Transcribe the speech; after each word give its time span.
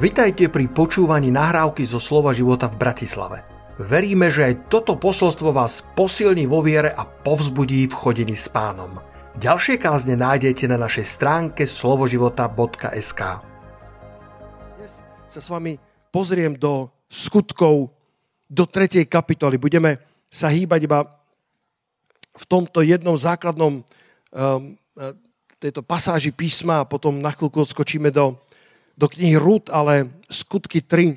Vitajte 0.00 0.48
pri 0.48 0.64
počúvaní 0.64 1.28
nahrávky 1.28 1.84
zo 1.84 2.00
Slova 2.00 2.32
života 2.32 2.72
v 2.72 2.80
Bratislave. 2.80 3.44
Veríme, 3.76 4.32
že 4.32 4.48
aj 4.48 4.72
toto 4.72 4.96
posolstvo 4.96 5.52
vás 5.52 5.84
posilní 5.92 6.48
vo 6.48 6.64
viere 6.64 6.88
a 6.88 7.04
povzbudí 7.04 7.84
v 7.84 7.92
chodení 7.92 8.32
s 8.32 8.48
pánom. 8.48 8.96
Ďalšie 9.36 9.76
kázne 9.76 10.16
nájdete 10.16 10.72
na 10.72 10.80
našej 10.80 11.04
stránke 11.04 11.68
slovoživota.sk 11.68 13.20
Dnes 14.80 15.04
sa 15.28 15.40
s 15.44 15.48
vami 15.52 15.76
pozriem 16.08 16.56
do 16.56 16.88
skutkov 17.04 17.92
do 18.48 18.64
3. 18.64 19.04
kapitoly. 19.04 19.60
Budeme 19.60 20.00
sa 20.32 20.48
hýbať 20.48 20.80
iba 20.80 21.04
v 22.40 22.44
tomto 22.48 22.80
jednom 22.80 23.20
základnom 23.20 23.84
um, 23.84 23.84
tejto 25.60 25.84
pasáži 25.84 26.32
písma 26.32 26.80
a 26.80 26.88
potom 26.88 27.20
na 27.20 27.36
chvíľku 27.36 27.68
odskočíme 27.68 28.08
do 28.08 28.40
do 29.00 29.08
knihy 29.08 29.40
Rút, 29.40 29.72
ale 29.72 30.12
skutky 30.28 30.84
3 30.84 31.16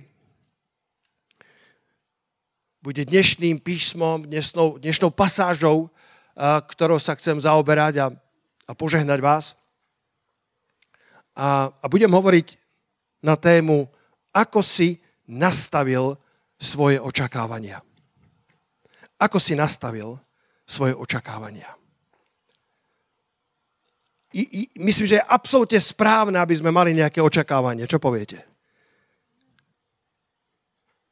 bude 2.80 3.04
dnešným 3.04 3.60
písmom, 3.60 4.24
dnešnou, 4.24 4.80
dnešnou 4.80 5.12
pasážou, 5.12 5.92
ktorou 6.68 7.00
sa 7.00 7.16
chcem 7.20 7.36
zaoberať 7.36 8.00
a, 8.00 8.08
a 8.68 8.72
požehnať 8.72 9.20
vás. 9.20 9.46
A, 11.36 11.72
a 11.76 11.86
budem 11.92 12.12
hovoriť 12.12 12.56
na 13.24 13.36
tému, 13.36 13.92
ako 14.32 14.64
si 14.64 15.00
nastavil 15.28 16.16
svoje 16.60 17.04
očakávania. 17.04 17.84
Ako 19.20 19.40
si 19.40 19.60
nastavil 19.60 20.20
svoje 20.68 20.96
očakávania 20.96 21.83
myslím, 24.82 25.06
že 25.06 25.18
je 25.22 25.30
absolútne 25.30 25.78
správne, 25.78 26.42
aby 26.42 26.58
sme 26.58 26.74
mali 26.74 26.98
nejaké 26.98 27.22
očakávanie. 27.22 27.86
Čo 27.86 28.02
poviete? 28.02 28.42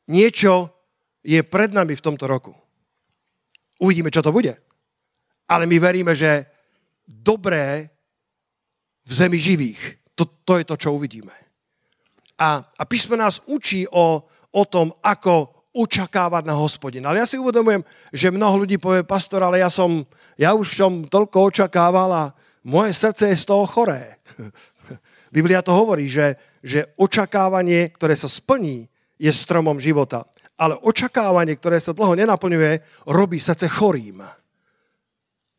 Niečo 0.10 0.74
je 1.22 1.40
pred 1.46 1.70
nami 1.70 1.94
v 1.94 2.06
tomto 2.06 2.26
roku. 2.26 2.52
Uvidíme, 3.78 4.10
čo 4.10 4.26
to 4.26 4.34
bude. 4.34 4.58
Ale 5.46 5.70
my 5.70 5.78
veríme, 5.78 6.14
že 6.18 6.50
dobré 7.06 7.90
v 9.06 9.12
zemi 9.14 9.38
živých. 9.38 10.02
To, 10.18 10.26
to 10.26 10.58
je 10.58 10.66
to, 10.66 10.76
čo 10.78 10.90
uvidíme. 10.98 11.34
A, 12.42 12.66
a 12.66 12.84
písmo 12.90 13.14
nás 13.14 13.42
učí 13.46 13.86
o, 13.86 14.26
o 14.50 14.64
tom, 14.66 14.90
ako 15.06 15.62
očakávať 15.72 16.44
na 16.50 16.56
hospodina. 16.58 17.14
Ale 17.14 17.24
ja 17.24 17.30
si 17.30 17.40
uvedomujem, 17.40 17.86
že 18.12 18.34
mnoho 18.34 18.66
ľudí 18.66 18.76
povie, 18.82 19.08
pastor, 19.08 19.46
ale 19.46 19.64
ja 19.64 19.70
som, 19.72 20.04
ja 20.36 20.52
už 20.52 20.76
som 20.76 21.06
toľko 21.08 21.54
očakával 21.54 22.10
a, 22.12 22.24
moje 22.64 22.94
srdce 22.94 23.34
je 23.34 23.42
z 23.42 23.46
toho 23.46 23.66
choré. 23.66 24.22
Biblia 25.36 25.64
to 25.64 25.72
hovorí, 25.72 26.12
že, 26.12 26.36
že 26.60 26.92
očakávanie, 27.00 27.90
ktoré 27.96 28.14
sa 28.14 28.28
splní, 28.28 28.92
je 29.22 29.32
stromom 29.32 29.80
života. 29.80 30.28
Ale 30.60 30.78
očakávanie, 30.82 31.56
ktoré 31.58 31.80
sa 31.80 31.96
dlho 31.96 32.14
nenaplňuje, 32.18 33.06
robí 33.08 33.40
srdce 33.40 33.70
chorým. 33.72 34.22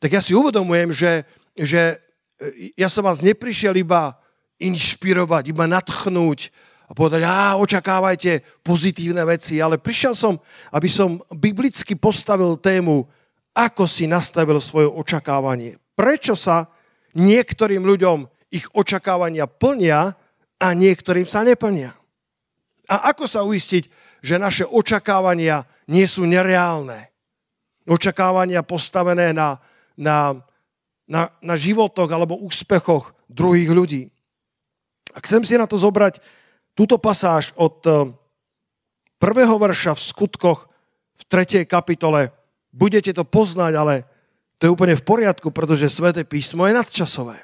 Tak 0.02 0.10
ja 0.10 0.20
si 0.20 0.34
uvedomujem, 0.34 0.90
že, 0.90 1.22
že 1.54 2.02
e, 2.38 2.74
ja 2.74 2.90
som 2.90 3.06
vás 3.06 3.22
neprišiel 3.22 3.74
iba 3.78 4.18
inšpirovať, 4.58 5.50
iba 5.50 5.66
natchnúť 5.66 6.50
a 6.86 6.92
povedať, 6.92 7.22
a 7.24 7.56
očakávajte 7.56 8.62
pozitívne 8.66 9.24
veci, 9.24 9.62
ale 9.62 9.80
prišiel 9.80 10.12
som, 10.12 10.36
aby 10.74 10.90
som 10.90 11.22
biblicky 11.32 11.96
postavil 11.96 12.58
tému, 12.60 13.06
ako 13.56 13.88
si 13.88 14.10
nastavil 14.10 14.60
svoje 14.60 14.90
očakávanie. 14.90 15.80
Prečo 15.96 16.36
sa 16.36 16.68
Niektorým 17.12 17.84
ľuďom 17.84 18.24
ich 18.52 18.68
očakávania 18.72 19.48
plnia 19.48 20.12
a 20.60 20.68
niektorým 20.72 21.24
sa 21.24 21.44
neplnia. 21.44 21.96
A 22.88 23.14
ako 23.14 23.24
sa 23.24 23.40
uistiť, 23.42 23.88
že 24.22 24.36
naše 24.38 24.64
očakávania 24.68 25.64
nie 25.88 26.04
sú 26.04 26.28
nereálne? 26.28 27.10
Očakávania 27.88 28.62
postavené 28.62 29.34
na, 29.34 29.58
na, 29.98 30.38
na, 31.08 31.32
na 31.42 31.54
životoch 31.58 32.06
alebo 32.06 32.38
úspechoch 32.38 33.16
druhých 33.26 33.70
ľudí. 33.72 34.02
A 35.12 35.18
chcem 35.20 35.42
si 35.42 35.58
na 35.58 35.66
to 35.66 35.76
zobrať 35.76 36.22
túto 36.72 36.96
pasáž 36.96 37.52
od 37.58 37.76
eh, 37.84 37.94
prvého 39.20 39.56
verša 39.58 39.96
v 39.96 40.04
skutkoch 40.04 40.60
v 41.18 41.22
3. 41.28 41.68
kapitole. 41.68 42.32
Budete 42.72 43.12
to 43.12 43.24
poznať, 43.24 43.72
ale 43.76 43.94
to 44.62 44.70
je 44.70 44.74
úplne 44.78 44.94
v 44.94 45.02
poriadku, 45.02 45.50
pretože 45.50 45.90
Sveté 45.90 46.22
písmo 46.22 46.70
je 46.70 46.78
nadčasové. 46.78 47.34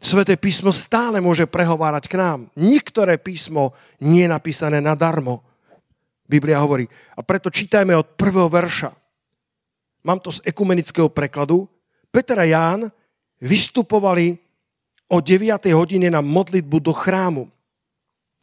Sveté 0.00 0.40
písmo 0.40 0.72
stále 0.72 1.20
môže 1.20 1.44
prehovárať 1.44 2.08
k 2.08 2.16
nám. 2.16 2.48
Niektoré 2.56 3.20
písmo 3.20 3.76
nie 4.00 4.24
je 4.24 4.32
napísané 4.32 4.80
nadarmo. 4.80 5.44
Biblia 6.24 6.64
hovorí. 6.64 6.88
A 7.12 7.20
preto 7.20 7.52
čítajme 7.52 7.92
od 7.92 8.16
prvého 8.16 8.48
verša. 8.48 8.88
Mám 10.08 10.24
to 10.24 10.32
z 10.32 10.40
ekumenického 10.48 11.12
prekladu. 11.12 11.68
Peter 12.08 12.40
a 12.40 12.48
Ján 12.48 12.88
vystupovali 13.36 14.40
o 15.12 15.20
9. 15.20 15.76
hodine 15.76 16.08
na 16.08 16.24
modlitbu 16.24 16.88
do 16.88 16.96
chrámu. 16.96 17.52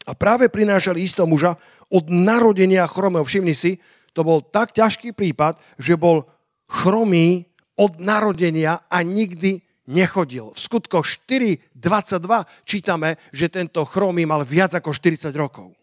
A 0.05 0.13
práve 0.13 0.53
prinášali 0.53 1.01
istého 1.01 1.25
muža 1.25 1.57
od 1.89 2.13
narodenia 2.13 2.85
chromého. 2.85 3.25
Všimni 3.25 3.57
si, 3.57 3.81
to 4.13 4.21
bol 4.21 4.37
tak 4.37 4.69
ťažký 4.77 5.17
prípad, 5.17 5.57
že 5.81 5.97
bol 5.97 6.29
chromý 6.69 7.49
od 7.75 7.97
narodenia 7.97 8.85
a 8.85 9.01
nikdy 9.01 9.65
nechodil. 9.89 10.53
V 10.53 10.59
skutkoch 10.59 11.09
4.22 11.25 12.45
čítame, 12.63 13.17
že 13.33 13.49
tento 13.49 13.81
chromý 13.89 14.29
mal 14.29 14.45
viac 14.45 14.77
ako 14.77 14.93
40 14.93 15.33
rokov. 15.33 15.73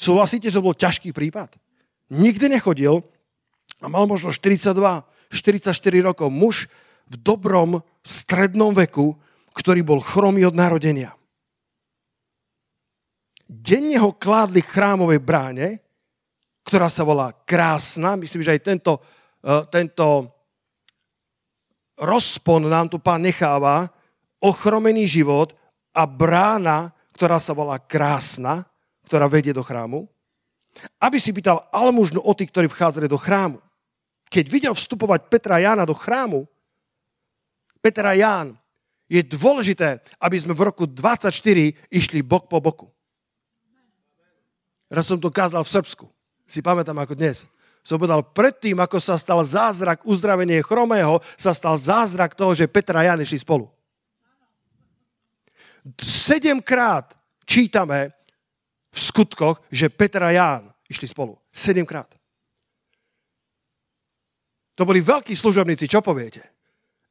Súhlasíte, 0.00 0.48
že 0.48 0.56
to 0.56 0.64
bol 0.64 0.72
ťažký 0.72 1.12
prípad? 1.12 1.58
Nikdy 2.14 2.56
nechodil 2.56 3.04
a 3.82 3.86
mal 3.90 4.08
možno 4.08 4.32
42, 4.32 4.72
44 5.28 5.76
rokov. 6.00 6.32
Muž 6.32 6.70
v 7.10 7.14
dobrom 7.20 7.82
strednom 8.06 8.72
veku, 8.72 9.18
ktorý 9.52 9.82
bol 9.84 10.00
chromý 10.00 10.46
od 10.46 10.54
narodenia. 10.56 11.12
Denne 13.50 13.98
ho 13.98 14.14
kládli 14.14 14.62
chrámovej 14.62 15.20
bráne 15.20 15.82
ktorá 16.64 16.92
sa 16.92 17.02
volá 17.06 17.32
Krásna. 17.46 18.16
Myslím, 18.16 18.44
že 18.44 18.54
aj 18.56 18.62
tento, 18.62 18.92
e, 19.40 19.52
tento 19.72 20.06
rozpon 21.96 22.64
nám 22.64 22.88
tu 22.88 23.00
pán 23.00 23.20
necháva, 23.20 23.88
ochromený 24.40 25.04
život 25.04 25.52
a 25.92 26.08
brána, 26.08 26.92
ktorá 27.16 27.36
sa 27.36 27.52
volá 27.52 27.76
Krásna, 27.76 28.64
ktorá 29.04 29.28
vedie 29.28 29.52
do 29.52 29.60
chrámu, 29.60 30.08
aby 31.02 31.18
si 31.20 31.34
pýtal 31.34 31.66
almužnu 31.74 32.22
o 32.22 32.32
tých, 32.32 32.48
ktorí 32.48 32.70
vchádzali 32.70 33.10
do 33.10 33.20
chrámu. 33.20 33.58
Keď 34.30 34.44
videl 34.46 34.72
vstupovať 34.72 35.26
Petra 35.26 35.58
Jána 35.58 35.82
do 35.82 35.92
chrámu, 35.92 36.46
Petra 37.82 38.14
a 38.14 38.16
Ján, 38.16 38.48
je 39.10 39.18
dôležité, 39.26 39.98
aby 40.22 40.36
sme 40.38 40.54
v 40.54 40.70
roku 40.70 40.86
24 40.86 41.34
išli 41.90 42.22
bok 42.22 42.46
po 42.46 42.62
boku. 42.62 42.86
Raz 44.86 45.10
som 45.10 45.18
to 45.18 45.32
kázal 45.34 45.66
v 45.66 45.72
Srbsku 45.74 46.06
si 46.50 46.58
pamätám 46.58 46.98
ako 46.98 47.14
dnes. 47.14 47.46
Som 47.80 48.02
povedal, 48.02 48.26
predtým, 48.26 48.76
ako 48.82 48.98
sa 48.98 49.14
stal 49.14 49.40
zázrak 49.40 50.02
uzdravenie 50.04 50.60
chromého, 50.60 51.22
sa 51.38 51.54
stal 51.54 51.78
zázrak 51.78 52.34
toho, 52.34 52.52
že 52.52 52.68
Petra 52.68 53.00
a 53.00 53.06
Jan 53.06 53.22
išli 53.22 53.38
spolu. 53.40 53.70
Sedemkrát 55.96 57.16
čítame 57.48 58.12
v 58.90 58.98
skutkoch, 58.98 59.62
že 59.72 59.88
Petra 59.88 60.28
a 60.28 60.34
Ján 60.34 60.64
išli 60.90 61.08
spolu. 61.08 61.38
Sedemkrát. 61.48 62.10
To 64.76 64.82
boli 64.84 65.00
veľkí 65.00 65.32
služobníci, 65.32 65.88
čo 65.88 66.04
poviete? 66.04 66.44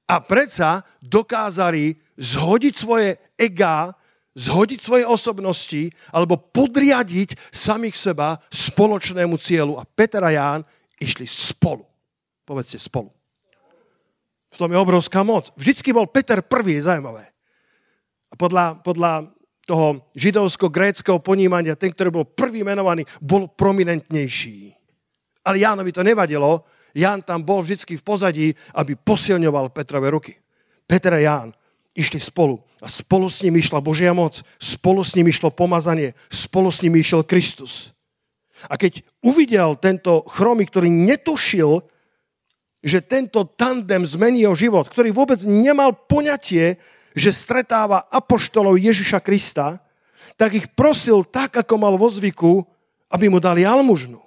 A 0.09 0.21
predsa 0.21 0.81
dokázali 1.01 1.93
zhodiť 2.17 2.73
svoje 2.73 3.13
egá 3.37 3.93
zhodiť 4.39 4.79
svoje 4.79 5.03
osobnosti 5.03 5.91
alebo 6.15 6.39
podriadiť 6.39 7.35
samých 7.51 7.99
seba 7.99 8.39
spoločnému 8.47 9.35
cieľu. 9.35 9.75
A 9.75 9.83
Peter 9.83 10.23
a 10.23 10.31
Ján 10.31 10.63
išli 10.95 11.27
spolu. 11.27 11.83
Povedzte 12.47 12.79
spolu. 12.79 13.11
V 14.49 14.57
tom 14.57 14.71
je 14.71 14.79
obrovská 14.79 15.21
moc. 15.21 15.51
Vždycky 15.59 15.91
bol 15.91 16.07
Peter 16.09 16.39
prvý, 16.41 16.79
je 16.79 16.87
zaujímavé. 16.87 17.27
A 18.31 18.33
podľa, 18.33 18.81
podľa 18.81 19.29
toho 19.69 20.09
židovsko-gréckého 20.17 21.21
ponímania, 21.21 21.77
ten, 21.77 21.93
ktorý 21.93 22.09
bol 22.09 22.25
prvý 22.25 22.65
menovaný, 22.65 23.05
bol 23.21 23.45
prominentnejší. 23.53 24.73
Ale 25.45 25.61
Jánovi 25.61 25.93
to 25.93 26.01
nevadilo. 26.01 26.65
Ján 26.97 27.21
tam 27.21 27.45
bol 27.45 27.61
vždycky 27.61 27.93
v 27.93 28.05
pozadí, 28.05 28.47
aby 28.73 28.97
posilňoval 28.97 29.69
Petrove 29.69 30.09
ruky. 30.09 30.33
Peter 30.89 31.13
a 31.13 31.21
Ján 31.21 31.53
išli 31.97 32.21
spolu. 32.21 32.61
A 32.79 32.87
spolu 32.87 33.27
s 33.27 33.43
ním 33.43 33.59
išla 33.59 33.83
Božia 33.83 34.15
moc, 34.15 34.39
spolu 34.61 35.03
s 35.03 35.15
ním 35.15 35.27
išlo 35.27 35.51
pomazanie, 35.51 36.15
spolu 36.31 36.71
s 36.71 36.81
ním 36.85 36.95
išiel 36.95 37.27
Kristus. 37.27 37.91
A 38.67 38.75
keď 38.75 39.03
uvidel 39.23 39.79
tento 39.79 40.23
chromy, 40.27 40.67
ktorý 40.67 40.91
netušil, 40.91 41.79
že 42.79 43.03
tento 43.03 43.43
tandem 43.55 44.03
zmení 44.07 44.47
jeho 44.47 44.55
život, 44.55 44.87
ktorý 44.87 45.11
vôbec 45.11 45.43
nemal 45.43 45.91
poňatie, 45.95 46.79
že 47.15 47.35
stretáva 47.35 48.07
apoštolov 48.07 48.79
Ježiša 48.79 49.19
Krista, 49.19 49.83
tak 50.39 50.55
ich 50.55 50.71
prosil 50.71 51.27
tak, 51.27 51.59
ako 51.59 51.75
mal 51.75 51.99
vo 51.99 52.07
zvyku, 52.07 52.63
aby 53.11 53.27
mu 53.27 53.43
dali 53.43 53.67
almužnu. 53.67 54.23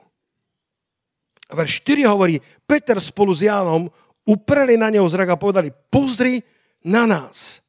Verš 1.48 1.84
4 1.84 2.04
hovorí, 2.08 2.40
Peter 2.68 2.96
spolu 3.00 3.32
s 3.32 3.44
Jánom 3.44 3.88
upreli 4.28 4.76
na 4.76 4.92
neho 4.92 5.08
zrak 5.08 5.32
a 5.32 5.40
povedali, 5.40 5.72
pozri 5.88 6.44
na 6.84 7.06
nás. 7.06 7.62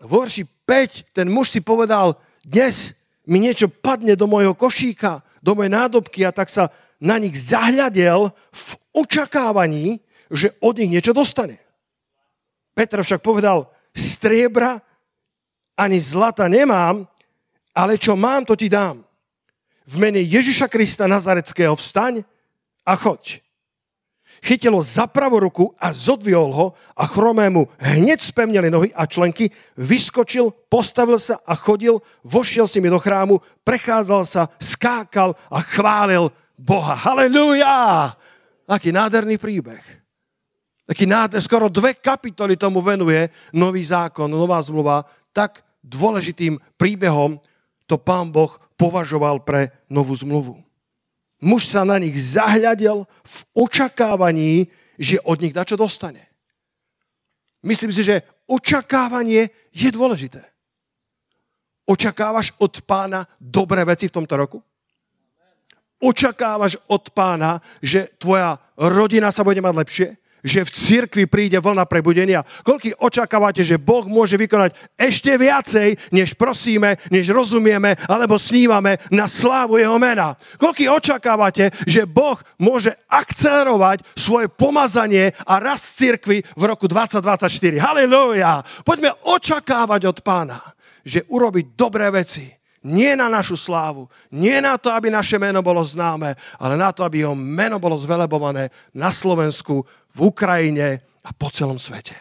Vo 0.00 0.24
verši 0.24 0.48
5 0.64 1.12
ten 1.12 1.28
muž 1.28 1.52
si 1.52 1.60
povedal, 1.60 2.16
dnes 2.40 2.96
mi 3.28 3.38
niečo 3.38 3.68
padne 3.68 4.16
do 4.16 4.24
mojho 4.24 4.56
košíka, 4.56 5.20
do 5.44 5.52
mojej 5.52 5.72
nádobky 5.72 6.24
a 6.24 6.32
tak 6.32 6.48
sa 6.48 6.72
na 7.00 7.20
nich 7.20 7.36
zahľadel 7.36 8.32
v 8.52 8.70
očakávaní, 8.92 10.00
že 10.32 10.52
od 10.60 10.76
nich 10.80 10.92
niečo 10.92 11.12
dostane. 11.12 11.60
Petr 12.72 13.02
však 13.02 13.20
povedal, 13.20 13.68
striebra 13.92 14.80
ani 15.76 16.00
zlata 16.00 16.48
nemám, 16.48 17.08
ale 17.76 17.96
čo 17.96 18.16
mám, 18.16 18.44
to 18.44 18.56
ti 18.56 18.68
dám. 18.68 19.04
V 19.88 19.94
mene 19.98 20.22
Ježiša 20.22 20.68
Krista 20.70 21.10
Nazareckého 21.10 21.74
vstaň 21.74 22.22
a 22.86 22.94
choď. 22.94 23.42
Chytil 24.40 24.72
ho 24.72 24.80
za 24.80 25.04
pravú 25.04 25.36
ruku 25.36 25.68
a 25.76 25.92
zodviol 25.92 26.48
ho 26.52 26.66
a 26.96 27.04
chromému 27.04 27.68
hneď 27.76 28.24
spevnili 28.24 28.72
nohy 28.72 28.88
a 28.96 29.04
členky, 29.04 29.52
vyskočil, 29.76 30.48
postavil 30.72 31.20
sa 31.20 31.44
a 31.44 31.52
chodil, 31.52 32.00
vošiel 32.24 32.64
s 32.64 32.74
nimi 32.80 32.88
do 32.88 32.96
chrámu, 32.96 33.44
prechádzal 33.60 34.22
sa, 34.24 34.42
skákal 34.56 35.36
a 35.52 35.60
chválil 35.60 36.32
Boha. 36.56 36.96
Halelúja! 36.96 38.16
Aký 38.64 38.92
nádherný 38.96 39.36
príbeh. 39.36 39.82
Taký 40.88 41.04
nádherný, 41.04 41.44
skoro 41.44 41.68
dve 41.68 42.00
kapitoly 42.00 42.56
tomu 42.56 42.80
venuje 42.80 43.28
nový 43.52 43.84
zákon, 43.84 44.30
nová 44.30 44.56
zmluva. 44.64 45.04
Tak 45.36 45.60
dôležitým 45.84 46.56
príbehom 46.80 47.36
to 47.84 48.00
pán 48.00 48.32
Boh 48.32 48.56
považoval 48.80 49.44
pre 49.44 49.74
novú 49.90 50.16
zmluvu. 50.16 50.69
Muž 51.40 51.72
sa 51.72 51.88
na 51.88 51.96
nich 51.96 52.12
zahľadil 52.20 53.08
v 53.08 53.36
očakávaní, 53.56 54.68
že 55.00 55.16
od 55.24 55.40
nich 55.40 55.56
dačo 55.56 55.80
dostane. 55.80 56.28
Myslím 57.64 57.92
si, 57.92 58.04
že 58.04 58.20
očakávanie 58.44 59.48
je 59.72 59.88
dôležité. 59.88 60.44
Očakávaš 61.88 62.52
od 62.60 62.84
pána 62.84 63.24
dobré 63.40 63.82
veci 63.88 64.06
v 64.08 64.14
tomto 64.20 64.36
roku? 64.36 64.58
Očakávaš 66.00 66.76
od 66.88 67.12
pána, 67.12 67.60
že 67.80 68.08
tvoja 68.20 68.60
rodina 68.76 69.32
sa 69.32 69.44
bude 69.44 69.60
mať 69.60 69.74
lepšie? 69.74 70.08
Že 70.44 70.64
v 70.64 70.70
cirkvi 70.70 71.24
príde 71.26 71.58
vlna 71.58 71.84
prebudenia. 71.88 72.44
Koľký 72.62 72.96
očakávate, 73.00 73.64
že 73.64 73.80
Boh 73.80 74.06
môže 74.06 74.36
vykonať 74.36 74.76
ešte 74.94 75.34
viacej, 75.34 76.12
než 76.14 76.36
prosíme, 76.36 77.00
než 77.08 77.32
rozumieme, 77.32 77.96
alebo 78.06 78.36
snívame 78.38 79.00
na 79.08 79.26
slávu 79.26 79.80
Jeho 79.80 79.96
mena. 79.96 80.36
Koľký 80.60 80.86
očakávate, 80.88 81.72
že 81.88 82.04
Boh 82.04 82.36
môže 82.60 82.94
akcelerovať 83.08 84.04
svoje 84.14 84.46
pomazanie 84.52 85.32
a 85.48 85.58
rast 85.58 85.96
cirkvi 85.96 86.44
v 86.44 86.62
roku 86.62 86.86
2024. 86.86 87.80
Halilúja! 87.80 88.62
Poďme 88.84 89.16
očakávať 89.24 90.02
od 90.06 90.18
pána, 90.20 90.60
že 91.02 91.24
urobiť 91.28 91.74
dobré 91.74 92.12
veci 92.12 92.59
nie 92.80 93.12
na 93.12 93.28
našu 93.28 93.60
slávu, 93.60 94.08
nie 94.32 94.56
na 94.60 94.80
to, 94.80 94.88
aby 94.88 95.12
naše 95.12 95.36
meno 95.36 95.60
bolo 95.60 95.84
známe, 95.84 96.32
ale 96.56 96.74
na 96.80 96.92
to, 96.92 97.04
aby 97.04 97.24
jeho 97.24 97.36
meno 97.36 97.76
bolo 97.76 97.96
zvelebované 97.96 98.72
na 98.96 99.12
Slovensku, 99.12 99.84
v 100.10 100.18
Ukrajine 100.26 101.04
a 101.22 101.30
po 101.30 101.52
celom 101.54 101.78
svete. 101.78 102.16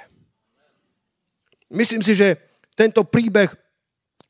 Myslím 1.73 2.01
si, 2.01 2.13
že 2.13 2.37
tento 2.77 3.05
príbeh 3.05 3.49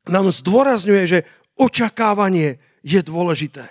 nám 0.08 0.32
zdôrazňuje, 0.32 1.02
že 1.04 1.18
očakávanie 1.56 2.60
je 2.80 3.00
dôležité. 3.04 3.64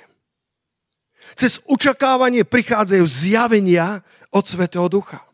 Cez 1.38 1.62
očakávanie 1.66 2.46
prichádzajú 2.46 3.06
zjavenia 3.06 4.02
od 4.30 4.44
Svetého 4.46 4.86
Ducha. 4.90 5.26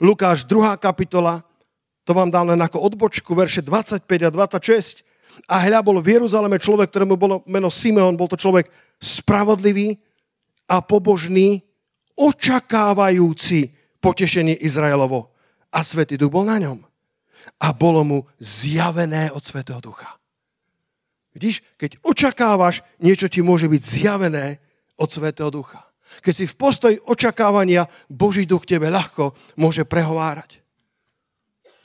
Lukáš 0.00 0.44
2. 0.44 0.76
kapitola, 0.76 1.44
to 2.04 2.12
vám 2.12 2.28
dám 2.28 2.52
len 2.52 2.60
ako 2.60 2.84
odbočku, 2.84 3.32
verše 3.32 3.64
25 3.64 4.04
a 4.04 4.30
26. 4.32 5.05
A 5.44 5.60
hľa 5.60 5.84
bol 5.84 6.00
v 6.00 6.16
Jeruzaleme 6.16 6.56
človek, 6.56 6.88
ktorému 6.88 7.14
bolo 7.20 7.44
meno 7.44 7.68
Simeon, 7.68 8.16
bol 8.16 8.26
to 8.26 8.40
človek 8.40 8.72
spravodlivý 8.96 10.00
a 10.66 10.80
pobožný, 10.80 11.60
očakávajúci 12.16 13.76
potešenie 14.00 14.56
Izraelovo. 14.64 15.30
A 15.68 15.84
Svetý 15.84 16.16
Duch 16.16 16.32
bol 16.32 16.48
na 16.48 16.56
ňom. 16.56 16.80
A 17.60 17.68
bolo 17.76 18.00
mu 18.02 18.18
zjavené 18.40 19.28
od 19.30 19.44
Svetého 19.44 19.78
Ducha. 19.78 20.16
Vidíš, 21.36 21.60
keď 21.76 22.00
očakávaš, 22.00 22.80
niečo 22.96 23.28
ti 23.28 23.44
môže 23.44 23.68
byť 23.68 23.82
zjavené 23.84 24.56
od 24.96 25.08
Svetého 25.12 25.52
Ducha. 25.52 25.84
Keď 26.24 26.34
si 26.34 26.44
v 26.48 26.56
postoji 26.56 26.96
očakávania, 26.96 27.84
Boží 28.08 28.48
duch 28.48 28.64
tebe 28.64 28.88
ľahko 28.88 29.36
môže 29.60 29.84
prehovárať. 29.84 30.64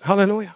Halleluja. 0.02 0.56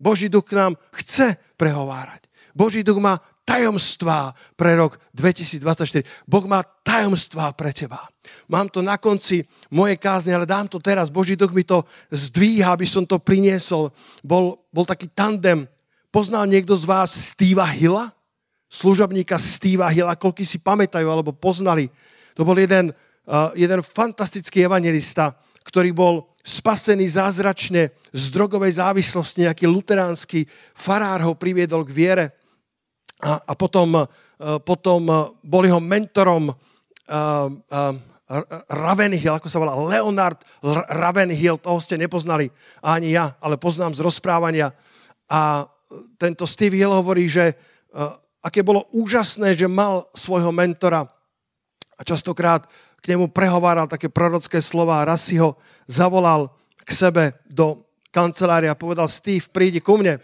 Boží 0.00 0.32
duch 0.32 0.48
k 0.48 0.58
nám 0.58 0.72
chce 0.96 1.36
prehovárať. 1.62 2.26
Boží 2.50 2.82
duch 2.82 2.98
má 2.98 3.22
tajomstvá 3.46 4.34
pre 4.58 4.74
rok 4.74 4.98
2024. 5.14 6.02
Boh 6.26 6.42
má 6.50 6.66
tajomstvá 6.82 7.54
pre 7.54 7.70
teba. 7.70 8.02
Mám 8.50 8.70
to 8.74 8.82
na 8.82 8.98
konci 8.98 9.46
mojej 9.70 9.94
kázne, 9.98 10.34
ale 10.34 10.46
dám 10.46 10.66
to 10.66 10.82
teraz. 10.82 11.06
Boží 11.06 11.38
duch 11.38 11.54
mi 11.54 11.62
to 11.62 11.86
zdvíha, 12.10 12.74
aby 12.74 12.86
som 12.86 13.06
to 13.06 13.22
priniesol. 13.22 13.94
Bol, 14.26 14.58
bol 14.74 14.82
taký 14.82 15.06
tandem. 15.14 15.70
Poznal 16.10 16.50
niekto 16.50 16.74
z 16.74 16.82
vás 16.82 17.14
Steva 17.14 17.66
Hilla? 17.70 18.10
Služobníka 18.66 19.38
Steva 19.38 19.86
Hilla, 19.94 20.18
koľky 20.18 20.42
si 20.42 20.58
pamätajú 20.58 21.06
alebo 21.06 21.30
poznali. 21.30 21.92
To 22.34 22.42
bol 22.42 22.58
jeden, 22.58 22.90
uh, 23.28 23.52
jeden 23.54 23.80
fantastický 23.84 24.64
evangelista, 24.64 25.36
ktorý 25.62 25.90
bol 25.94 26.14
spasený 26.42 27.06
zázračne 27.06 27.94
z 28.10 28.24
drogovej 28.34 28.82
závislosti. 28.82 29.46
Nejaký 29.46 29.70
luteránsky 29.70 30.44
farár 30.74 31.22
ho 31.22 31.38
priviedol 31.38 31.86
k 31.86 31.94
viere 31.94 32.26
a, 33.22 33.38
a 33.38 33.52
potom, 33.54 34.02
e, 34.02 34.04
potom 34.66 35.06
e, 35.06 35.14
bol 35.46 35.62
jeho 35.62 35.78
mentorom 35.78 36.50
uh, 36.50 36.56
uh, 37.12 37.94
Ravenhill, 38.72 39.36
ako 39.36 39.48
sa 39.52 39.60
volá, 39.60 39.76
Leonard 39.76 40.40
Ravenhill, 40.88 41.60
toho 41.60 41.76
ste 41.84 42.00
nepoznali 42.00 42.48
ani 42.80 43.12
ja, 43.12 43.36
ale 43.44 43.60
poznám 43.60 43.92
z 43.92 44.00
rozprávania. 44.00 44.72
A 45.28 45.68
tento 46.16 46.48
Steve 46.48 46.80
Hill 46.80 46.96
hovorí, 46.96 47.28
že 47.28 47.52
aké 48.40 48.64
bolo 48.64 48.88
úžasné, 48.96 49.52
že 49.52 49.68
mal 49.68 50.08
svojho 50.16 50.48
mentora 50.48 51.04
a 51.94 52.02
častokrát 52.02 52.66
k 53.02 53.10
nemu 53.10 53.34
prehováral 53.34 53.90
také 53.90 54.06
prorocké 54.06 54.62
slova 54.62 55.02
raz 55.02 55.26
si 55.26 55.34
ho 55.34 55.58
zavolal 55.90 56.54
k 56.86 56.90
sebe 56.94 57.24
do 57.50 57.82
kancelária 58.14 58.70
a 58.70 58.78
povedal, 58.78 59.10
Steve, 59.10 59.50
prídi 59.50 59.82
ku 59.82 59.98
mne. 59.98 60.22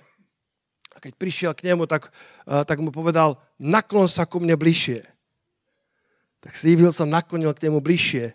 A 0.95 0.97
keď 1.03 1.13
prišiel 1.19 1.53
k 1.59 1.75
nemu, 1.75 1.91
tak, 1.91 2.15
uh, 2.47 2.63
tak 2.63 2.79
mu 2.79 2.95
povedal, 2.95 3.35
naklon 3.59 4.07
sa 4.07 4.23
ku 4.23 4.39
mne 4.39 4.55
bližšie. 4.55 5.03
Tak 6.39 6.55
Steve 6.55 6.87
Hill 6.87 6.95
sa 6.95 7.03
naklonil 7.03 7.51
k 7.51 7.67
nemu 7.67 7.83
bližšie. 7.83 8.31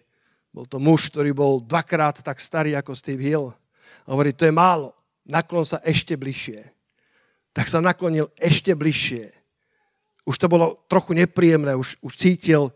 Bol 0.52 0.68
to 0.68 0.76
muž, 0.78 1.08
ktorý 1.08 1.32
bol 1.32 1.64
dvakrát 1.64 2.20
tak 2.20 2.44
starý 2.44 2.76
ako 2.76 3.00
Steve 3.00 3.24
Hill. 3.24 3.56
A 4.04 4.12
hovorí, 4.12 4.36
to 4.36 4.44
je 4.44 4.52
málo, 4.52 4.92
naklon 5.24 5.64
sa 5.64 5.80
ešte 5.88 6.20
bližšie. 6.20 6.68
Tak 7.56 7.72
sa 7.72 7.80
naklonil 7.80 8.28
ešte 8.36 8.76
bližšie. 8.76 9.32
Už 10.28 10.36
to 10.36 10.52
bolo 10.52 10.84
trochu 10.92 11.16
nepríjemné, 11.16 11.76
už, 11.80 11.96
už 12.04 12.14
cítil 12.20 12.76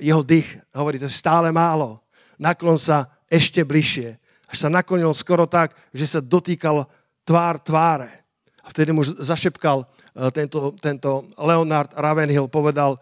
jeho 0.00 0.20
dých. 0.20 0.60
Hovorí, 0.76 1.00
to 1.00 1.08
je 1.08 1.14
stále 1.14 1.48
málo. 1.48 2.00
Naklon 2.36 2.76
sa 2.76 3.08
ešte 3.32 3.64
bližšie. 3.64 4.20
Až 4.52 4.56
sa 4.56 4.68
naklonil 4.68 5.16
skoro 5.16 5.48
tak, 5.48 5.72
že 5.96 6.04
sa 6.04 6.20
dotýkal 6.20 6.84
tvár 7.24 7.56
tváre. 7.56 8.22
A 8.62 8.70
vtedy 8.70 8.92
mu 8.92 9.02
zašepkal 9.02 9.82
eh, 9.82 10.30
tento, 10.30 10.76
tento 10.78 11.26
Leonard 11.40 11.90
Ravenhill, 11.96 12.52
povedal, 12.52 13.00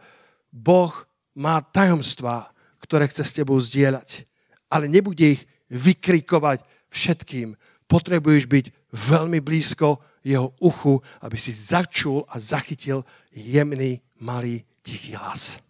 Boh 0.51 0.95
má 1.35 1.59
tajomstvá, 1.59 2.51
ktoré 2.81 3.07
chce 3.07 3.23
s 3.23 3.37
tebou 3.37 3.59
zdieľať, 3.59 4.27
ale 4.67 4.91
nebude 4.91 5.39
ich 5.39 5.43
vykrikovať 5.71 6.63
všetkým. 6.91 7.55
Potrebuješ 7.87 8.51
byť 8.51 8.67
veľmi 8.91 9.39
blízko 9.39 10.03
jeho 10.27 10.53
uchu, 10.59 10.99
aby 11.23 11.37
si 11.39 11.55
začul 11.55 12.27
a 12.27 12.43
zachytil 12.43 13.07
jemný, 13.31 14.03
malý, 14.19 14.67
tichý 14.83 15.15
hlas. 15.15 15.63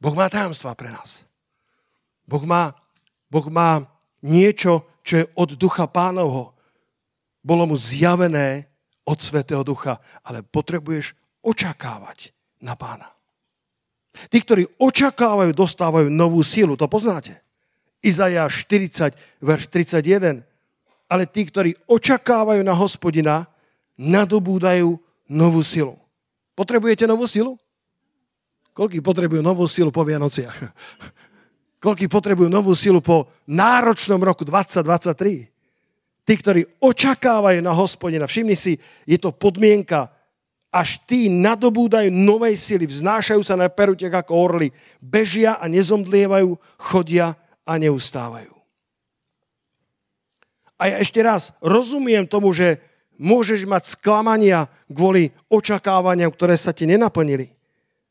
Boh 0.00 0.16
má 0.16 0.32
tajomstvá 0.32 0.72
pre 0.74 0.88
nás. 0.88 1.22
Boh 2.24 2.42
má, 2.48 2.72
boh 3.28 3.46
má 3.52 3.84
niečo, 4.24 4.88
čo 5.04 5.20
je 5.20 5.24
od 5.36 5.54
ducha 5.54 5.84
pánovho 5.84 6.56
bolo 7.40 7.64
mu 7.64 7.76
zjavené 7.76 8.68
od 9.04 9.18
Svetého 9.18 9.64
Ducha, 9.64 9.98
ale 10.24 10.44
potrebuješ 10.44 11.16
očakávať 11.40 12.36
na 12.60 12.76
pána. 12.76 13.08
Tí, 14.28 14.44
ktorí 14.44 14.68
očakávajú, 14.76 15.56
dostávajú 15.56 16.12
novú 16.12 16.44
sílu. 16.44 16.76
To 16.76 16.84
poznáte. 16.90 17.40
Izaja 18.04 18.44
40, 18.44 19.16
verš 19.40 19.64
31. 19.72 20.44
ale 21.08 21.24
tí, 21.24 21.48
ktorí 21.48 21.76
očakávajú 21.88 22.60
na 22.60 22.76
hospodina, 22.76 23.48
nadobúdajú 23.96 25.00
novú 25.28 25.60
silu. 25.64 25.96
Potrebujete 26.56 27.08
novú 27.08 27.24
silu? 27.24 27.56
Koľký 28.70 29.02
potrebujú 29.02 29.42
novú 29.42 29.66
silu 29.66 29.90
po 29.90 30.06
Vianociach? 30.06 30.56
Koľký 31.84 32.06
potrebujú 32.06 32.46
novú 32.52 32.76
silu 32.76 33.00
po 33.02 33.32
náročnom 33.48 34.20
roku 34.20 34.44
2023? 34.46 35.48
Tí, 36.22 36.34
ktorí 36.38 36.62
očakávajú 36.78 37.58
na 37.64 37.72
hospodina, 37.74 38.28
všimni 38.28 38.54
si, 38.54 38.78
je 39.08 39.18
to 39.18 39.34
podmienka, 39.34 40.12
až 40.70 41.02
tí 41.02 41.26
nadobúdajú 41.26 42.14
novej 42.14 42.54
sily, 42.54 42.86
vznášajú 42.86 43.42
sa 43.42 43.58
na 43.58 43.66
perutiach 43.66 44.22
ako 44.22 44.32
orly, 44.38 44.68
bežia 45.02 45.58
a 45.58 45.66
nezomdlievajú, 45.66 46.54
chodia 46.78 47.34
a 47.66 47.74
neustávajú. 47.74 48.54
A 50.80 50.94
ja 50.94 50.96
ešte 51.02 51.20
raz 51.20 51.52
rozumiem 51.60 52.24
tomu, 52.24 52.54
že 52.54 52.80
môžeš 53.20 53.68
mať 53.68 53.98
sklamania 53.98 54.70
kvôli 54.88 55.34
očakávaniam, 55.52 56.32
ktoré 56.32 56.56
sa 56.56 56.72
ti 56.72 56.88
nenaplnili. 56.88 57.52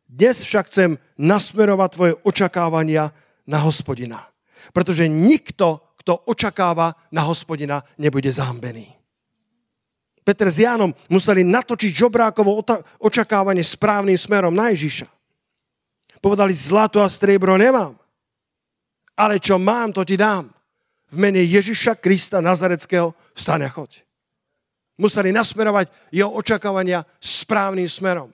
Dnes 0.09 0.41
však 0.41 0.73
chcem 0.73 0.97
nasmerovať 1.21 1.89
tvoje 1.93 2.13
očakávania 2.25 3.13
na 3.45 3.61
hospodina. 3.61 4.25
Pretože 4.73 5.05
nikto, 5.05 5.93
kto 6.01 6.25
očakáva 6.25 6.97
na 7.13 7.21
hospodina, 7.29 7.85
nebude 8.01 8.33
zahambený. 8.33 8.89
Peter 10.25 10.49
s 10.49 10.65
Jánom 10.65 10.97
museli 11.13 11.45
natočiť 11.45 11.93
žobrákovo 11.93 12.57
očakávanie 12.97 13.61
správnym 13.61 14.17
smerom 14.17 14.53
na 14.53 14.73
Ježiša. 14.73 15.05
Povedali, 16.17 16.57
zlato 16.57 17.05
a 17.05 17.07
striebro 17.07 17.53
nemám, 17.55 17.93
ale 19.13 19.37
čo 19.37 19.61
mám, 19.61 19.93
to 19.93 20.01
ti 20.01 20.17
dám. 20.17 20.49
V 21.09 21.15
mene 21.17 21.41
Ježiša 21.45 22.01
Krista 22.01 22.41
Nazareckého 22.41 23.13
vstane 23.37 23.65
a 23.65 23.71
choď. 23.71 24.01
Museli 24.99 25.31
nasmerovať 25.31 25.89
jeho 26.11 26.33
očakávania 26.33 27.07
správnym 27.21 27.87
smerom. 27.87 28.29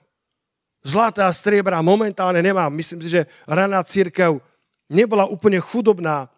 Zlaté 0.86 1.26
a 1.26 1.34
striebra 1.34 1.82
momentálne 1.82 2.38
nemám. 2.38 2.70
Myslím 2.70 3.02
si, 3.02 3.10
že 3.18 3.26
raná 3.50 3.82
církev 3.82 4.38
nebola 4.86 5.26
úplne 5.26 5.58
chudobná, 5.58 6.30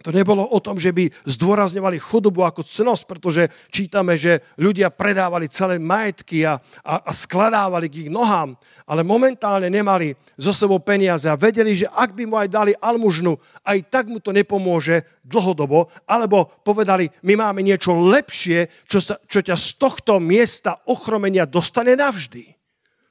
to 0.00 0.16
nebolo 0.16 0.48
o 0.48 0.56
tom, 0.64 0.80
že 0.80 0.96
by 0.96 1.12
zdôrazňovali 1.28 2.00
chudobu 2.00 2.40
ako 2.40 2.64
cnosť, 2.64 3.04
pretože 3.04 3.52
čítame, 3.68 4.16
že 4.16 4.40
ľudia 4.56 4.88
predávali 4.88 5.52
celé 5.52 5.76
majetky 5.76 6.40
a, 6.48 6.56
a, 6.80 7.04
a 7.04 7.12
skladávali 7.12 7.92
k 7.92 8.08
ich 8.08 8.10
nohám, 8.10 8.56
ale 8.88 9.04
momentálne 9.04 9.68
nemali 9.68 10.16
zo 10.40 10.56
sebou 10.56 10.80
peniaze 10.80 11.28
a 11.28 11.36
vedeli, 11.36 11.76
že 11.76 11.84
ak 11.92 12.16
by 12.16 12.24
mu 12.24 12.40
aj 12.40 12.48
dali 12.48 12.72
almužnu, 12.80 13.36
aj 13.60 13.78
tak 13.92 14.08
mu 14.08 14.24
to 14.24 14.32
nepomôže 14.32 15.04
dlhodobo, 15.20 15.92
alebo 16.08 16.48
povedali, 16.64 17.12
my 17.28 17.36
máme 17.36 17.60
niečo 17.60 17.92
lepšie, 17.92 18.72
čo, 18.88 19.04
sa, 19.04 19.20
čo 19.28 19.44
ťa 19.44 19.52
z 19.52 19.68
tohto 19.76 20.16
miesta 20.16 20.80
ochromenia 20.88 21.44
dostane 21.44 21.92
navždy. 21.92 22.59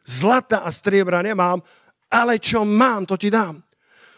Zlata 0.09 0.65
a 0.65 0.73
striebra 0.73 1.21
nemám, 1.21 1.61
ale 2.09 2.41
čo 2.41 2.65
mám, 2.65 3.05
to 3.05 3.13
ti 3.13 3.29
dám. 3.29 3.61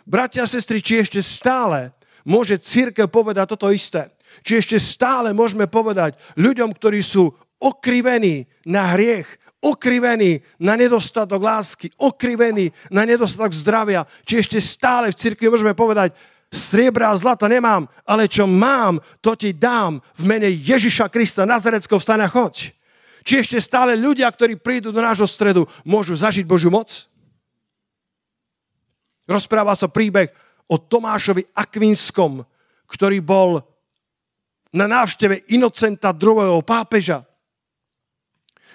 Bratia 0.07 0.47
a 0.47 0.49
sestry, 0.49 0.79
či 0.79 1.03
ešte 1.03 1.19
stále 1.19 1.91
môže 2.23 2.55
církev 2.55 3.11
povedať 3.11 3.51
toto 3.51 3.67
isté. 3.67 4.07
Či 4.47 4.63
ešte 4.63 4.77
stále 4.79 5.35
môžeme 5.35 5.67
povedať 5.67 6.15
ľuďom, 6.39 6.71
ktorí 6.71 7.03
sú 7.03 7.35
okrivení 7.59 8.47
na 8.63 8.95
hriech, 8.95 9.27
okrivení 9.61 10.41
na 10.57 10.79
nedostatok 10.79 11.43
lásky, 11.43 11.91
okrivení 11.99 12.71
na 12.89 13.05
nedostatok 13.05 13.53
zdravia, 13.53 14.07
či 14.23 14.41
ešte 14.41 14.57
stále 14.57 15.11
v 15.11 15.19
cirkvi 15.19 15.51
môžeme 15.51 15.75
povedať, 15.75 16.15
striebra 16.51 17.13
a 17.13 17.19
zlata 17.19 17.45
nemám, 17.45 17.85
ale 18.07 18.25
čo 18.31 18.47
mám, 18.49 18.99
to 19.21 19.35
ti 19.37 19.53
dám 19.53 20.01
v 20.17 20.23
mene 20.23 20.49
Ježiša 20.49 21.07
Krista 21.11 21.45
Nazareckého 21.45 21.99
vstane 21.99 22.25
a 22.25 22.31
choď. 22.31 22.73
Či 23.21 23.45
ešte 23.45 23.57
stále 23.61 23.93
ľudia, 23.93 24.25
ktorí 24.29 24.57
prídu 24.57 24.89
do 24.89 25.01
nášho 25.01 25.29
stredu, 25.29 25.69
môžu 25.85 26.17
zažiť 26.17 26.45
Božiu 26.45 26.73
moc? 26.73 27.05
Rozpráva 29.29 29.77
sa 29.77 29.85
príbeh 29.85 30.33
o 30.65 30.81
Tomášovi 30.81 31.53
Akvinskom, 31.53 32.41
ktorý 32.89 33.21
bol 33.21 33.61
na 34.73 34.87
návšteve 34.87 35.51
Inocenta 35.53 36.15
II. 36.15 36.63
pápeža. 36.65 37.21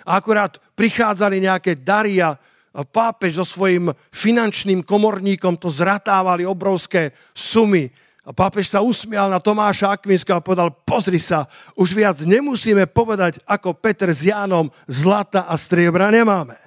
A 0.06 0.22
akurát 0.22 0.60
prichádzali 0.76 1.42
nejaké 1.42 1.82
dary 1.82 2.22
a 2.22 2.38
pápež 2.92 3.40
so 3.40 3.44
svojím 3.48 3.90
finančným 4.12 4.84
komorníkom 4.84 5.56
to 5.56 5.72
zratávali 5.72 6.44
obrovské 6.44 7.16
sumy. 7.32 7.88
A 8.26 8.34
pápež 8.34 8.74
sa 8.74 8.82
usmial 8.82 9.30
na 9.30 9.38
Tomáša 9.38 9.94
Akvinska 9.94 10.34
a 10.34 10.42
povedal, 10.42 10.74
pozri 10.82 11.22
sa, 11.22 11.46
už 11.78 11.94
viac 11.94 12.18
nemusíme 12.26 12.82
povedať, 12.90 13.38
ako 13.46 13.78
Peter 13.78 14.10
s 14.10 14.26
Jánom, 14.26 14.74
zlata 14.90 15.46
a 15.46 15.54
striebra 15.54 16.10
nemáme. 16.10 16.58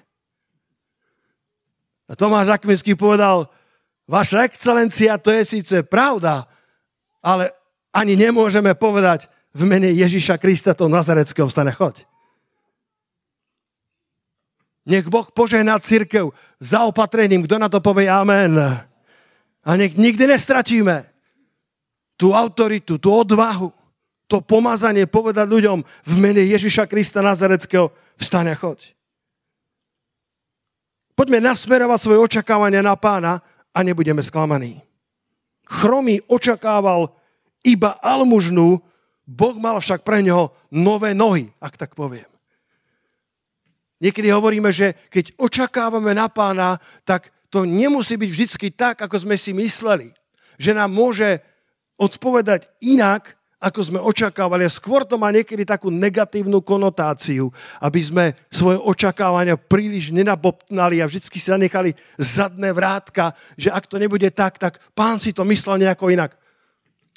A 2.07 2.15
Tomáš 2.15 2.55
Akvinský 2.55 2.95
povedal, 2.95 3.51
Vaša 4.09 4.41
excelencia, 4.49 5.21
to 5.21 5.29
je 5.29 5.45
síce 5.45 5.75
pravda, 5.85 6.49
ale 7.21 7.53
ani 7.93 8.17
nemôžeme 8.17 8.73
povedať 8.73 9.29
v 9.53 9.69
mene 9.69 9.93
Ježiša 9.93 10.41
Krista 10.41 10.73
to 10.73 10.89
Nazareckého 10.89 11.45
stane 11.45 11.69
choď. 11.69 12.09
Nech 14.89 15.05
Boh 15.05 15.29
požehná 15.29 15.77
církev 15.77 16.33
zaopatrením. 16.57 17.45
Kto 17.45 17.61
na 17.61 17.69
to 17.69 17.77
povie 17.77 18.09
amen? 18.09 18.57
A 19.61 19.69
nech 19.77 19.93
nikdy 19.93 20.25
nestratíme 20.25 21.08
tú 22.19 22.35
autoritu, 22.35 22.99
tú 22.99 23.15
odvahu, 23.15 23.71
to 24.27 24.43
pomazanie 24.43 25.07
povedať 25.07 25.47
ľuďom 25.47 25.79
v 25.81 26.13
mene 26.19 26.43
Ježiša 26.43 26.85
Krista 26.85 27.23
Nazareckého 27.23 27.89
vstane 28.19 28.51
choď. 28.53 28.91
Poďme 31.15 31.39
nasmerovať 31.39 31.99
svoje 31.99 32.19
očakávania 32.19 32.83
na 32.83 32.99
pána 32.99 33.39
a 33.71 33.79
nebudeme 33.81 34.19
sklamaní. 34.19 34.83
Chromý 35.65 36.19
očakával 36.27 37.15
iba 37.63 37.95
almužnu, 38.03 38.83
Boh 39.29 39.55
mal 39.57 39.79
však 39.79 40.03
pre 40.03 40.21
neho 40.25 40.53
nové 40.69 41.15
nohy, 41.15 41.49
ak 41.61 41.79
tak 41.79 41.95
poviem. 41.95 42.27
Niekedy 43.99 44.31
hovoríme, 44.31 44.71
že 44.71 44.95
keď 45.11 45.35
očakávame 45.35 46.15
na 46.15 46.31
pána, 46.31 46.79
tak 47.03 47.33
to 47.51 47.67
nemusí 47.67 48.15
byť 48.15 48.29
vždy 48.29 48.45
tak, 48.71 48.95
ako 49.03 49.27
sme 49.27 49.35
si 49.35 49.51
mysleli. 49.51 50.15
Že 50.55 50.71
nám 50.79 50.91
môže 50.93 51.43
odpovedať 51.99 52.71
inak, 52.79 53.35
ako 53.59 53.79
sme 53.83 53.99
očakávali. 53.99 54.63
Skôr 54.71 55.03
to 55.03 55.19
má 55.19 55.35
niekedy 55.35 55.67
takú 55.67 55.91
negatívnu 55.91 56.63
konotáciu, 56.63 57.51
aby 57.83 57.99
sme 57.99 58.25
svoje 58.47 58.79
očakávania 58.79 59.59
príliš 59.59 60.15
nenabobtnali 60.15 61.03
a 61.03 61.07
vždy 61.11 61.27
si 61.27 61.51
zanechali 61.51 61.91
zadné 62.15 62.71
vrátka, 62.71 63.35
že 63.59 63.67
ak 63.67 63.83
to 63.83 63.99
nebude 63.99 64.31
tak, 64.31 64.55
tak 64.55 64.79
pán 64.95 65.19
si 65.19 65.35
to 65.35 65.43
myslel 65.43 65.75
nejako 65.75 66.07
inak. 66.07 66.39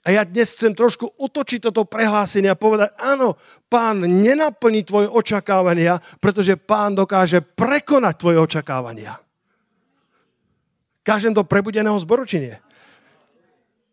A 0.02 0.10
ja 0.10 0.26
dnes 0.26 0.58
chcem 0.58 0.74
trošku 0.74 1.14
otočiť 1.14 1.70
toto 1.70 1.86
prehlásenie 1.86 2.50
a 2.50 2.58
povedať, 2.58 2.90
áno, 2.98 3.38
pán 3.70 4.02
nenaplní 4.02 4.82
tvoje 4.82 5.06
očakávania, 5.06 6.02
pretože 6.18 6.58
pán 6.58 6.98
dokáže 6.98 7.38
prekonať 7.38 8.14
tvoje 8.18 8.38
očakávania. 8.42 9.22
Každém 11.06 11.30
do 11.30 11.46
prebudeného 11.46 11.94
zboru, 12.02 12.26
či 12.26 12.50
nie? 12.50 12.56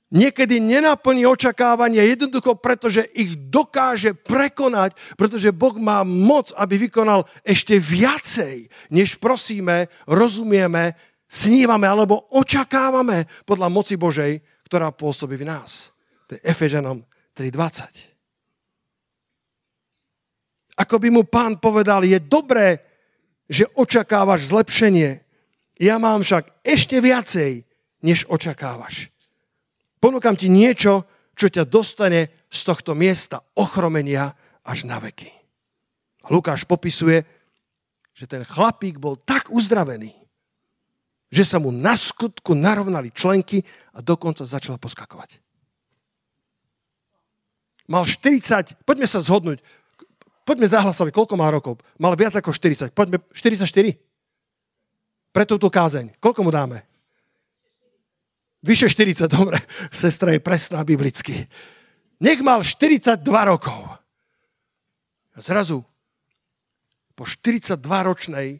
Niekedy 0.10 0.58
nenaplní 0.58 1.26
očakávania 1.26 2.04
jednoducho 2.06 2.58
preto, 2.58 2.90
že 2.90 3.06
ich 3.14 3.38
dokáže 3.38 4.14
prekonať, 4.18 4.98
pretože 5.16 5.54
Boh 5.54 5.78
má 5.78 6.02
moc, 6.04 6.54
aby 6.58 6.90
vykonal 6.90 7.30
ešte 7.46 7.78
viacej, 7.78 8.70
než 8.90 9.22
prosíme, 9.22 9.88
rozumieme, 10.10 10.98
snívame 11.30 11.86
alebo 11.86 12.26
očakávame 12.34 13.30
podľa 13.46 13.70
moci 13.70 13.96
Božej, 13.96 14.42
ktorá 14.66 14.90
pôsobí 14.90 15.38
v 15.38 15.50
nás. 15.50 15.94
To 16.30 16.38
je 16.38 16.42
Efežanom 16.46 17.06
3.20. 17.38 18.10
Ako 20.80 20.96
by 20.98 21.10
mu 21.12 21.28
pán 21.28 21.60
povedal, 21.60 22.08
je 22.08 22.18
dobré, 22.24 22.80
že 23.50 23.68
očakávaš 23.76 24.48
zlepšenie. 24.48 25.22
Ja 25.82 26.00
mám 26.00 26.24
však 26.24 26.64
ešte 26.64 27.02
viacej, 27.04 27.66
než 28.06 28.24
očakávaš. 28.30 29.12
Ponúkam 30.00 30.36
ti 30.36 30.48
niečo, 30.48 31.04
čo 31.36 31.48
ťa 31.52 31.68
dostane 31.68 32.48
z 32.48 32.60
tohto 32.64 32.96
miesta 32.96 33.44
ochromenia 33.56 34.32
až 34.64 34.88
na 34.88 35.00
veky. 35.00 35.32
A 36.24 36.28
Lukáš 36.32 36.68
popisuje, 36.68 37.24
že 38.16 38.28
ten 38.28 38.44
chlapík 38.44 39.00
bol 39.00 39.16
tak 39.16 39.48
uzdravený, 39.48 40.12
že 41.32 41.44
sa 41.48 41.62
mu 41.62 41.72
na 41.72 41.96
skutku 41.96 42.52
narovnali 42.52 43.16
členky 43.16 43.64
a 43.96 44.04
dokonca 44.04 44.44
začala 44.44 44.76
poskakovať. 44.76 45.40
Mal 47.90 48.04
40, 48.06 48.86
poďme 48.86 49.08
sa 49.08 49.24
zhodnúť, 49.24 49.64
poďme 50.46 50.68
zahlasovať, 50.68 51.10
koľko 51.16 51.36
má 51.40 51.48
rokov. 51.50 51.82
Mal 51.98 52.14
viac 52.14 52.36
ako 52.38 52.54
40, 52.54 52.94
poďme 52.94 53.24
44. 53.34 53.66
Pre 55.30 55.44
túto 55.46 55.70
kázeň. 55.70 56.18
Koľko 56.18 56.42
mu 56.46 56.52
dáme? 56.52 56.86
Vyše 58.60 58.92
40, 58.92 59.32
dobre. 59.32 59.60
Sestra 59.92 60.36
je 60.36 60.44
presná 60.44 60.84
biblicky. 60.84 61.48
Nech 62.20 62.44
mal 62.44 62.60
42 62.60 63.24
rokov. 63.24 63.80
A 65.36 65.40
zrazu 65.40 65.88
po 67.16 67.24
42-ročnej 67.24 68.60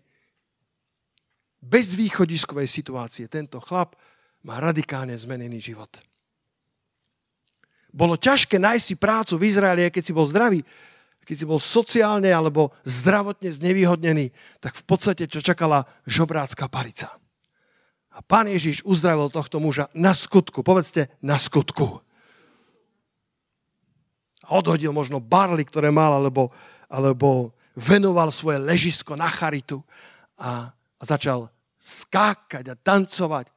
bezvýchodiskovej 1.60 2.68
situácie 2.72 3.28
tento 3.28 3.60
chlap 3.60 4.00
má 4.48 4.64
radikálne 4.64 5.16
zmenený 5.20 5.60
život. 5.60 5.92
Bolo 7.92 8.16
ťažké 8.16 8.56
nájsť 8.56 8.86
si 8.86 8.96
prácu 8.96 9.34
v 9.36 9.48
Izraeli, 9.52 9.92
keď 9.92 10.04
si 10.08 10.14
bol 10.16 10.24
zdravý, 10.24 10.64
keď 11.28 11.36
si 11.36 11.46
bol 11.46 11.60
sociálne 11.60 12.32
alebo 12.32 12.72
zdravotne 12.88 13.52
znevýhodnený, 13.52 14.32
tak 14.64 14.78
v 14.80 14.84
podstate 14.88 15.28
ťa 15.28 15.42
čakala 15.44 15.84
žobrácká 16.08 16.72
palica. 16.72 17.12
A 18.20 18.22
pán 18.22 18.52
Ježiš 18.52 18.84
uzdravil 18.84 19.32
tohto 19.32 19.64
muža 19.64 19.88
na 19.96 20.12
skutku. 20.12 20.60
Povedzte, 20.60 21.08
na 21.24 21.40
skutku 21.40 22.04
odhodil 24.50 24.90
možno 24.90 25.22
barly, 25.22 25.62
ktoré 25.64 25.94
mal, 25.94 26.10
alebo, 26.18 26.50
alebo 26.90 27.54
venoval 27.78 28.34
svoje 28.34 28.58
ležisko 28.58 29.14
na 29.14 29.30
charitu 29.30 29.80
a, 30.36 30.74
a 30.74 31.04
začal 31.06 31.48
skákať 31.78 32.74
a 32.74 32.76
tancovať. 32.76 33.48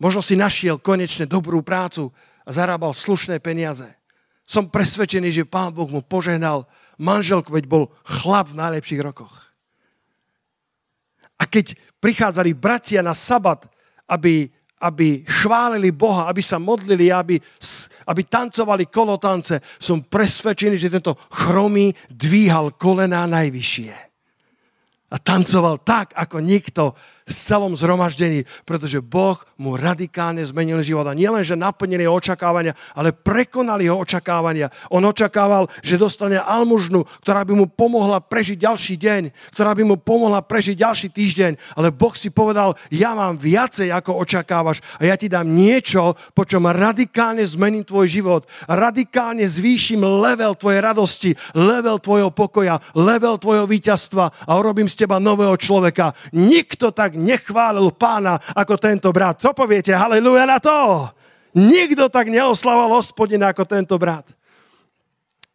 Možno 0.00 0.24
si 0.24 0.34
našiel 0.34 0.80
konečne 0.80 1.28
dobrú 1.28 1.62
prácu 1.62 2.10
a 2.42 2.50
zarábal 2.50 2.96
slušné 2.96 3.38
peniaze. 3.38 3.86
Som 4.44 4.68
presvedčený, 4.68 5.30
že 5.30 5.48
pán 5.48 5.72
Boh 5.72 5.88
mu 5.88 6.02
požehnal 6.04 6.66
manželku, 7.00 7.54
veď 7.54 7.64
bol 7.70 7.84
chlap 8.04 8.52
v 8.52 8.58
najlepších 8.58 9.00
rokoch. 9.00 9.53
A 11.38 11.44
keď 11.48 11.74
prichádzali 11.98 12.54
bratia 12.54 13.02
na 13.02 13.16
sabat, 13.16 13.66
aby, 14.06 14.46
aby 14.78 15.24
chválili 15.24 15.90
Boha, 15.90 16.28
aby 16.28 16.44
sa 16.44 16.60
modlili, 16.60 17.08
aby 17.10 17.40
aby 18.04 18.22
tancovali 18.24 18.92
kolotance, 18.92 19.60
som 19.80 20.04
presvedčený, 20.04 20.76
že 20.76 20.92
tento 20.92 21.16
chromý 21.32 21.92
dvíhal 22.12 22.76
kolená 22.76 23.24
najvyššie. 23.24 23.92
A 25.14 25.16
tancoval 25.20 25.80
tak, 25.86 26.12
ako 26.16 26.42
nikto 26.42 26.92
v 27.24 27.32
celom 27.32 27.72
zhromaždení, 27.72 28.44
pretože 28.68 29.00
Boh 29.00 29.40
mu 29.56 29.80
radikálne 29.80 30.44
zmenil 30.44 30.84
život. 30.84 31.08
A 31.08 31.16
nielen, 31.16 31.40
že 31.40 31.56
naplnili 31.56 32.04
jeho 32.04 32.20
očakávania, 32.20 32.76
ale 32.92 33.16
prekonali 33.16 33.88
jeho 33.88 33.96
očakávania. 33.96 34.68
On 34.92 35.00
očakával, 35.00 35.72
že 35.80 35.96
dostane 35.96 36.36
almužnu, 36.36 37.08
ktorá 37.24 37.48
by 37.48 37.56
mu 37.56 37.64
pomohla 37.64 38.20
prežiť 38.20 38.60
ďalší 38.60 38.94
deň, 39.00 39.22
ktorá 39.56 39.72
by 39.72 39.82
mu 39.88 39.96
pomohla 39.96 40.44
prežiť 40.44 40.76
ďalší 40.76 41.08
týždeň. 41.16 41.80
Ale 41.80 41.88
Boh 41.88 42.12
si 42.12 42.28
povedal, 42.28 42.76
ja 42.92 43.16
mám 43.16 43.40
viacej, 43.40 43.88
ako 43.88 44.20
očakávaš 44.20 44.84
a 45.00 45.08
ja 45.08 45.16
ti 45.16 45.32
dám 45.32 45.48
niečo, 45.48 46.12
po 46.36 46.44
čom 46.44 46.68
radikálne 46.68 47.40
zmením 47.40 47.88
tvoj 47.88 48.04
život. 48.04 48.42
Radikálne 48.68 49.48
zvýšim 49.48 50.04
level 50.04 50.52
tvojej 50.60 50.84
radosti, 50.84 51.30
level 51.56 51.96
tvojho 51.96 52.28
pokoja, 52.28 52.84
level 52.92 53.40
tvojho 53.40 53.64
víťazstva 53.64 54.44
a 54.44 54.52
urobím 54.60 54.92
z 54.92 55.08
teba 55.08 55.16
nového 55.16 55.56
človeka. 55.56 56.12
Nikto 56.36 56.92
tak 56.92 57.13
tak 57.14 57.22
nechválil 57.22 57.94
pána 57.94 58.42
ako 58.58 58.74
tento 58.74 59.06
brat. 59.14 59.38
Co 59.38 59.54
poviete? 59.54 59.94
Haleluja 59.94 60.50
na 60.50 60.58
to! 60.58 61.06
Nikto 61.54 62.10
tak 62.10 62.26
neoslával 62.26 62.90
hospodina 62.90 63.54
ako 63.54 63.62
tento 63.62 63.94
brat. 63.94 64.26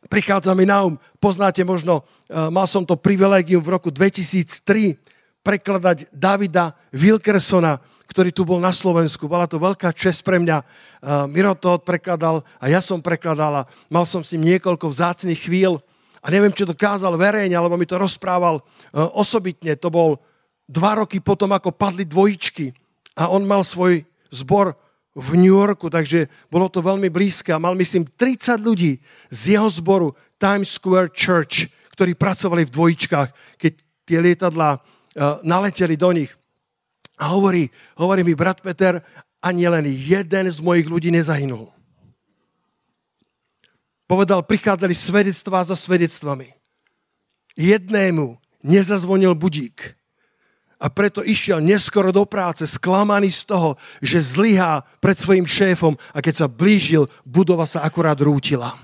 Prichádza 0.08 0.56
mi 0.56 0.64
na 0.64 0.88
um, 0.88 0.96
poznáte 1.20 1.60
možno, 1.68 2.08
uh, 2.32 2.48
mal 2.48 2.64
som 2.64 2.88
to 2.88 2.96
privilegium 2.96 3.60
v 3.60 3.76
roku 3.76 3.92
2003 3.92 4.96
prekladať 5.44 6.08
Davida 6.16 6.72
Wilkersona, 6.96 7.84
ktorý 8.08 8.32
tu 8.32 8.48
bol 8.48 8.64
na 8.64 8.72
Slovensku. 8.72 9.28
Bola 9.28 9.44
to 9.44 9.60
veľká 9.60 9.92
čest 9.92 10.24
pre 10.24 10.40
mňa. 10.40 10.64
Uh, 10.64 11.28
Miro 11.28 11.52
to 11.60 11.76
prekladal 11.84 12.48
a 12.64 12.72
ja 12.72 12.80
som 12.80 13.04
prekladal 13.04 13.68
a 13.68 13.68
mal 13.92 14.08
som 14.08 14.24
s 14.24 14.32
ním 14.32 14.56
niekoľko 14.56 14.88
vzácných 14.88 15.44
chvíľ 15.44 15.84
a 16.24 16.32
neviem, 16.32 16.56
či 16.56 16.64
to 16.64 16.72
kázal 16.72 17.20
verejne, 17.20 17.60
alebo 17.60 17.76
mi 17.76 17.84
to 17.84 18.00
rozprával 18.00 18.64
uh, 18.64 19.12
osobitne. 19.12 19.76
To 19.76 19.92
bol 19.92 20.24
dva 20.70 21.02
roky 21.02 21.18
potom, 21.18 21.50
ako 21.50 21.74
padli 21.74 22.06
dvojičky 22.06 22.70
a 23.18 23.34
on 23.34 23.42
mal 23.42 23.66
svoj 23.66 24.06
zbor 24.30 24.78
v 25.18 25.30
New 25.42 25.58
Yorku, 25.58 25.90
takže 25.90 26.30
bolo 26.54 26.70
to 26.70 26.86
veľmi 26.86 27.10
blízke 27.10 27.50
a 27.50 27.58
mal, 27.58 27.74
myslím, 27.74 28.06
30 28.06 28.62
ľudí 28.62 29.02
z 29.34 29.58
jeho 29.58 29.66
zboru 29.74 30.14
Times 30.38 30.78
Square 30.78 31.10
Church, 31.18 31.66
ktorí 31.98 32.14
pracovali 32.14 32.70
v 32.70 32.74
dvojičkách, 32.78 33.30
keď 33.58 33.72
tie 34.06 34.20
lietadlá 34.22 34.78
uh, 34.78 34.82
naleteli 35.42 35.98
do 35.98 36.14
nich. 36.14 36.32
A 37.20 37.36
hovorí, 37.36 37.68
hovorí 38.00 38.24
mi 38.24 38.38
brat 38.38 38.64
Peter, 38.64 39.04
ani 39.44 39.68
len 39.68 39.90
jeden 39.90 40.46
z 40.48 40.60
mojich 40.64 40.88
ľudí 40.88 41.12
nezahynul. 41.12 41.68
Povedal, 44.08 44.46
prichádzali 44.46 44.96
svedectvá 44.96 45.68
za 45.68 45.76
svedectvami. 45.76 46.56
Jednému 47.60 48.40
nezazvonil 48.64 49.36
budík 49.36 49.99
a 50.80 50.88
preto 50.88 51.20
išiel 51.20 51.60
neskoro 51.60 52.16
do 52.16 52.24
práce, 52.24 52.64
sklamaný 52.64 53.36
z 53.36 53.52
toho, 53.52 53.76
že 54.00 54.24
zlyhá 54.24 54.88
pred 55.04 55.20
svojim 55.20 55.44
šéfom 55.44 56.00
a 56.16 56.24
keď 56.24 56.34
sa 56.34 56.48
blížil, 56.48 57.12
budova 57.28 57.68
sa 57.68 57.84
akurát 57.84 58.16
rútila. 58.24 58.80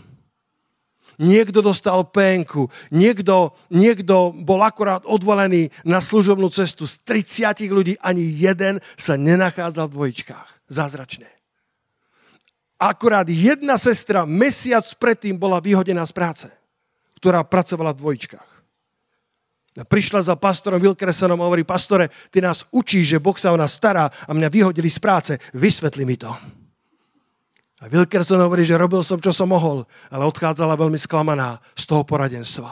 Niekto 1.15 1.63
dostal 1.63 2.03
penku, 2.11 2.67
niekto, 2.91 3.55
niekto 3.71 4.35
bol 4.35 4.59
akurát 4.59 5.07
odvolený 5.07 5.71
na 5.87 6.03
služobnú 6.03 6.51
cestu. 6.51 6.83
Z 6.83 6.99
30 7.07 7.71
ľudí 7.71 7.93
ani 8.03 8.27
jeden 8.35 8.83
sa 8.99 9.15
nenachádzal 9.15 9.87
v 9.87 9.95
dvojičkách. 9.95 10.49
Zázračné. 10.67 11.31
Akurát 12.75 13.23
jedna 13.31 13.79
sestra 13.79 14.27
mesiac 14.27 14.83
predtým 14.99 15.39
bola 15.39 15.63
vyhodená 15.63 16.03
z 16.03 16.11
práce, 16.11 16.47
ktorá 17.23 17.47
pracovala 17.47 17.95
v 17.95 18.01
dvojičkách. 18.03 18.54
Prišla 19.75 20.23
za 20.23 20.39
pastorom 20.39 20.79
Wilkersonom 20.79 21.35
a 21.35 21.47
hovorí, 21.51 21.67
pastore, 21.67 22.07
ty 22.31 22.39
nás 22.39 22.63
učíš, 22.71 23.19
že 23.19 23.19
Boh 23.19 23.35
sa 23.35 23.51
o 23.51 23.59
nás 23.59 23.75
stará 23.75 24.07
a 24.07 24.31
mňa 24.31 24.47
vyhodili 24.47 24.87
z 24.87 24.99
práce. 25.03 25.31
Vysvetli 25.51 26.07
mi 26.07 26.15
to. 26.15 26.31
A 27.83 27.91
Wilkerson 27.91 28.39
hovorí, 28.39 28.63
že 28.63 28.79
robil 28.79 29.03
som, 29.03 29.19
čo 29.19 29.35
som 29.35 29.51
mohol, 29.51 29.83
ale 30.07 30.23
odchádzala 30.23 30.79
veľmi 30.79 30.95
sklamaná 30.95 31.59
z 31.75 31.83
toho 31.91 32.07
poradenstva. 32.07 32.71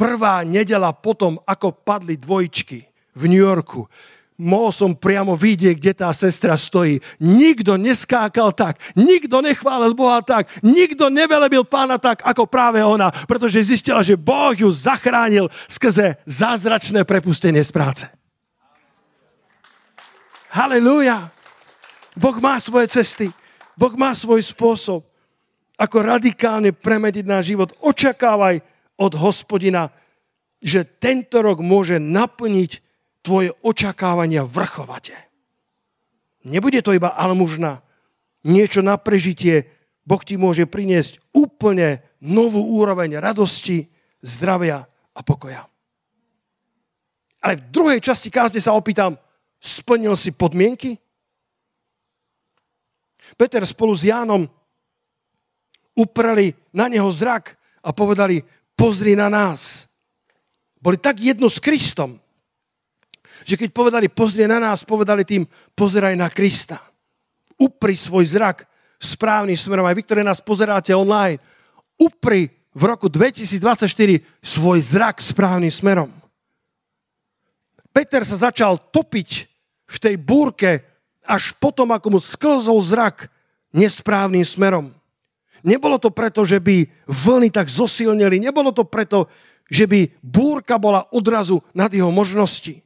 Prvá 0.00 0.40
nedela 0.48 0.96
potom, 0.96 1.36
ako 1.44 1.84
padli 1.84 2.16
dvojčky 2.16 2.80
v 3.12 3.22
New 3.28 3.44
Yorku, 3.44 3.84
mohol 4.36 4.72
som 4.72 4.92
priamo 4.92 5.32
vidieť, 5.34 5.76
kde 5.76 5.92
tá 5.96 6.12
sestra 6.12 6.54
stojí. 6.56 7.00
Nikto 7.20 7.80
neskákal 7.80 8.52
tak, 8.52 8.78
nikto 8.92 9.40
nechválil 9.40 9.96
Boha 9.96 10.20
tak, 10.20 10.48
nikto 10.60 11.08
nevelebil 11.08 11.64
pána 11.64 11.96
tak, 11.96 12.20
ako 12.22 12.44
práve 12.44 12.84
ona, 12.84 13.08
pretože 13.28 13.64
zistila, 13.64 14.04
že 14.04 14.16
Boh 14.16 14.52
ju 14.52 14.68
zachránil 14.68 15.48
skrze 15.66 16.20
zázračné 16.28 17.02
prepustenie 17.08 17.64
z 17.64 17.72
práce. 17.72 18.04
Halelúja. 20.52 21.28
Boh 22.16 22.36
má 22.40 22.56
svoje 22.56 22.88
cesty. 22.88 23.28
Boh 23.76 23.92
má 23.92 24.16
svoj 24.16 24.40
spôsob, 24.40 25.04
ako 25.76 25.96
radikálne 26.00 26.72
premediť 26.72 27.24
náš 27.28 27.52
život. 27.52 27.76
Očakávaj 27.84 28.64
od 28.96 29.12
hospodina, 29.20 29.92
že 30.64 30.88
tento 30.88 31.44
rok 31.44 31.60
môže 31.60 32.00
naplniť 32.00 32.85
tvoje 33.26 33.50
očakávania 33.66 34.46
vrchovate. 34.46 35.18
Nebude 36.46 36.78
to 36.78 36.94
iba 36.94 37.10
almužna, 37.10 37.82
niečo 38.46 38.86
na 38.86 38.94
prežitie. 38.94 39.66
Boh 40.06 40.22
ti 40.22 40.38
môže 40.38 40.70
priniesť 40.70 41.18
úplne 41.34 42.06
novú 42.22 42.62
úroveň 42.78 43.18
radosti, 43.18 43.90
zdravia 44.22 44.86
a 45.10 45.20
pokoja. 45.26 45.66
Ale 47.42 47.58
v 47.58 47.66
druhej 47.74 47.98
časti 47.98 48.30
kázne 48.30 48.62
sa 48.62 48.78
opýtam, 48.78 49.18
splnil 49.58 50.14
si 50.14 50.30
podmienky? 50.30 50.94
Peter 53.34 53.66
spolu 53.66 53.90
s 53.98 54.06
Jánom 54.06 54.46
upreli 55.98 56.54
na 56.70 56.86
neho 56.86 57.10
zrak 57.10 57.58
a 57.82 57.90
povedali, 57.90 58.38
pozri 58.78 59.18
na 59.18 59.26
nás. 59.26 59.90
Boli 60.78 60.94
tak 60.94 61.18
jedno 61.18 61.50
s 61.50 61.58
Kristom, 61.58 62.22
že 63.42 63.58
keď 63.58 63.68
povedali 63.74 64.06
pozrie 64.08 64.46
na 64.48 64.62
nás, 64.62 64.86
povedali 64.86 65.26
tým 65.26 65.44
pozeraj 65.74 66.14
na 66.14 66.30
Krista. 66.30 66.80
Upri 67.58 67.98
svoj 67.98 68.24
zrak 68.24 68.64
správnym 68.96 69.56
smerom. 69.56 69.84
Aj 69.84 69.96
vy, 69.96 70.04
ktoré 70.04 70.22
nás 70.24 70.40
pozeráte 70.40 70.94
online, 70.96 71.40
upri 72.00 72.48
v 72.76 72.82
roku 72.84 73.08
2024 73.08 73.88
svoj 74.44 74.78
zrak 74.84 75.20
správnym 75.20 75.72
smerom. 75.72 76.12
Peter 77.92 78.20
sa 78.28 78.52
začal 78.52 78.76
topiť 78.92 79.48
v 79.88 79.96
tej 79.96 80.14
búrke 80.20 80.84
až 81.24 81.56
potom, 81.56 81.88
ako 81.88 82.16
mu 82.16 82.20
sklzol 82.20 82.76
zrak 82.84 83.32
nesprávnym 83.72 84.44
smerom. 84.44 84.92
Nebolo 85.64 85.96
to 85.98 86.12
preto, 86.12 86.44
že 86.44 86.60
by 86.60 86.86
vlny 87.08 87.48
tak 87.50 87.72
zosilnili, 87.72 88.38
nebolo 88.38 88.70
to 88.70 88.84
preto, 88.86 89.26
že 89.66 89.88
by 89.88 90.06
búrka 90.22 90.78
bola 90.78 91.08
odrazu 91.10 91.58
nad 91.74 91.90
jeho 91.90 92.12
možnosti. 92.14 92.85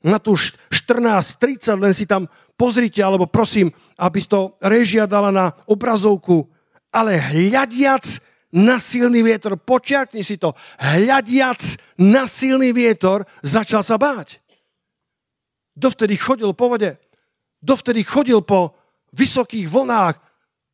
Na 0.00 0.16
tú 0.16 0.32
14.30, 0.36 1.76
len 1.76 1.92
si 1.92 2.08
tam 2.08 2.28
pozrite, 2.56 3.00
alebo 3.00 3.24
prosím, 3.24 3.72
aby 3.96 4.20
to 4.24 4.56
režia 4.60 5.08
dala 5.08 5.32
na 5.32 5.46
obrazovku, 5.64 6.44
ale 6.92 7.16
hľadiac 7.16 8.04
na 8.50 8.82
silný 8.82 9.22
vietor, 9.22 9.54
počiakni 9.56 10.26
si 10.26 10.36
to, 10.36 10.52
hľadiac 10.76 11.60
na 11.96 12.26
silný 12.26 12.74
vietor, 12.74 13.24
začal 13.40 13.80
sa 13.86 13.96
báť. 13.96 14.42
Dovtedy 15.72 16.18
chodil 16.18 16.52
po 16.52 16.76
vode, 16.76 16.98
dovtedy 17.64 18.04
chodil 18.04 18.44
po 18.44 18.74
vysokých 19.16 19.70
vlnách, 19.70 20.18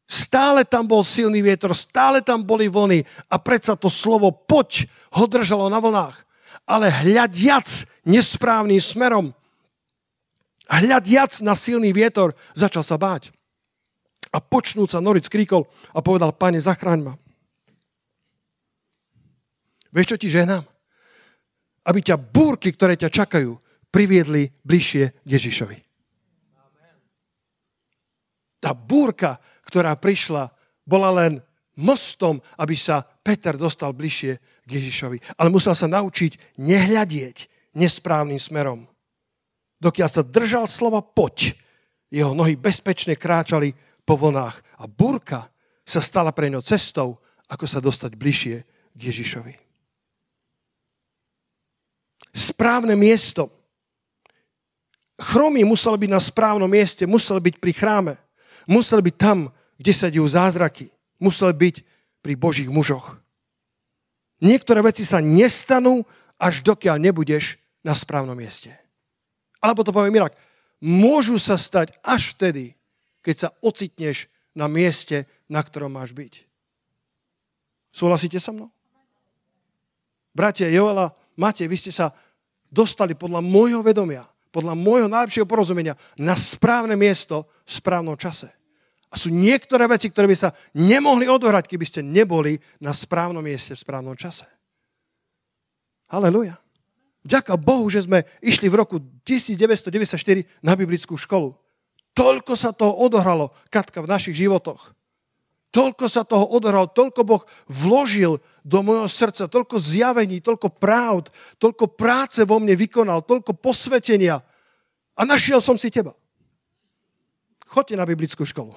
stále 0.08 0.66
tam 0.66 0.86
bol 0.86 1.06
silný 1.06 1.42
vietor, 1.42 1.70
stále 1.76 2.22
tam 2.22 2.42
boli 2.42 2.66
vlny. 2.66 3.06
A 3.30 3.36
predsa 3.38 3.78
to 3.78 3.86
slovo 3.86 4.34
poď 4.34 4.90
ho 5.14 5.30
držalo 5.30 5.70
na 5.70 5.78
vlnách. 5.78 6.25
Ale 6.66 6.90
hľadiac 6.90 7.66
nesprávnym 8.02 8.82
smerom, 8.82 9.30
hľadiac 10.66 11.38
na 11.40 11.54
silný 11.54 11.94
vietor, 11.94 12.34
začal 12.58 12.82
sa 12.82 12.98
báť. 12.98 13.30
A 14.34 14.42
počnúť 14.42 14.98
sa 14.98 15.02
Noric 15.02 15.30
kríkol 15.30 15.70
a 15.94 16.02
povedal, 16.02 16.34
pane, 16.34 16.58
zachráň 16.58 17.00
ma. 17.06 17.14
Vieš, 19.94 20.12
čo 20.12 20.20
ti 20.20 20.28
ženám? 20.28 20.66
Aby 21.86 22.02
ťa 22.02 22.18
búrky, 22.18 22.74
ktoré 22.74 22.98
ťa 22.98 23.08
čakajú, 23.08 23.54
priviedli 23.94 24.50
bližšie 24.66 25.24
k 25.24 25.28
Ježišovi. 25.30 25.78
Tá 28.60 28.74
búrka, 28.74 29.38
ktorá 29.64 29.94
prišla, 29.94 30.50
bola 30.82 31.14
len 31.14 31.38
mostom, 31.78 32.42
aby 32.58 32.74
sa 32.74 33.06
Peter 33.22 33.54
dostal 33.54 33.94
bližšie 33.94 34.36
k 34.66 34.82
Ježišovi. 34.82 35.38
Ale 35.38 35.48
musel 35.48 35.72
sa 35.72 35.86
naučiť 35.86 36.58
nehľadieť 36.58 37.70
nesprávnym 37.78 38.36
smerom. 38.36 38.84
Dokiaľ 39.78 40.08
sa 40.10 40.26
držal 40.26 40.66
slova 40.66 41.00
poď, 41.00 41.54
jeho 42.10 42.34
nohy 42.34 42.58
bezpečne 42.58 43.14
kráčali 43.14 43.76
po 44.02 44.18
vlnách 44.18 44.82
a 44.82 44.84
búrka 44.90 45.50
sa 45.86 46.02
stala 46.02 46.34
pre 46.34 46.50
ňo 46.50 46.62
cestou, 46.62 47.22
ako 47.46 47.64
sa 47.66 47.78
dostať 47.78 48.12
bližšie 48.18 48.56
k 48.94 49.00
Ježišovi. 49.00 49.54
Správne 52.34 52.98
miesto. 52.98 53.48
Chromy 55.16 55.64
musel 55.64 55.96
byť 55.96 56.10
na 56.12 56.20
správnom 56.20 56.68
mieste, 56.68 57.08
musel 57.08 57.40
byť 57.40 57.56
pri 57.56 57.72
chráme. 57.72 58.14
Musel 58.68 59.00
byť 59.00 59.16
tam, 59.16 59.48
kde 59.78 59.92
sa 59.94 60.12
dejú 60.12 60.26
zázraky. 60.26 60.92
Musel 61.16 61.54
byť 61.56 61.80
pri 62.20 62.34
Božích 62.36 62.68
mužoch. 62.68 63.16
Niektoré 64.42 64.84
veci 64.84 65.02
sa 65.06 65.22
nestanú, 65.24 66.04
až 66.36 66.60
dokiaľ 66.60 67.00
nebudeš 67.00 67.56
na 67.80 67.96
správnom 67.96 68.36
mieste. 68.36 68.74
Alebo 69.60 69.80
to 69.80 69.94
poviem 69.94 70.20
inak. 70.20 70.36
Môžu 70.84 71.40
sa 71.40 71.56
stať 71.56 71.96
až 72.04 72.36
vtedy, 72.36 72.76
keď 73.24 73.36
sa 73.36 73.48
ocitneš 73.64 74.28
na 74.52 74.68
mieste, 74.68 75.24
na 75.48 75.64
ktorom 75.64 75.96
máš 75.96 76.12
byť. 76.12 76.44
Súhlasíte 77.96 78.36
so 78.36 78.52
mnou? 78.52 78.68
Bratia 80.36 80.68
Joela, 80.68 81.16
máte, 81.32 81.64
vy 81.64 81.80
ste 81.80 81.88
sa 81.88 82.12
dostali 82.68 83.16
podľa 83.16 83.40
môjho 83.40 83.80
vedomia, 83.80 84.28
podľa 84.52 84.76
môjho 84.76 85.08
najlepšieho 85.08 85.48
porozumenia 85.48 85.96
na 86.20 86.36
správne 86.36 86.92
miesto 86.92 87.48
v 87.64 87.70
správnom 87.72 88.20
čase. 88.20 88.52
A 89.10 89.14
sú 89.14 89.30
niektoré 89.30 89.86
veci, 89.86 90.10
ktoré 90.10 90.26
by 90.26 90.36
sa 90.36 90.50
nemohli 90.74 91.30
odohrať, 91.30 91.70
keby 91.70 91.84
ste 91.86 92.00
neboli 92.02 92.58
na 92.82 92.90
správnom 92.90 93.42
mieste 93.42 93.78
v 93.78 93.82
správnom 93.82 94.18
čase. 94.18 94.44
Halelujá. 96.10 96.58
Ďaká 97.26 97.58
Bohu, 97.58 97.90
že 97.90 98.06
sme 98.06 98.22
išli 98.38 98.70
v 98.70 98.78
roku 98.78 99.02
1994 99.26 100.46
na 100.62 100.78
biblickú 100.78 101.18
školu. 101.18 101.58
Toľko 102.14 102.54
sa 102.54 102.70
toho 102.70 102.94
odohralo, 103.02 103.50
Katka, 103.66 103.98
v 104.00 104.10
našich 104.10 104.38
životoch. 104.38 104.94
Toľko 105.74 106.06
sa 106.08 106.24
toho 106.24 106.46
odohralo, 106.48 106.88
toľko 106.88 107.20
Boh 107.26 107.42
vložil 107.68 108.40
do 108.64 108.80
môjho 108.80 109.10
srdca, 109.10 109.50
toľko 109.50 109.76
zjavení, 109.76 110.40
toľko 110.40 110.72
práv, 110.72 111.28
toľko 111.60 111.92
práce 111.98 112.40
vo 112.46 112.56
mne 112.56 112.72
vykonal, 112.78 113.26
toľko 113.26 113.58
posvetenia. 113.58 114.40
A 115.12 115.22
našiel 115.28 115.60
som 115.60 115.76
si 115.76 115.92
teba. 115.92 116.16
Choďte 117.66 117.98
na 117.98 118.06
biblickú 118.06 118.46
školu. 118.46 118.72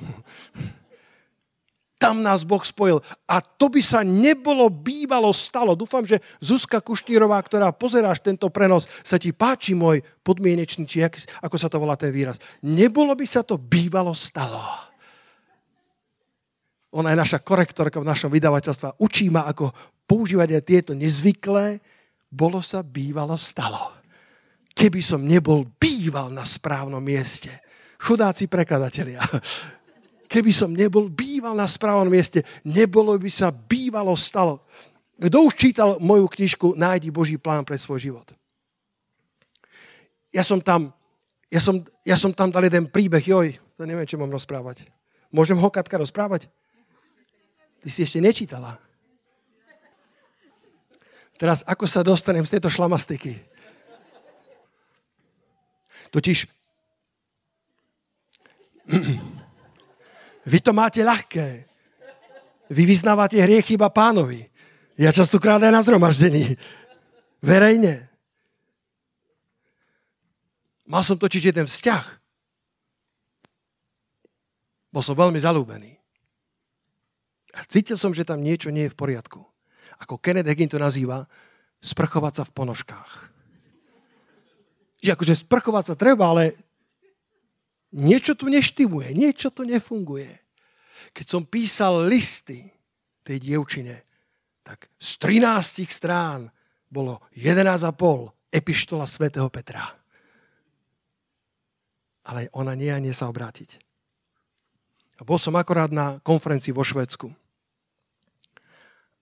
Tam 1.99 2.23
nás 2.23 2.47
Boh 2.47 2.63
spojil. 2.63 3.03
A 3.27 3.43
to 3.43 3.67
by 3.67 3.83
sa 3.83 4.07
nebolo 4.07 4.71
bývalo 4.71 5.35
stalo. 5.35 5.75
Dúfam, 5.75 6.07
že 6.07 6.23
Zuzka 6.39 6.79
Kuštírová, 6.79 7.35
ktorá 7.43 7.75
pozeráš 7.75 8.23
tento 8.23 8.47
prenos, 8.47 8.87
sa 9.03 9.19
ti 9.19 9.35
páči 9.35 9.75
môj 9.75 9.99
podmienečný, 10.23 10.87
či 10.87 11.03
ako 11.03 11.55
sa 11.59 11.67
to 11.67 11.75
volá 11.75 11.99
ten 11.99 12.15
výraz. 12.15 12.39
Nebolo 12.63 13.11
by 13.19 13.27
sa 13.27 13.43
to 13.43 13.59
bývalo 13.59 14.15
stalo. 14.15 14.63
Ona 16.95 17.13
je 17.13 17.21
naša 17.21 17.43
korektorka 17.43 17.99
v 17.99 18.07
našom 18.07 18.31
vydavateľstve. 18.31 19.03
Učí 19.03 19.27
ma, 19.27 19.45
ako 19.45 19.69
používať 20.07 20.55
aj 20.55 20.63
tieto 20.63 20.91
nezvyklé. 20.95 21.83
Bolo 22.31 22.63
sa 22.63 22.79
bývalo 22.79 23.35
stalo. 23.35 23.99
Keby 24.71 25.03
som 25.03 25.27
nebol 25.27 25.67
býval 25.77 26.31
na 26.31 26.47
správnom 26.47 27.03
mieste. 27.03 27.51
Chudáci 27.99 28.47
prekladatelia 28.47 29.19
keby 30.29 30.53
som 30.53 30.69
nebol 30.69 31.09
býval 31.09 31.57
na 31.57 31.65
správnom 31.65 32.13
mieste, 32.13 32.45
nebolo 32.61 33.17
by 33.17 33.27
sa 33.33 33.49
bývalo 33.49 34.13
stalo. 34.13 34.61
Kto 35.17 35.49
už 35.49 35.53
čítal 35.57 35.89
moju 35.99 36.29
knižku 36.29 36.77
Nájdi 36.77 37.09
Boží 37.09 37.35
plán 37.35 37.65
pre 37.65 37.75
svoj 37.75 37.99
život? 37.99 38.29
Ja 40.29 40.45
som 40.45 40.61
tam, 40.61 40.93
ja 41.49 41.57
som, 41.57 41.81
ja 42.05 42.15
som 42.15 42.29
tam 42.29 42.53
dal 42.53 42.69
jeden 42.69 42.85
príbeh, 42.85 43.25
joj, 43.25 43.57
to 43.75 43.83
neviem, 43.89 44.05
čo 44.05 44.21
mám 44.21 44.29
rozprávať. 44.29 44.85
Môžem 45.33 45.57
ho, 45.57 45.67
Katka, 45.73 45.97
rozprávať? 45.97 46.45
Ty 47.81 47.89
si 47.89 48.05
ešte 48.05 48.21
nečítala. 48.21 48.77
Teraz, 51.41 51.65
ako 51.65 51.89
sa 51.89 52.05
dostanem 52.05 52.45
z 52.45 52.59
tejto 52.59 52.69
šlamastiky? 52.69 53.41
Totiž 56.13 56.58
vy 60.51 60.59
to 60.59 60.71
máte 60.73 61.01
ľahké. 61.05 61.69
Vy 62.69 62.83
vyznávate 62.85 63.41
hriech 63.41 63.73
iba 63.73 63.89
pánovi. 63.89 64.45
Ja 64.99 65.09
častokrát 65.09 65.61
aj 65.61 65.73
na 65.73 65.81
zhromaždení. 65.81 66.59
Verejne. 67.41 68.09
Mal 70.89 71.01
som 71.05 71.17
točiť 71.17 71.53
jeden 71.53 71.65
vzťah. 71.69 72.05
Bol 74.89 75.05
som 75.05 75.13
veľmi 75.13 75.37
zalúbený. 75.37 75.97
A 77.53 77.65
cítil 77.65 77.97
som, 77.97 78.13
že 78.13 78.25
tam 78.25 78.41
niečo 78.41 78.69
nie 78.73 78.89
je 78.89 78.93
v 78.93 78.99
poriadku. 78.99 79.41
Ako 80.01 80.21
Kenneth 80.21 80.49
Hagin 80.49 80.69
to 80.69 80.81
nazýva, 80.81 81.25
sprchovať 81.81 82.33
sa 82.41 82.43
v 82.45 82.55
ponožkách. 82.55 83.11
Že 84.99 85.09
akože 85.15 85.35
sprchovať 85.45 85.83
sa 85.93 85.95
treba, 85.95 86.29
ale 86.33 86.57
niečo 87.93 88.37
tu 88.37 88.49
neštimuje, 88.49 89.13
niečo 89.13 89.49
tu 89.49 89.65
nefunguje. 89.65 90.29
Keď 91.13 91.25
som 91.25 91.43
písal 91.47 92.05
listy 92.05 92.69
tej 93.25 93.37
dievčine, 93.41 94.05
tak 94.61 94.89
z 95.01 95.11
13 95.17 95.89
strán 95.89 96.53
bolo 96.89 97.25
11,5 97.33 98.53
epištola 98.53 99.05
svätého 99.09 99.49
Petra. 99.49 99.85
Ale 102.29 102.49
ona 102.53 102.77
nie 102.77 102.93
a 102.93 103.01
nie 103.01 103.13
sa 103.13 103.29
obrátiť. 103.29 103.81
A 105.19 105.25
bol 105.25 105.41
som 105.41 105.57
akorát 105.57 105.89
na 105.89 106.21
konferencii 106.21 106.71
vo 106.71 106.85
Švedsku. 106.85 107.27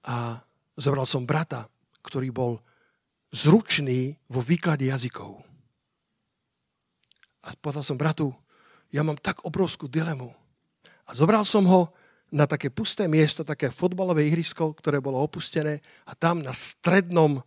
A 0.07 0.39
zobral 0.75 1.07
som 1.07 1.23
brata, 1.23 1.71
ktorý 2.03 2.31
bol 2.31 2.59
zručný 3.31 4.15
vo 4.31 4.39
výklade 4.39 4.87
jazykov. 4.87 5.43
A 7.47 7.55
povedal 7.59 7.83
som 7.83 7.99
bratu, 7.99 8.35
ja 8.91 9.01
mám 9.03 9.19
tak 9.19 9.43
obrovskú 9.43 9.91
dilemu. 9.91 10.31
A 11.07 11.15
zobral 11.15 11.43
som 11.47 11.63
ho 11.67 11.91
na 12.27 12.43
také 12.43 12.67
pusté 12.67 13.07
miesto, 13.07 13.47
také 13.47 13.71
fotbalové 13.71 14.27
ihrisko, 14.27 14.75
ktoré 14.75 14.99
bolo 14.99 15.23
opustené 15.23 15.79
a 16.03 16.11
tam 16.15 16.43
na 16.43 16.51
strednom, 16.51 17.39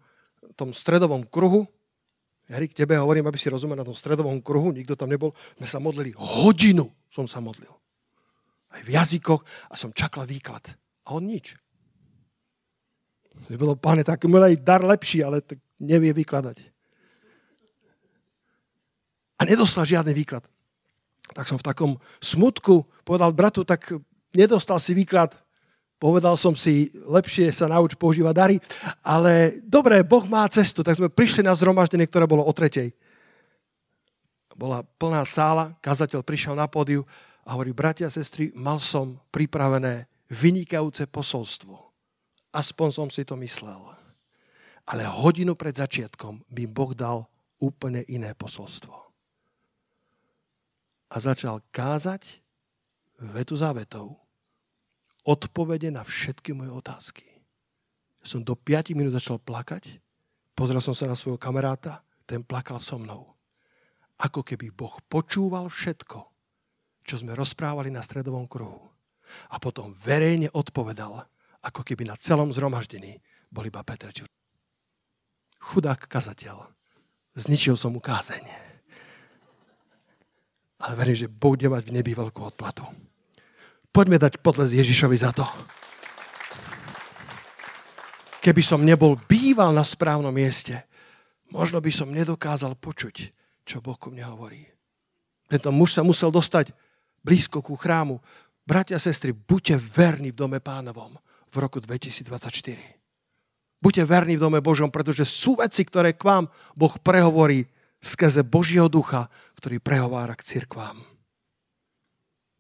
tom 0.56 0.72
stredovom 0.72 1.24
kruhu, 1.28 1.68
Hry, 2.50 2.66
k 2.66 2.82
tebe 2.82 2.98
hovorím, 2.98 3.30
aby 3.30 3.38
si 3.38 3.46
rozumel 3.46 3.78
na 3.78 3.86
tom 3.86 3.94
stredovom 3.94 4.42
kruhu, 4.42 4.74
nikto 4.74 4.98
tam 4.98 5.06
nebol, 5.06 5.30
sme 5.54 5.70
sa 5.70 5.78
modlili. 5.78 6.10
Hodinu 6.18 6.90
som 7.06 7.22
sa 7.30 7.38
modlil. 7.38 7.70
Aj 8.74 8.82
v 8.82 8.90
jazykoch 8.90 9.46
a 9.70 9.74
som 9.78 9.94
čakal 9.94 10.26
výklad. 10.26 10.74
A 11.06 11.14
on 11.14 11.30
nič. 11.30 11.54
Bolo, 13.54 13.78
páne, 13.78 14.02
tak 14.02 14.26
mu 14.26 14.42
aj 14.42 14.58
dar 14.66 14.82
lepší, 14.82 15.22
ale 15.22 15.46
tak 15.46 15.62
nevie 15.78 16.10
vykladať. 16.10 16.58
A 19.38 19.46
nedostal 19.46 19.86
žiadny 19.86 20.10
výklad 20.10 20.42
tak 21.34 21.46
som 21.46 21.58
v 21.58 21.66
takom 21.66 21.92
smutku 22.18 22.86
povedal 23.06 23.30
bratu, 23.30 23.62
tak 23.62 23.86
nedostal 24.34 24.78
si 24.82 24.94
výklad, 24.94 25.34
povedal 26.00 26.34
som 26.34 26.56
si, 26.56 26.88
lepšie 27.06 27.52
sa 27.52 27.68
nauč 27.68 27.94
používať 27.94 28.34
dary, 28.34 28.56
ale 29.04 29.60
dobre, 29.62 30.00
Boh 30.00 30.24
má 30.24 30.48
cestu, 30.48 30.80
tak 30.80 30.96
sme 30.96 31.12
prišli 31.12 31.44
na 31.44 31.52
zhromaždenie, 31.52 32.08
ktoré 32.08 32.24
bolo 32.24 32.42
o 32.42 32.52
tretej. 32.54 32.90
bola 34.56 34.84
plná 34.84 35.24
sála, 35.24 35.72
kazateľ 35.80 36.20
prišiel 36.20 36.52
na 36.52 36.68
pódiu 36.68 37.04
a 37.44 37.56
hovorí, 37.56 37.72
bratia 37.72 38.08
a 38.08 38.12
sestry, 38.12 38.52
mal 38.52 38.76
som 38.76 39.16
pripravené 39.32 40.04
vynikajúce 40.28 41.08
posolstvo. 41.08 41.74
Aspoň 42.50 42.88
som 42.90 43.08
si 43.08 43.24
to 43.24 43.38
myslel. 43.40 43.80
Ale 44.86 45.06
hodinu 45.06 45.54
pred 45.54 45.74
začiatkom 45.74 46.44
by 46.50 46.64
Boh 46.66 46.92
dal 46.92 47.24
úplne 47.62 48.02
iné 48.10 48.34
posolstvo. 48.34 49.09
A 51.10 51.16
začal 51.18 51.60
kázať 51.74 52.38
vetu 53.18 53.58
za 53.58 53.74
vetou 53.74 54.16
odpovede 55.26 55.90
na 55.90 56.06
všetky 56.06 56.54
moje 56.54 56.70
otázky. 56.70 57.26
Som 58.22 58.46
do 58.46 58.54
5 58.54 58.94
minút 58.96 59.12
začal 59.16 59.42
plakať, 59.42 59.98
pozrel 60.54 60.80
som 60.80 60.94
sa 60.94 61.10
na 61.10 61.18
svojho 61.18 61.40
kamaráta, 61.40 62.00
ten 62.24 62.40
plakal 62.46 62.78
so 62.78 62.96
mnou 62.96 63.40
ako 64.20 64.44
keby 64.44 64.68
Boh 64.70 65.00
počúval 65.08 65.72
všetko, 65.72 66.18
čo 67.02 67.14
sme 67.16 67.32
rozprávali 67.32 67.88
na 67.88 68.04
stredovom 68.04 68.44
kruhu. 68.44 68.92
A 69.48 69.56
potom 69.56 69.96
verejne 69.96 70.52
odpovedal, 70.52 71.24
ako 71.64 71.80
keby 71.80 72.04
na 72.04 72.16
celom 72.20 72.52
zhromaždení 72.52 73.16
bol 73.48 73.64
iba 73.64 73.80
Peter 73.80 74.12
Čur. 74.12 74.28
Chudák 75.60 76.08
kazateľ. 76.08 76.68
Zničil 77.36 77.78
som 77.78 77.96
mu 77.96 78.00
kázeň. 78.02 78.69
Ale 80.80 80.96
verím, 80.96 81.16
že 81.16 81.28
bude 81.28 81.68
mať 81.68 81.82
v 81.88 81.94
nebi 82.00 82.12
veľkú 82.16 82.40
odplatu. 82.40 82.84
Poďme 83.90 84.16
dať 84.16 84.40
podles 84.40 84.72
Ježišovi 84.72 85.16
za 85.18 85.30
to. 85.34 85.44
Keby 88.40 88.62
som 88.64 88.80
nebol 88.80 89.20
býval 89.28 89.76
na 89.76 89.84
správnom 89.84 90.32
mieste, 90.32 90.88
možno 91.52 91.84
by 91.84 91.92
som 91.92 92.08
nedokázal 92.08 92.72
počuť 92.80 93.36
čo 93.70 93.78
Boh 93.78 93.94
ku 93.94 94.10
mne 94.10 94.26
hovorí. 94.26 94.66
Tento 95.46 95.70
muž 95.70 95.94
sa 95.94 96.02
musel 96.02 96.34
dostať 96.34 96.74
blízko 97.22 97.62
ku 97.62 97.78
chrámu. 97.78 98.18
Bratia 98.66 98.98
a 98.98 99.02
sestry, 99.02 99.30
buďte 99.30 99.78
verní 99.78 100.34
v 100.34 100.38
dome 100.42 100.58
pánovom 100.58 101.14
v 101.50 101.56
roku 101.62 101.78
2024. 101.78 102.50
Buďte 103.78 104.02
verní 104.04 104.34
v 104.34 104.42
dome 104.42 104.58
Božom, 104.58 104.90
pretože 104.90 105.22
sú 105.22 105.54
veci, 105.54 105.86
ktoré 105.86 106.18
k 106.18 106.26
vám 106.26 106.44
Boh 106.74 106.94
prehovorí 106.98 107.66
skrze 108.00 108.44
Božieho 108.44 108.88
ducha, 108.88 109.28
ktorý 109.60 109.78
prehovára 109.80 110.32
k 110.36 110.44
cirkvám. 110.44 111.00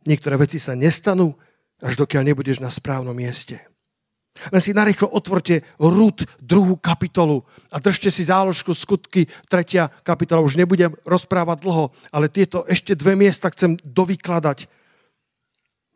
Niektoré 0.04 0.40
veci 0.40 0.56
sa 0.56 0.72
nestanú, 0.72 1.36
až 1.80 1.96
dokiaľ 1.96 2.32
nebudeš 2.32 2.60
na 2.60 2.72
správnom 2.72 3.16
mieste. 3.16 3.60
Len 4.48 4.62
si 4.62 4.72
narýchlo 4.72 5.10
otvorte 5.10 5.66
Rud, 5.76 6.24
druhú 6.40 6.78
kapitolu 6.78 7.44
a 7.68 7.82
držte 7.82 8.08
si 8.08 8.24
záložku 8.24 8.72
skutky, 8.72 9.28
tretia 9.50 9.90
kapitola. 10.06 10.40
Už 10.40 10.56
nebudem 10.56 10.94
rozprávať 11.04 11.60
dlho, 11.60 11.92
ale 12.14 12.32
tieto 12.32 12.64
ešte 12.64 12.96
dve 12.96 13.18
miesta 13.18 13.50
chcem 13.52 13.76
dovykladať. 13.82 14.70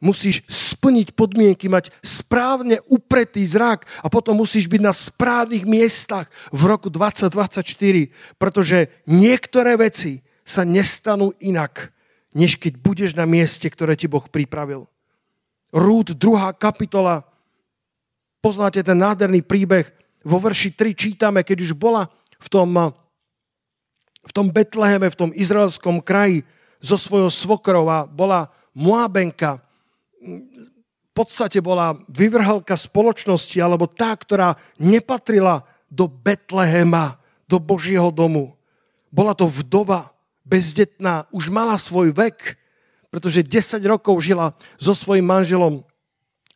Musíš 0.05 0.45
splniť 0.45 1.17
podmienky, 1.17 1.65
mať 1.73 1.89
správne 2.05 2.85
upretý 2.93 3.41
zrak 3.49 3.89
a 4.05 4.13
potom 4.13 4.37
musíš 4.37 4.69
byť 4.69 4.81
na 4.85 4.93
správnych 4.93 5.65
miestach 5.65 6.29
v 6.53 6.69
roku 6.69 6.93
2024, 6.93 8.13
pretože 8.37 8.93
niektoré 9.09 9.81
veci 9.81 10.21
sa 10.45 10.61
nestanú 10.61 11.33
inak, 11.41 11.89
než 12.37 12.61
keď 12.61 12.77
budeš 12.77 13.11
na 13.17 13.25
mieste, 13.25 13.65
ktoré 13.65 13.97
ti 13.97 14.05
Boh 14.05 14.29
pripravil. 14.29 14.85
Rúd, 15.73 16.13
druhá 16.13 16.53
kapitola, 16.53 17.25
Poznáte 18.45 18.85
ten 18.85 19.01
nádherný 19.01 19.41
príbeh. 19.41 19.89
Vo 20.21 20.37
verši 20.37 20.77
3 20.77 20.93
čítame, 20.93 21.41
keď 21.41 21.65
už 21.65 21.73
bola 21.73 22.13
v 22.37 22.49
tom, 22.53 22.69
v 24.21 24.33
tom 24.37 24.53
Betleheme, 24.53 25.09
v 25.09 25.17
tom 25.17 25.31
izraelskom 25.33 26.05
kraji 26.05 26.45
so 26.77 27.01
svojou 27.01 27.33
svokrou 27.33 27.89
a 27.89 28.05
bola 28.05 28.53
Moabenka, 28.77 29.64
v 30.25 31.13
podstate 31.13 31.63
bola 31.63 31.95
vyvrhalka 32.11 32.75
spoločnosti, 32.75 33.55
alebo 33.61 33.87
tá, 33.87 34.11
ktorá 34.17 34.59
nepatrila 34.81 35.63
do 35.87 36.11
Betlehema, 36.11 37.23
do 37.47 37.63
Božieho 37.63 38.11
domu. 38.11 38.59
Bola 39.15 39.37
to 39.37 39.47
vdova, 39.47 40.11
bezdetná, 40.43 41.31
už 41.31 41.55
mala 41.55 41.79
svoj 41.79 42.11
vek, 42.11 42.59
pretože 43.15 43.47
10 43.47 43.79
rokov 43.87 44.19
žila 44.27 44.59
so 44.75 44.91
svojím 44.91 45.31
manželom 45.31 45.87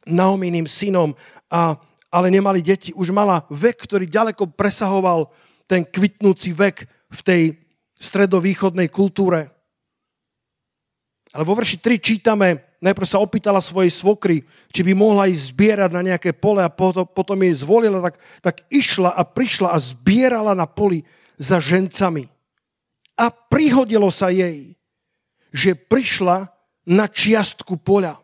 Naominým 0.09 0.65
synom, 0.67 1.15
a, 1.53 1.77
ale 2.09 2.33
nemali 2.33 2.65
deti. 2.65 2.91
Už 2.97 3.13
mala 3.13 3.45
vek, 3.53 3.85
ktorý 3.85 4.09
ďaleko 4.09 4.51
presahoval 4.57 5.29
ten 5.69 5.85
kvitnúci 5.85 6.57
vek 6.57 6.89
v 7.13 7.21
tej 7.21 7.43
stredovýchodnej 8.01 8.89
kultúre. 8.89 9.53
Ale 11.31 11.45
vo 11.45 11.55
verši 11.55 11.77
3 11.79 12.01
čítame, 12.01 12.68
najprv 12.79 13.07
sa 13.07 13.23
opýtala 13.23 13.59
svojej 13.59 13.91
svokry, 13.91 14.47
či 14.71 14.81
by 14.87 14.93
mohla 14.95 15.27
ísť 15.27 15.55
zbierať 15.55 15.91
na 15.91 16.03
nejaké 16.03 16.31
pole 16.35 16.63
a 16.63 16.71
potom, 16.71 17.05
potom 17.05 17.39
jej 17.43 17.55
zvolila, 17.59 17.99
tak, 18.03 18.17
tak 18.43 18.57
išla 18.71 19.11
a 19.15 19.23
prišla 19.27 19.75
a 19.75 19.79
zbierala 19.83 20.55
na 20.55 20.67
poli 20.67 21.03
za 21.39 21.59
žencami. 21.59 22.31
A 23.19 23.35
prihodilo 23.35 24.11
sa 24.15 24.31
jej, 24.31 24.79
že 25.51 25.75
prišla 25.75 26.47
na 26.87 27.11
čiastku 27.11 27.83
poľa. 27.83 28.23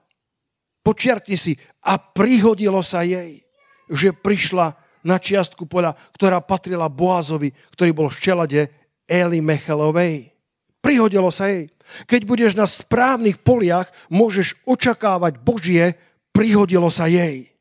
Počiarkni 0.84 1.34
si, 1.34 1.58
a 1.82 1.98
prihodilo 1.98 2.78
sa 2.84 3.02
jej, 3.02 3.42
že 3.90 4.14
prišla 4.14 4.76
na 5.04 5.18
čiastku 5.18 5.66
poľa, 5.66 5.98
ktorá 6.14 6.38
patrila 6.40 6.88
Boazovi, 6.88 7.52
ktorý 7.74 7.90
bol 7.92 8.08
v 8.08 8.20
čelade 8.22 8.60
Eli 9.04 9.42
Mechelovej. 9.42 10.32
Prihodilo 10.80 11.28
sa 11.34 11.50
jej. 11.50 11.73
Keď 12.08 12.20
budeš 12.24 12.52
na 12.56 12.64
správnych 12.64 13.40
poliach, 13.40 13.92
môžeš 14.08 14.56
očakávať 14.64 15.40
Božie, 15.40 15.94
prihodilo 16.32 16.88
sa 16.88 17.06
jej. 17.06 17.52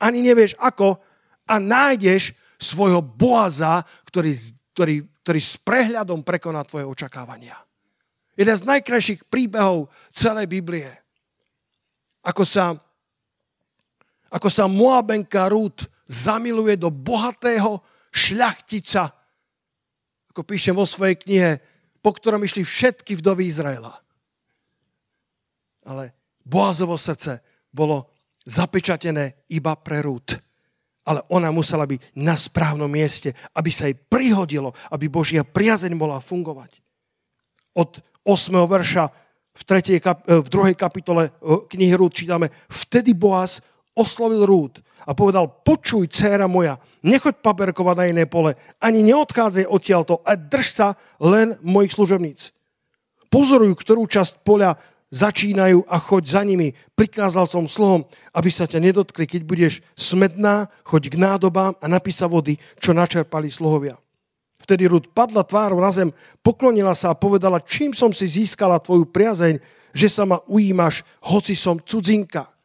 Ani 0.00 0.22
nevieš 0.22 0.54
ako 0.60 1.00
a 1.46 1.54
nájdeš 1.56 2.36
svojho 2.56 3.04
Boaza, 3.04 3.84
ktorý, 4.08 4.32
ktorý, 4.72 4.96
ktorý 5.24 5.40
s 5.40 5.54
prehľadom 5.60 6.24
prekoná 6.24 6.64
tvoje 6.64 6.88
očakávania. 6.88 7.56
Jeden 8.36 8.56
z 8.56 8.68
najkrajších 8.68 9.28
príbehov 9.28 9.88
celej 10.12 10.48
Biblie 10.48 11.06
ako 12.26 12.42
sa, 12.42 12.74
ako 14.34 14.48
sa 14.50 14.66
Moabenka 14.66 15.46
Rút 15.46 15.86
zamiluje 16.10 16.74
do 16.74 16.90
bohatého 16.90 17.78
šľachtica, 18.10 19.14
ako 20.34 20.42
píšem 20.42 20.74
vo 20.74 20.82
svojej 20.82 21.14
knihe, 21.22 21.50
po 22.06 22.14
ktorom 22.14 22.38
išli 22.46 22.62
všetky 22.62 23.18
vdovy 23.18 23.50
Izraela. 23.50 23.98
Ale 25.82 26.14
Boazovo 26.38 26.94
srdce 26.94 27.42
bolo 27.74 28.14
zapečatené 28.46 29.42
iba 29.50 29.74
pre 29.74 30.06
Rút. 30.06 30.38
Ale 31.02 31.26
ona 31.34 31.50
musela 31.50 31.82
byť 31.82 32.14
na 32.22 32.38
správnom 32.38 32.86
mieste, 32.86 33.34
aby 33.58 33.74
sa 33.74 33.90
jej 33.90 33.98
prihodilo, 33.98 34.70
aby 34.94 35.10
Božia 35.10 35.42
priazeň 35.42 35.98
mohla 35.98 36.22
fungovať. 36.22 36.78
Od 37.74 37.98
8. 38.22 38.54
verša 38.54 39.04
v, 39.58 39.62
tretej, 39.66 39.98
e, 39.98 40.14
v 40.30 40.46
druhej 40.46 40.78
kapitole 40.78 41.26
e, 41.26 41.30
knihy 41.74 41.94
Rúd 41.98 42.14
čítame, 42.14 42.54
vtedy 42.70 43.18
Boaz 43.18 43.58
oslovil 43.96 44.44
Rúd 44.44 44.84
a 45.08 45.16
povedal, 45.16 45.48
počuj, 45.64 46.06
dcéra 46.12 46.44
moja, 46.44 46.76
nechoď 47.00 47.40
paberkovať 47.40 47.96
na 47.96 48.06
iné 48.12 48.24
pole, 48.28 48.54
ani 48.78 49.00
neodchádzaj 49.00 49.66
odtiaľto 49.66 50.20
a 50.22 50.36
drž 50.36 50.66
sa 50.68 50.88
len 51.18 51.56
mojich 51.64 51.96
služebníc. 51.96 52.52
Pozoruj, 53.32 53.74
ktorú 53.74 54.04
časť 54.06 54.44
poľa 54.44 54.78
začínajú 55.10 55.86
a 55.86 55.96
choď 56.02 56.22
za 56.26 56.42
nimi. 56.42 56.74
Prikázal 56.98 57.46
som 57.46 57.70
slohom, 57.70 58.04
aby 58.34 58.50
sa 58.50 58.66
ťa 58.66 58.82
nedotkli. 58.82 59.24
Keď 59.26 59.42
budeš 59.46 59.74
smedná, 59.94 60.66
choď 60.82 61.14
k 61.14 61.16
nádobám 61.16 61.72
a 61.78 61.86
napísa 61.86 62.26
vody, 62.26 62.58
čo 62.82 62.90
načerpali 62.90 63.46
slohovia. 63.46 63.98
Vtedy 64.56 64.88
Rud 64.90 65.12
padla 65.14 65.46
tvárou 65.46 65.78
na 65.78 65.92
zem, 65.94 66.10
poklonila 66.42 66.96
sa 66.96 67.14
a 67.14 67.18
povedala, 67.18 67.62
čím 67.62 67.94
som 67.94 68.10
si 68.10 68.26
získala 68.26 68.82
tvoju 68.82 69.06
priazeň, 69.06 69.62
že 69.94 70.08
sa 70.10 70.26
ma 70.26 70.42
ujímaš, 70.50 71.06
hoci 71.22 71.54
som 71.54 71.78
cudzinka. 71.78 72.55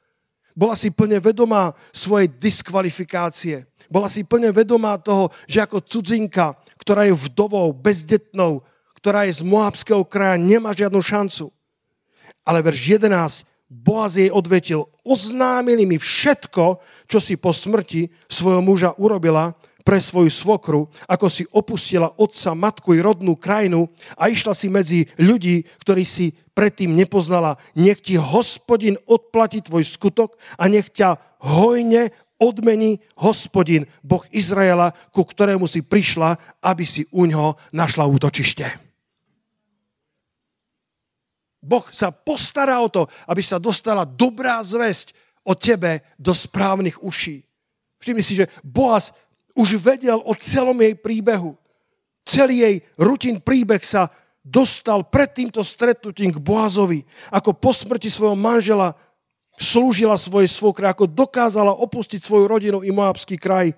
Bola 0.56 0.76
si 0.76 0.92
plne 0.92 1.20
vedomá 1.24 1.76
svojej 1.92 2.28
diskvalifikácie. 2.28 3.68
Bola 3.92 4.08
si 4.08 4.24
plne 4.24 4.56
vedomá 4.56 4.96
toho, 5.00 5.32
že 5.48 5.64
ako 5.64 5.84
cudzinka, 5.84 6.56
ktorá 6.80 7.08
je 7.08 7.16
vdovou, 7.16 7.76
bezdetnou, 7.76 8.64
ktorá 9.02 9.28
je 9.28 9.40
z 9.40 9.44
Moabského 9.44 10.06
kraja, 10.08 10.40
nemá 10.40 10.72
žiadnu 10.72 11.02
šancu. 11.02 11.52
Ale 12.46 12.64
verš 12.64 13.02
11, 13.02 13.44
Boaz 13.72 14.20
jej 14.20 14.28
odvetil, 14.28 14.84
oznámili 15.08 15.88
mi 15.88 15.96
všetko, 15.96 16.84
čo 17.08 17.18
si 17.24 17.40
po 17.40 17.56
smrti 17.56 18.12
svojho 18.28 18.60
muža 18.60 18.92
urobila 19.00 19.56
pre 19.82 19.98
svoju 20.02 20.30
svokru, 20.30 20.88
ako 21.10 21.28
si 21.28 21.44
opustila 21.50 22.14
otca, 22.18 22.54
matku 22.54 22.94
i 22.94 23.04
rodnú 23.04 23.38
krajinu 23.38 23.90
a 24.18 24.30
išla 24.30 24.54
si 24.54 24.68
medzi 24.70 25.10
ľudí, 25.18 25.66
ktorí 25.82 26.06
si 26.06 26.34
predtým 26.54 26.94
nepoznala. 26.94 27.58
Nech 27.74 28.02
ti 28.02 28.18
hospodin 28.18 28.98
odplatí 29.10 29.66
tvoj 29.66 29.86
skutok 29.86 30.38
a 30.58 30.70
nech 30.70 30.94
ťa 30.94 31.18
hojne 31.42 32.14
odmení 32.42 32.98
hospodin, 33.22 33.86
Boh 34.02 34.26
Izraela, 34.34 34.98
ku 35.14 35.22
ktorému 35.22 35.70
si 35.70 35.86
prišla, 35.86 36.42
aby 36.66 36.84
si 36.90 37.06
u 37.14 37.30
ňoho 37.30 37.54
našla 37.70 38.10
útočište. 38.10 38.66
Boh 41.62 41.86
sa 41.94 42.10
postará 42.10 42.82
o 42.82 42.90
to, 42.90 43.06
aby 43.30 43.46
sa 43.46 43.62
dostala 43.62 44.02
dobrá 44.02 44.58
zväzť 44.66 45.14
o 45.46 45.54
tebe 45.54 46.02
do 46.18 46.34
správnych 46.34 46.98
uší. 47.06 47.46
Všimni 48.02 48.26
si, 48.26 48.34
že 48.34 48.50
Boaz 48.66 49.14
už 49.56 49.80
vedel 49.82 50.20
o 50.24 50.34
celom 50.38 50.78
jej 50.80 50.96
príbehu. 50.96 51.58
Celý 52.22 52.64
jej 52.64 52.76
rutin 52.96 53.42
príbeh 53.42 53.82
sa 53.82 54.10
dostal 54.42 55.06
pred 55.06 55.30
týmto 55.30 55.62
stretnutím 55.62 56.34
k 56.34 56.42
Boazovi, 56.42 57.06
ako 57.30 57.54
po 57.54 57.72
smrti 57.74 58.10
svojho 58.10 58.38
manžela 58.38 58.98
slúžila 59.62 60.18
svojej 60.18 60.50
svokre, 60.50 60.90
ako 60.90 61.06
dokázala 61.06 61.78
opustiť 61.78 62.22
svoju 62.26 62.50
rodinu 62.50 62.82
i 62.82 62.90
Moabský 62.90 63.38
kraj, 63.38 63.78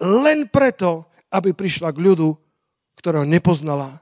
len 0.00 0.48
preto, 0.48 1.04
aby 1.28 1.52
prišla 1.52 1.92
k 1.92 2.00
ľudu, 2.00 2.36
ktorého 2.96 3.28
nepoznala 3.28 4.00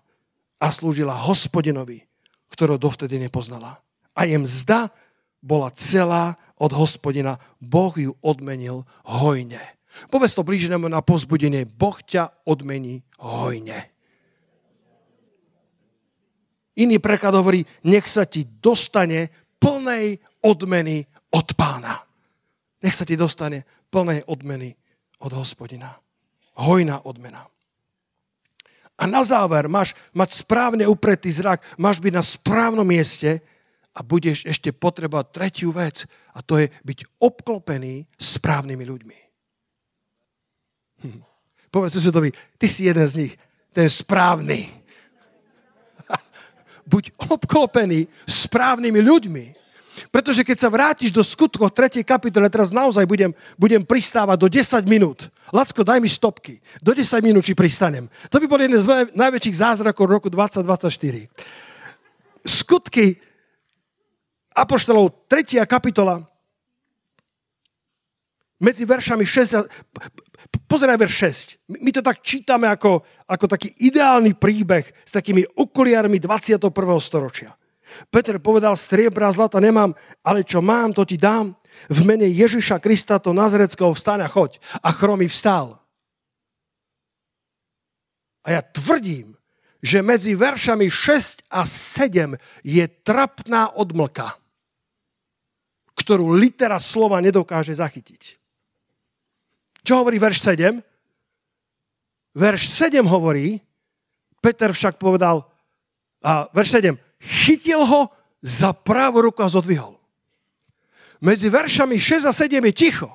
a 0.62 0.66
slúžila 0.70 1.18
hospodinovi, 1.18 2.07
ktorého 2.55 2.79
dovtedy 2.79 3.18
nepoznala. 3.18 3.83
A 4.14 4.27
jem 4.31 4.47
mzda 4.47 4.94
bola 5.42 5.75
celá 5.75 6.38
od 6.55 6.70
hospodina. 6.70 7.42
Boh 7.59 7.90
ju 7.99 8.14
odmenil 8.23 8.87
hojne. 9.03 9.61
Povedz 10.11 10.35
to 10.35 10.47
blíženému 10.47 10.91
na 10.91 11.01
pozbudenie. 11.01 11.65
Boh 11.65 11.99
ťa 12.03 12.47
odmení 12.47 13.03
hojne. 13.23 13.95
Iný 16.75 16.99
preklad 16.99 17.35
hovorí, 17.39 17.63
nech 17.87 18.11
sa 18.11 18.27
ti 18.27 18.43
dostane 18.43 19.31
plnej 19.63 20.19
odmeny 20.43 21.07
od 21.31 21.55
pána. 21.55 22.03
Nech 22.83 22.95
sa 22.99 23.07
ti 23.07 23.15
dostane 23.15 23.63
plnej 23.89 24.27
odmeny 24.27 24.75
od 25.23 25.33
hospodina. 25.33 25.95
Hojná 26.59 27.07
odmena. 27.07 27.47
A 28.95 29.11
na 29.11 29.27
záver 29.27 29.67
máš 29.67 29.95
mať 30.15 30.39
správne 30.47 30.87
upretý 30.87 31.31
zrak, 31.31 31.63
máš 31.79 31.99
byť 31.99 32.13
na 32.15 32.23
správnom 32.23 32.87
mieste 32.87 33.43
a 33.95 34.03
budeš 34.03 34.47
ešte 34.47 34.71
potrebovať 34.71 35.27
tretiu 35.35 35.75
vec 35.75 36.07
a 36.35 36.43
to 36.43 36.63
je 36.63 36.71
byť 36.71 36.99
obklopený 37.19 38.07
správnymi 38.15 38.85
ľuďmi. 38.87 39.24
Hm. 41.05 41.21
Povedz 41.75 42.01
susedovi, 42.01 42.33
ty 42.57 42.67
si 42.67 42.88
jeden 42.88 43.05
z 43.05 43.29
nich, 43.29 43.35
ten 43.77 43.90
správny. 43.90 44.73
Buď 46.93 47.12
obklopený 47.29 48.09
správnymi 48.25 49.01
ľuďmi. 49.05 49.45
Pretože 50.11 50.43
keď 50.43 50.57
sa 50.59 50.71
vrátiš 50.71 51.14
do 51.14 51.23
skutkov 51.23 51.71
3. 51.71 52.03
kapitole, 52.03 52.51
teraz 52.51 52.75
naozaj 52.75 53.07
budem, 53.07 53.31
budem 53.55 53.79
pristávať 53.79 54.37
do 54.43 54.49
10 54.51 54.90
minút. 54.90 55.31
Lacko, 55.55 55.87
daj 55.87 56.03
mi 56.03 56.11
stopky. 56.11 56.59
Do 56.83 56.90
10 56.90 57.23
minút, 57.23 57.47
či 57.47 57.55
pristanem. 57.55 58.11
To 58.27 58.43
by 58.43 58.47
bol 58.51 58.59
jeden 58.59 58.83
z 58.83 59.14
najväčších 59.14 59.57
zázrakov 59.62 60.11
roku 60.11 60.27
2024. 60.27 61.31
Skutky 62.43 63.23
Apoštolov 64.55 65.27
3. 65.27 65.62
kapitola 65.67 66.23
medzi 68.62 68.87
veršami 68.87 69.27
6 69.27 69.59
a... 69.59 69.61
Pozeraj 70.75 70.99
verš 70.99 71.15
6. 71.71 71.79
My 71.87 71.95
to 71.95 72.03
tak 72.03 72.19
čítame 72.19 72.67
ako, 72.67 73.07
ako 73.31 73.47
taký 73.47 73.71
ideálny 73.79 74.35
príbeh 74.35 74.83
s 75.07 75.15
takými 75.15 75.47
okuliarmi 75.55 76.19
21. 76.19 76.67
storočia. 76.99 77.55
Peter 78.11 78.43
povedal, 78.43 78.75
striebra 78.75 79.31
zlata 79.31 79.63
nemám, 79.63 79.95
ale 80.27 80.43
čo 80.43 80.59
mám, 80.59 80.91
to 80.91 81.07
ti 81.07 81.15
dám. 81.15 81.55
V 81.87 82.03
mene 82.03 82.27
Ježiša 82.27 82.83
Krista 82.83 83.23
to 83.23 83.31
Nazareckého 83.31 83.95
vstane 83.95 84.27
a 84.27 84.31
choď. 84.31 84.59
A 84.83 84.91
chromy 84.91 85.31
vstal. 85.31 85.79
A 88.43 88.59
ja 88.59 88.63
tvrdím, 88.67 89.39
že 89.79 90.03
medzi 90.03 90.35
veršami 90.35 90.91
6 90.91 91.55
a 91.55 91.63
7 91.71 92.35
je 92.67 92.83
trapná 93.07 93.71
odmlka 93.79 94.43
ktorú 95.95 96.35
litera 96.35 96.83
slova 96.83 97.23
nedokáže 97.23 97.71
zachytiť. 97.79 98.44
Čo 99.85 100.01
hovorí 100.01 100.16
verš 100.16 100.40
7? 100.40 100.81
Verš 102.35 102.62
7 102.73 103.05
hovorí, 103.05 103.61
Peter 104.40 104.73
však 104.73 104.97
povedal, 104.97 105.44
a 106.25 106.49
verš 106.57 106.81
7, 106.81 106.97
chytil 107.20 107.85
ho 107.85 108.09
za 108.40 108.73
pravú 108.73 109.20
ruku 109.29 109.44
a 109.44 109.53
zodvihol. 109.53 110.01
Medzi 111.20 111.53
veršami 111.53 112.01
6 112.01 112.25
a 112.25 112.33
7 112.33 112.64
je 112.64 112.73
ticho. 112.73 113.12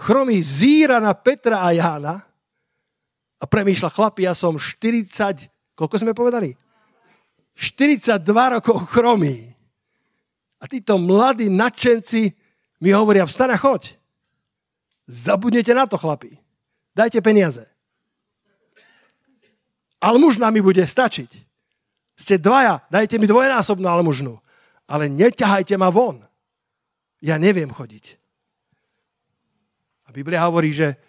Chromý 0.00 0.40
zíra 0.40 0.96
na 0.96 1.12
Petra 1.12 1.60
a 1.60 1.76
Jána 1.76 2.24
a 3.38 3.44
premýšľa, 3.44 3.92
chlapi, 3.92 4.24
ja 4.24 4.32
som 4.32 4.56
40, 4.56 5.12
koľko 5.76 5.94
sme 6.00 6.16
povedali? 6.16 6.56
42 7.58 8.22
rokov 8.30 8.86
chromý. 8.90 9.50
A 10.58 10.64
títo 10.70 10.98
mladí 10.98 11.50
nadšenci 11.50 12.30
mi 12.82 12.90
hovoria, 12.94 13.26
vstane 13.26 13.58
choď. 13.58 13.97
Zabudnete 15.08 15.72
na 15.72 15.88
to, 15.88 15.96
chlapi. 15.96 16.36
Dajte 16.92 17.24
peniaze. 17.24 17.64
Almužna 20.04 20.52
mi 20.52 20.60
bude 20.60 20.84
stačiť. 20.84 21.30
Ste 22.12 22.36
dvaja, 22.36 22.84
dajte 22.92 23.16
mi 23.16 23.24
dvojnásobnú 23.24 23.88
almužnu. 23.88 24.36
Ale 24.84 25.08
neťahajte 25.08 25.80
ma 25.80 25.88
von. 25.88 26.20
Ja 27.24 27.40
neviem 27.40 27.72
chodiť. 27.72 28.20
A 30.06 30.12
Biblia 30.12 30.44
hovorí, 30.44 30.76
že, 30.76 31.00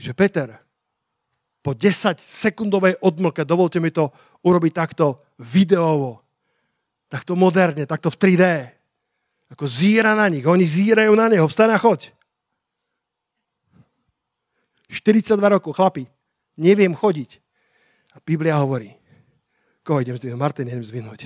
že 0.00 0.16
Peter 0.16 0.56
po 1.60 1.74
10 1.74 2.22
sekundovej 2.22 3.02
odmlke, 3.02 3.42
dovolte 3.42 3.82
mi 3.82 3.90
to 3.90 4.14
urobiť 4.46 4.72
takto 4.72 5.26
videovo, 5.42 6.22
takto 7.10 7.34
moderne, 7.34 7.84
takto 7.84 8.08
v 8.08 8.16
3D, 8.16 8.44
ako 9.50 9.64
zíra 9.66 10.14
na 10.14 10.30
nich. 10.30 10.46
Oni 10.46 10.62
zírajú 10.62 11.12
na 11.18 11.26
neho. 11.26 11.44
Vstaň 11.44 11.74
a 11.74 11.78
choď. 11.78 12.15
42 14.90 15.38
rokov, 15.48 15.74
chlapi. 15.74 16.06
Neviem 16.56 16.94
chodiť. 16.94 17.40
A 18.14 18.22
Biblia 18.22 18.56
hovorí. 18.62 18.94
Koho 19.86 20.02
idem 20.02 20.16
zdvihnúť? 20.16 20.40
Martin, 20.40 20.66
idem 20.66 20.82
zdvihnúť. 20.82 21.20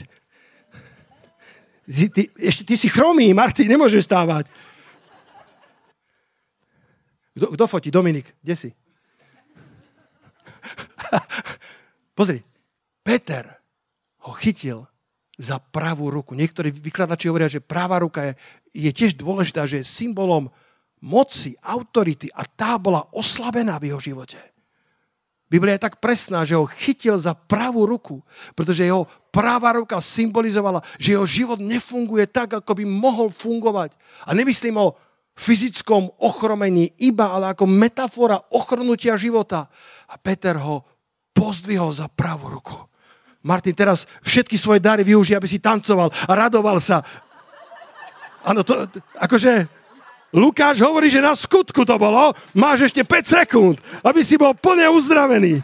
Ty, 1.91 2.05
ty, 2.13 2.23
ešte, 2.39 2.63
ty 2.67 2.75
si 2.77 2.89
chromý, 2.93 3.33
Martin, 3.33 3.67
nemôžeš 3.67 4.05
stávať. 4.07 4.47
Kto, 7.35 7.57
kto 7.57 7.65
fotí? 7.67 7.89
Dominik, 7.89 8.37
kde 8.45 8.55
si? 8.55 8.71
Pozri, 12.19 12.45
Peter 13.01 13.49
ho 14.29 14.33
chytil 14.37 14.85
za 15.41 15.57
pravú 15.57 16.13
ruku. 16.13 16.37
Niektorí 16.37 16.69
vykladači 16.69 17.33
hovoria, 17.33 17.49
že 17.49 17.65
pravá 17.65 17.97
ruka 18.05 18.29
je, 18.29 18.33
je 18.77 18.91
tiež 18.93 19.17
dôležitá, 19.17 19.65
že 19.65 19.81
je 19.81 19.89
symbolom 19.89 20.53
moci, 21.01 21.57
autority 21.61 22.29
a 22.33 22.45
tá 22.45 22.77
bola 22.77 23.05
oslabená 23.17 23.81
v 23.81 23.93
jeho 23.93 24.01
živote. 24.01 24.41
Biblia 25.51 25.75
je 25.75 25.83
tak 25.91 25.99
presná, 25.99 26.47
že 26.47 26.55
ho 26.55 26.63
chytil 26.63 27.19
za 27.19 27.35
pravú 27.35 27.83
ruku, 27.83 28.23
pretože 28.55 28.87
jeho 28.87 29.11
pravá 29.35 29.75
ruka 29.75 29.99
symbolizovala, 29.99 30.79
že 30.95 31.19
jeho 31.19 31.27
život 31.27 31.59
nefunguje 31.59 32.31
tak, 32.31 32.63
ako 32.63 32.71
by 32.71 32.85
mohol 32.87 33.35
fungovať. 33.35 33.91
A 34.25 34.31
nemyslím 34.31 34.79
o 34.79 34.95
fyzickom 35.35 36.07
ochromení 36.23 36.95
iba, 37.03 37.35
ale 37.35 37.51
ako 37.51 37.67
metafora 37.67 38.39
ochrnutia 38.55 39.19
života. 39.19 39.67
A 40.07 40.15
Peter 40.23 40.55
ho 40.55 40.87
pozdvihol 41.35 41.91
za 41.91 42.07
pravú 42.07 42.47
ruku. 42.47 42.79
Martin 43.43 43.75
teraz 43.75 44.07
všetky 44.23 44.55
svoje 44.55 44.79
dary 44.79 45.03
využije, 45.03 45.35
aby 45.35 45.49
si 45.51 45.59
tancoval 45.59 46.15
a 46.15 46.33
radoval 46.37 46.79
sa. 46.79 47.03
Áno, 48.47 48.63
to, 48.63 48.87
akože 49.19 49.80
Lukáš 50.31 50.79
hovorí, 50.79 51.11
že 51.11 51.19
na 51.19 51.35
skutku 51.35 51.83
to 51.83 51.99
bolo. 51.99 52.31
Máš 52.55 52.91
ešte 52.91 53.03
5 53.03 53.35
sekúnd, 53.43 53.77
aby 54.07 54.23
si 54.23 54.39
bol 54.39 54.55
plne 54.55 54.87
uzdravený. 54.91 55.63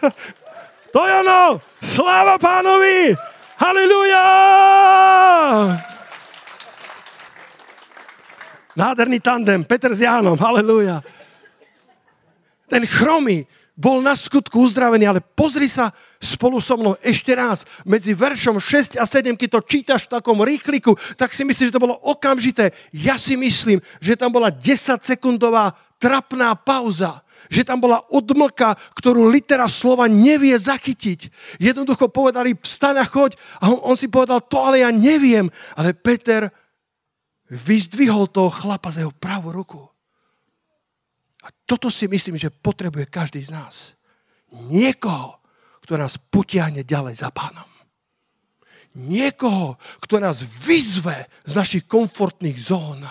To 0.90 1.06
je 1.06 1.14
ono! 1.22 1.62
Sláva 1.78 2.34
pánovi! 2.34 3.14
Halilúja! 3.54 4.26
Nádherný 8.74 9.22
tandem, 9.22 9.62
Peter 9.62 9.94
s 9.94 10.02
Jánom, 10.02 10.34
halleluja. 10.34 10.98
Ten 12.66 12.82
chromý, 12.90 13.46
bol 13.78 14.02
na 14.02 14.18
skutku 14.18 14.66
uzdravený, 14.66 15.08
ale 15.08 15.20
pozri 15.22 15.70
sa 15.70 15.94
spolu 16.20 16.60
so 16.60 16.76
mnou 16.76 17.00
ešte 17.00 17.32
raz. 17.32 17.64
Medzi 17.88 18.12
veršom 18.12 18.60
6 18.60 19.00
a 19.00 19.08
7, 19.08 19.34
keď 19.40 19.48
to 19.56 19.60
čítaš 19.64 20.04
v 20.06 20.20
takom 20.20 20.38
rýchliku, 20.44 20.94
tak 21.16 21.32
si 21.32 21.42
myslíš, 21.48 21.72
že 21.72 21.74
to 21.74 21.82
bolo 21.82 21.96
okamžité. 22.04 22.76
Ja 22.92 23.16
si 23.16 23.40
myslím, 23.40 23.80
že 24.04 24.20
tam 24.20 24.30
bola 24.30 24.52
10-sekundová 24.52 25.72
trapná 25.96 26.52
pauza 26.54 27.24
že 27.48 27.64
tam 27.64 27.80
bola 27.80 28.04
odmlka, 28.12 28.76
ktorú 28.94 29.26
litera 29.26 29.64
slova 29.64 30.06
nevie 30.06 30.52
zachytiť. 30.54 31.32
Jednoducho 31.56 32.12
povedali, 32.12 32.52
vstaň 32.54 33.00
a 33.00 33.06
choď. 33.08 33.34
A 33.58 33.72
on, 33.72 33.80
on 33.90 33.96
si 33.96 34.06
povedal, 34.12 34.44
to 34.44 34.60
ale 34.60 34.84
ja 34.84 34.92
neviem. 34.92 35.48
Ale 35.72 35.96
Peter 35.96 36.52
vyzdvihol 37.48 38.28
toho 38.30 38.52
chlapa 38.52 38.92
za 38.92 39.02
jeho 39.02 39.14
pravú 39.16 39.50
ruku. 39.50 39.82
A 41.42 41.48
toto 41.64 41.88
si 41.88 42.04
myslím, 42.06 42.36
že 42.36 42.52
potrebuje 42.52 43.08
každý 43.08 43.40
z 43.40 43.50
nás. 43.50 43.96
Niekoho, 44.52 45.39
kto 45.90 45.98
nás 45.98 46.22
potiahne 46.22 46.86
ďalej 46.86 47.18
za 47.18 47.34
pánom. 47.34 47.66
Niekoho, 48.94 49.74
kto 49.98 50.22
nás 50.22 50.38
vyzve 50.38 51.26
z 51.42 51.52
našich 51.58 51.90
komfortných 51.90 52.54
zón. 52.54 53.02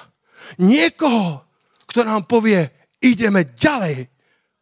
Niekoho, 0.64 1.44
kto 1.84 2.08
nám 2.08 2.24
povie, 2.24 2.64
ideme 3.04 3.52
ďalej, 3.52 4.08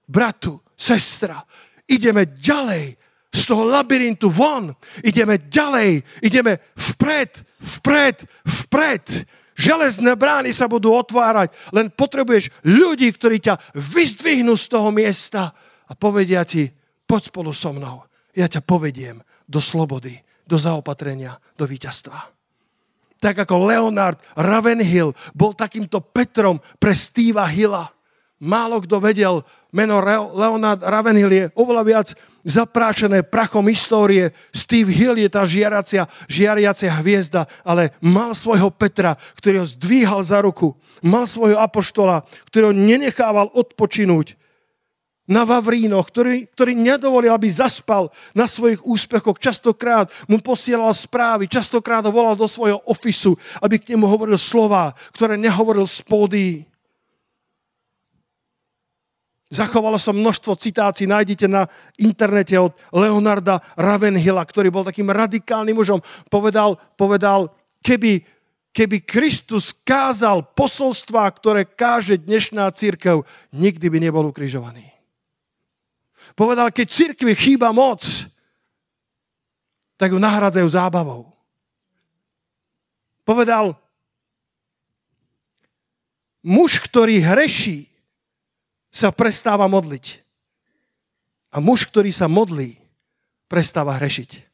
bratu, 0.10 0.58
sestra, 0.74 1.46
ideme 1.86 2.26
ďalej 2.42 2.98
z 3.30 3.42
toho 3.46 3.70
labyrintu 3.70 4.34
von, 4.34 4.74
ideme 5.06 5.38
ďalej, 5.38 6.02
ideme 6.26 6.74
vpred, 6.74 7.38
vpred, 7.62 8.18
vpred. 8.66 9.06
Železné 9.54 10.18
brány 10.18 10.50
sa 10.58 10.66
budú 10.66 10.90
otvárať, 10.90 11.54
len 11.70 11.94
potrebuješ 11.94 12.50
ľudí, 12.66 13.14
ktorí 13.14 13.46
ťa 13.46 13.78
vyzdvihnú 13.78 14.58
z 14.58 14.66
toho 14.74 14.90
miesta 14.90 15.54
a 15.86 15.94
povedia 15.94 16.42
ti, 16.42 16.74
poď 17.08 17.22
spolu 17.32 17.56
so 17.56 17.72
mnou, 17.72 18.07
ja 18.38 18.46
ťa 18.46 18.62
povediem 18.62 19.26
do 19.50 19.58
slobody, 19.58 20.22
do 20.46 20.62
zaopatrenia, 20.62 21.42
do 21.58 21.66
víťazstva. 21.66 22.30
Tak 23.18 23.50
ako 23.50 23.66
Leonard 23.66 24.22
Ravenhill 24.38 25.18
bol 25.34 25.58
takýmto 25.58 25.98
Petrom 26.06 26.62
pre 26.78 26.94
Steva 26.94 27.50
Hilla. 27.50 27.90
Málo 28.38 28.78
kto 28.86 29.02
vedel, 29.02 29.42
meno 29.74 29.98
Leonard 30.38 30.86
Ravenhill 30.86 31.34
je 31.34 31.46
oveľa 31.58 31.84
viac 31.84 32.08
zaprášené 32.46 33.26
prachom 33.26 33.66
histórie. 33.66 34.30
Steve 34.54 34.94
Hill 34.94 35.18
je 35.18 35.30
tá 35.34 35.42
žiaracia, 35.42 36.06
žiariacia 36.30 36.94
hviezda, 37.02 37.50
ale 37.66 37.98
mal 37.98 38.38
svojho 38.38 38.70
Petra, 38.70 39.18
ktorý 39.42 39.66
ho 39.66 39.68
zdvíhal 39.68 40.22
za 40.22 40.46
ruku. 40.46 40.78
Mal 41.02 41.26
svojho 41.26 41.58
apoštola, 41.58 42.22
ktorý 42.54 42.70
ho 42.70 42.74
nenechával 42.78 43.50
odpočinúť 43.58 44.38
na 45.28 45.44
Vavrínoch, 45.44 46.08
ktorý, 46.08 46.48
ktorý 46.56 46.74
nedovolil, 46.74 47.36
aby 47.36 47.52
zaspal 47.52 48.08
na 48.32 48.48
svojich 48.48 48.80
úspechoch. 48.88 49.36
Častokrát 49.36 50.08
mu 50.26 50.40
posielal 50.40 50.96
správy, 50.96 51.52
častokrát 51.52 52.02
ho 52.08 52.12
volal 52.16 52.40
do 52.40 52.48
svojho 52.48 52.80
ofisu, 52.88 53.36
aby 53.60 53.76
k 53.78 53.94
nemu 53.94 54.08
hovoril 54.08 54.40
slova, 54.40 54.96
ktoré 55.12 55.36
nehovoril 55.36 55.84
z 55.84 56.00
pódy. 56.08 56.46
Zachovalo 59.48 59.96
sa 59.96 60.12
množstvo 60.12 60.60
citácií, 60.60 61.08
nájdete 61.08 61.48
na 61.48 61.72
internete 61.96 62.56
od 62.60 62.76
Leonarda 62.92 63.64
Ravenhilla, 63.80 64.44
ktorý 64.44 64.68
bol 64.72 64.84
takým 64.84 65.08
radikálnym 65.08 65.76
mužom. 65.76 66.04
Povedal, 66.28 66.76
povedal 67.00 67.48
keby, 67.80 68.28
keby 68.76 69.08
Kristus 69.08 69.72
kázal 69.72 70.44
posolstva, 70.52 71.32
ktoré 71.32 71.64
káže 71.64 72.20
dnešná 72.20 72.68
církev, 72.76 73.24
nikdy 73.56 73.88
by 73.88 73.98
nebol 74.04 74.28
ukrižovaný. 74.28 74.97
Povedal, 76.38 76.70
keď 76.70 76.86
církvi 76.86 77.34
chýba 77.34 77.74
moc, 77.74 78.06
tak 79.98 80.14
ju 80.14 80.22
nahradzajú 80.22 80.70
zábavou. 80.70 81.34
Povedal, 83.26 83.74
muž, 86.46 86.78
ktorý 86.78 87.18
hreší, 87.26 87.90
sa 88.94 89.10
prestáva 89.10 89.66
modliť. 89.66 90.22
A 91.50 91.58
muž, 91.58 91.90
ktorý 91.90 92.14
sa 92.14 92.30
modlí, 92.30 92.78
prestáva 93.50 93.98
hrešiť. 93.98 94.46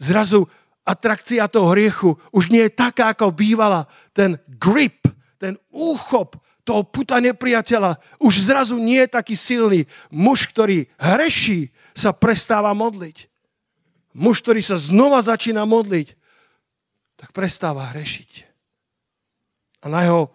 Zrazu 0.00 0.48
atrakcia 0.80 1.44
toho 1.44 1.68
hriechu 1.76 2.16
už 2.32 2.48
nie 2.48 2.64
je 2.64 2.72
taká, 2.72 3.12
ako 3.12 3.36
bývala. 3.36 3.84
Ten 4.16 4.40
grip, 4.48 5.04
ten 5.36 5.60
úchop 5.68 6.40
toho 6.70 6.86
puta 6.86 7.18
nepriateľa 7.18 7.98
už 8.22 8.46
zrazu 8.46 8.78
nie 8.78 9.02
je 9.02 9.10
taký 9.10 9.34
silný. 9.34 9.90
Muž, 10.06 10.46
ktorý 10.46 10.86
hreší, 10.94 11.74
sa 11.98 12.14
prestáva 12.14 12.70
modliť. 12.70 13.26
Muž, 14.14 14.38
ktorý 14.38 14.62
sa 14.62 14.78
znova 14.78 15.18
začína 15.18 15.66
modliť, 15.66 16.14
tak 17.18 17.34
prestáva 17.34 17.90
hrešiť. 17.90 18.46
A 19.82 19.90
na 19.90 20.06
jeho 20.06 20.30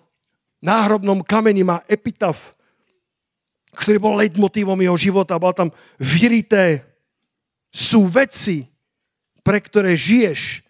náhrobnom 0.59 1.23
kameni 1.23 1.63
má 1.63 1.79
epitaf, 1.87 2.51
ktorý 3.71 3.97
bol 4.03 4.19
leitmotívom 4.19 4.79
jeho 4.83 4.97
života. 4.99 5.39
Bol 5.39 5.55
tam 5.55 5.71
vyrité. 5.95 6.83
Sú 7.71 8.11
veci, 8.11 8.67
pre 9.39 9.63
ktoré 9.63 9.95
žiješ 9.95 10.63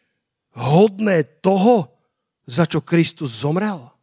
hodné 0.53 1.25
toho, 1.41 1.89
za 2.45 2.69
čo 2.69 2.85
Kristus 2.85 3.41
zomrel. 3.41 3.94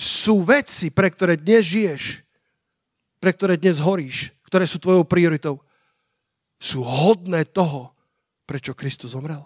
Sú 0.00 0.40
veci, 0.40 0.88
pre 0.88 1.12
ktoré 1.12 1.36
dnes 1.36 1.68
žiješ, 1.68 2.24
pre 3.20 3.36
ktoré 3.36 3.60
dnes 3.60 3.76
horíš, 3.84 4.32
ktoré 4.48 4.64
sú 4.64 4.80
tvojou 4.80 5.04
prioritou, 5.04 5.60
sú 6.56 6.80
hodné 6.80 7.44
toho, 7.44 7.92
prečo 8.48 8.72
Kristus 8.72 9.12
zomrel, 9.12 9.44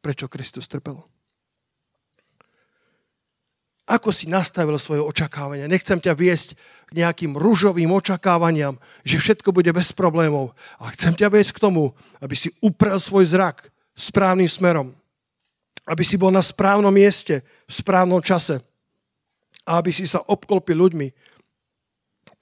prečo 0.00 0.24
Kristus 0.24 0.64
trpel. 0.64 0.96
Ako 3.90 4.08
si 4.08 4.24
nastavil 4.24 4.78
svoje 4.80 5.04
očakávania? 5.04 5.68
Nechcem 5.68 6.00
ťa 6.00 6.16
viesť 6.16 6.56
k 6.88 6.90
nejakým 6.96 7.34
ružovým 7.34 7.90
očakávaniam, 7.92 8.80
že 9.04 9.20
všetko 9.20 9.52
bude 9.52 9.68
bez 9.74 9.90
problémov. 9.92 10.54
Ale 10.78 10.94
chcem 10.94 11.12
ťa 11.12 11.28
viesť 11.28 11.58
k 11.58 11.62
tomu, 11.68 11.92
aby 12.22 12.38
si 12.38 12.54
uprel 12.62 12.96
svoj 13.02 13.26
zrak 13.34 13.68
správnym 13.98 14.46
smerom. 14.46 14.94
Aby 15.84 16.06
si 16.06 16.14
bol 16.14 16.30
na 16.30 16.38
správnom 16.38 16.94
mieste, 16.94 17.42
v 17.66 17.72
správnom 17.74 18.22
čase. 18.22 18.62
A 19.70 19.78
aby 19.78 19.94
si 19.94 20.10
sa 20.10 20.18
obklopil 20.26 20.74
ľuďmi, 20.74 21.08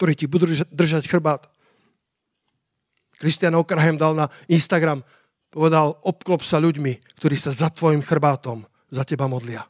ktorí 0.00 0.12
ti 0.16 0.24
budú 0.24 0.48
držať 0.72 1.04
chrbát. 1.04 1.44
Christian 3.20 3.52
Okrahem 3.58 4.00
dal 4.00 4.16
na 4.16 4.32
Instagram, 4.48 5.04
povedal, 5.52 6.00
obklop 6.06 6.40
sa 6.40 6.56
ľuďmi, 6.56 7.20
ktorí 7.20 7.36
sa 7.36 7.52
za 7.52 7.68
tvojim 7.68 8.00
chrbátom 8.00 8.64
za 8.88 9.04
teba 9.04 9.28
modlia. 9.28 9.60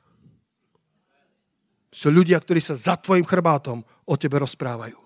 Sú 1.91 2.15
ľudia, 2.15 2.39
ktorí 2.39 2.63
sa 2.63 2.79
za 2.79 2.95
tvojim 2.95 3.27
chrbátom 3.27 3.83
o 3.83 4.15
tebe 4.15 4.39
rozprávajú. 4.39 5.01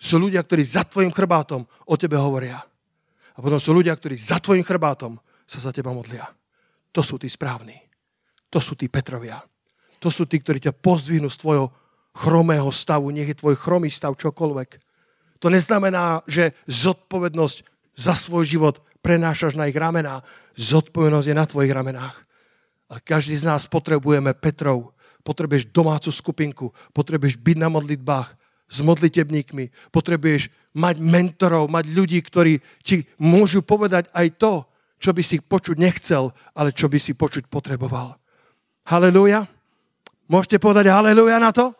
Sú 0.00 0.16
ľudia, 0.18 0.42
ktorí 0.42 0.64
za 0.64 0.82
tvojim 0.82 1.12
chrbátom 1.14 1.62
o 1.62 1.94
tebe 1.94 2.18
hovoria. 2.18 2.58
A 3.34 3.38
potom 3.38 3.60
sú 3.62 3.70
ľudia, 3.70 3.94
ktorí 3.94 4.18
za 4.18 4.42
tvojim 4.42 4.66
chrbátom 4.66 5.20
sa 5.46 5.58
za 5.62 5.70
teba 5.70 5.94
modlia. 5.94 6.26
To 6.90 7.04
sú 7.04 7.20
tí 7.20 7.30
správni. 7.30 7.76
To 8.48 8.58
sú 8.58 8.74
tí 8.74 8.88
Petrovia. 8.88 9.38
To 9.98 10.08
sú 10.08 10.24
tí, 10.24 10.38
ktorí 10.38 10.62
ťa 10.62 10.76
pozdvihnú 10.78 11.26
z 11.30 11.40
tvojho 11.40 11.66
chromého 12.14 12.70
stavu. 12.70 13.10
Nech 13.10 13.30
je 13.30 13.38
tvoj 13.38 13.58
chromý 13.58 13.90
stav 13.90 14.14
čokoľvek. 14.18 14.70
To 15.38 15.46
neznamená, 15.50 16.26
že 16.26 16.54
zodpovednosť 16.66 17.56
za 17.94 18.14
svoj 18.14 18.46
život 18.46 18.82
prenášaš 19.02 19.54
na 19.54 19.70
ich 19.70 19.78
ramená. 19.78 20.26
Zodpovednosť 20.58 21.26
je 21.30 21.36
na 21.36 21.46
tvojich 21.46 21.70
ramenách. 21.74 22.16
Ale 22.90 22.98
každý 23.04 23.38
z 23.38 23.46
nás 23.46 23.68
potrebujeme 23.68 24.34
Petrov, 24.34 24.96
potrebuješ 25.22 25.70
domácu 25.70 26.10
skupinku, 26.10 26.66
potrebuješ 26.90 27.38
byť 27.38 27.56
na 27.60 27.68
modlitbách 27.68 28.28
s 28.68 28.78
modlitebníkmi, 28.80 29.92
potrebuješ 29.92 30.48
mať 30.76 30.96
mentorov, 31.00 31.68
mať 31.72 31.84
ľudí, 31.88 32.20
ktorí 32.20 32.60
ti 32.84 33.04
môžu 33.20 33.64
povedať 33.64 34.08
aj 34.12 34.26
to, 34.40 34.52
čo 34.98 35.14
by 35.14 35.22
si 35.22 35.38
počuť 35.38 35.76
nechcel, 35.78 36.34
ale 36.52 36.74
čo 36.74 36.90
by 36.90 36.98
si 36.98 37.14
počuť 37.14 37.46
potreboval. 37.46 38.18
Halelúja. 38.88 39.46
Môžete 40.28 40.60
povedať 40.60 40.92
halelúja 40.92 41.40
na 41.40 41.50
to? 41.50 41.72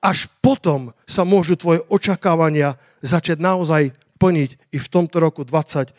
Až 0.00 0.28
potom 0.40 0.96
sa 1.04 1.22
môžu 1.22 1.56
tvoje 1.56 1.84
očakávania 1.92 2.80
začať 3.04 3.36
naozaj 3.40 3.92
plniť 4.16 4.50
i 4.72 4.78
v 4.80 4.88
tomto 4.88 5.20
roku 5.20 5.44
2024. 5.44 5.92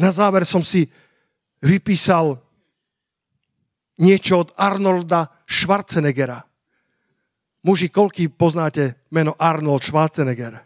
Na 0.00 0.08
záver 0.08 0.48
som 0.48 0.64
si 0.64 0.88
vypísal 1.60 2.40
niečo 4.00 4.48
od 4.48 4.56
Arnolda 4.56 5.28
Schwarzeneggera. 5.44 6.40
Muži, 7.60 7.92
koľký 7.92 8.32
poznáte 8.32 8.96
meno 9.12 9.36
Arnold 9.36 9.84
Schwarzenegger? 9.84 10.64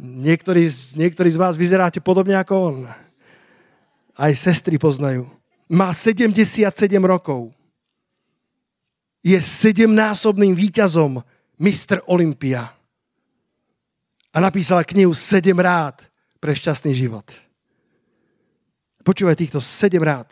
Niektorí, 0.00 0.64
niektorí 0.96 1.28
z 1.28 1.40
vás 1.40 1.60
vyzeráte 1.60 2.00
podobne 2.00 2.40
ako 2.40 2.54
on. 2.56 2.76
Aj 4.16 4.32
sestry 4.32 4.80
poznajú. 4.80 5.28
Má 5.66 5.90
77 5.90 6.70
rokov. 7.02 7.50
Je 9.26 9.34
sedemnásobným 9.34 10.54
víťazom 10.54 11.18
Mr. 11.58 12.06
Olympia. 12.06 12.70
A 14.30 14.38
napísala 14.38 14.86
knihu 14.86 15.10
7 15.10 15.50
rád 15.58 15.98
pre 16.38 16.54
šťastný 16.54 16.94
život. 16.94 17.26
Počúvaj 19.02 19.34
týchto 19.34 19.58
7 19.58 19.98
rád, 19.98 20.30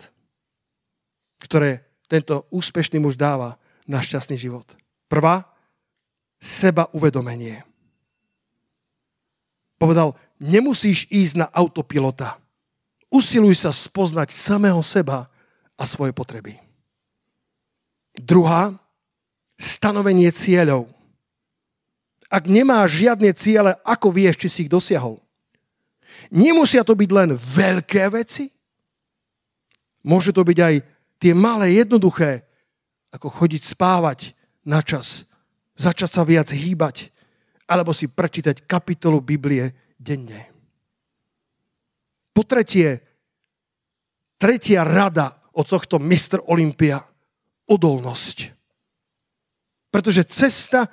ktoré 1.43 1.83
tento 2.07 2.47
úspešný 2.55 3.03
muž 3.03 3.19
dáva 3.19 3.59
na 3.89 3.99
šťastný 3.99 4.39
život. 4.39 4.67
Prvá, 5.11 5.43
seba 6.39 6.87
uvedomenie. 6.93 7.65
Povedal, 9.81 10.15
nemusíš 10.39 11.09
ísť 11.11 11.35
na 11.43 11.47
autopilota. 11.51 12.39
Usiluj 13.15 13.55
sa 13.55 13.71
spoznať 13.71 14.35
samého 14.35 14.83
seba 14.83 15.31
a 15.79 15.87
svoje 15.87 16.11
potreby. 16.11 16.59
Druhá, 18.19 18.75
stanovenie 19.55 20.35
cieľov. 20.35 20.91
ak 22.27 22.51
nemáš 22.51 22.99
žiadne 22.99 23.31
ciele, 23.39 23.79
ako 23.87 24.11
vieš, 24.11 24.43
či 24.43 24.49
si 24.51 24.59
ich 24.67 24.73
dosiahol? 24.73 25.23
Nemusia 26.35 26.83
to 26.83 26.99
byť 26.99 27.11
len 27.15 27.31
veľké 27.39 28.11
veci. 28.11 28.51
Môže 30.03 30.35
to 30.35 30.43
byť 30.43 30.59
aj 30.59 30.75
tie 31.23 31.31
malé, 31.31 31.79
jednoduché, 31.79 32.43
ako 33.15 33.31
chodiť 33.31 33.63
spávať 33.63 34.35
na 34.67 34.83
čas, 34.83 35.23
začať 35.79 36.11
sa 36.11 36.23
viac 36.27 36.51
hýbať, 36.51 37.15
alebo 37.71 37.95
si 37.95 38.11
prečítať 38.11 38.67
kapitolu 38.67 39.23
Biblie 39.23 39.71
denne. 39.95 40.54
Po 42.35 42.43
tretie, 42.43 42.99
tretia 44.35 44.83
rada 44.83 45.39
od 45.55 45.65
tohto 45.71 46.03
Mr. 46.03 46.43
Olympia, 46.51 46.99
odolnosť. 47.71 48.51
Pretože 49.95 50.27
cesta 50.27 50.91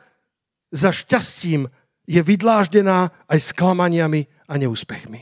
za 0.69 0.93
šťastím 0.93 1.65
je 2.05 2.21
vydláždená 2.21 3.09
aj 3.25 3.39
sklamaniami 3.41 4.29
a 4.45 4.53
neúspechmi. 4.61 5.21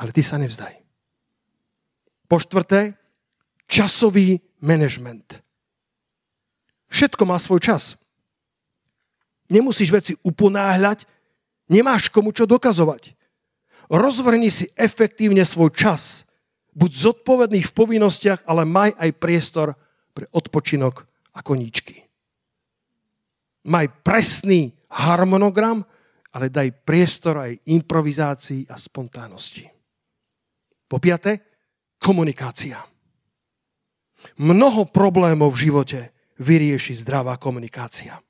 Ale 0.00 0.10
ty 0.16 0.24
sa 0.24 0.40
nevzdaj. 0.40 0.80
Po 2.24 2.40
štvrté, 2.40 2.96
časový 3.68 4.40
manažment. 4.64 5.44
Všetko 6.88 7.22
má 7.28 7.36
svoj 7.36 7.60
čas. 7.60 8.00
Nemusíš 9.52 9.92
veci 9.92 10.12
uponáhľať, 10.24 11.04
nemáš 11.68 12.08
komu 12.08 12.32
čo 12.32 12.48
dokazovať. 12.48 13.19
Rozvrni 13.90 14.54
si 14.54 14.70
efektívne 14.78 15.42
svoj 15.42 15.74
čas. 15.74 16.22
Buď 16.70 16.90
zodpovedný 17.10 17.66
v 17.66 17.74
povinnostiach, 17.74 18.46
ale 18.46 18.62
maj 18.62 18.94
aj 18.94 19.10
priestor 19.18 19.74
pre 20.14 20.30
odpočinok 20.30 21.02
a 21.34 21.42
koníčky. 21.42 22.06
Maj 23.66 23.90
presný 24.06 24.70
harmonogram, 24.94 25.82
ale 26.30 26.46
daj 26.46 26.86
priestor 26.86 27.42
aj 27.42 27.66
improvizácii 27.66 28.70
a 28.70 28.78
spontánnosti. 28.78 29.66
Po 30.86 31.02
piate, 31.02 31.42
komunikácia. 31.98 32.78
Mnoho 34.38 34.86
problémov 34.86 35.58
v 35.58 35.66
živote 35.66 36.00
vyrieši 36.38 37.02
zdravá 37.02 37.34
komunikácia. 37.42 38.22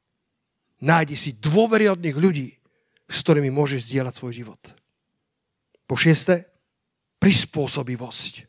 Nájdi 0.80 1.16
si 1.20 1.30
dôveryhodných 1.36 2.16
ľudí, 2.16 2.48
s 3.04 3.16
ktorými 3.20 3.52
môžeš 3.52 3.92
zdieľať 3.92 4.14
svoj 4.16 4.32
život. 4.32 4.60
Po 5.90 5.98
šieste, 5.98 6.46
prispôsobivosť. 7.18 8.46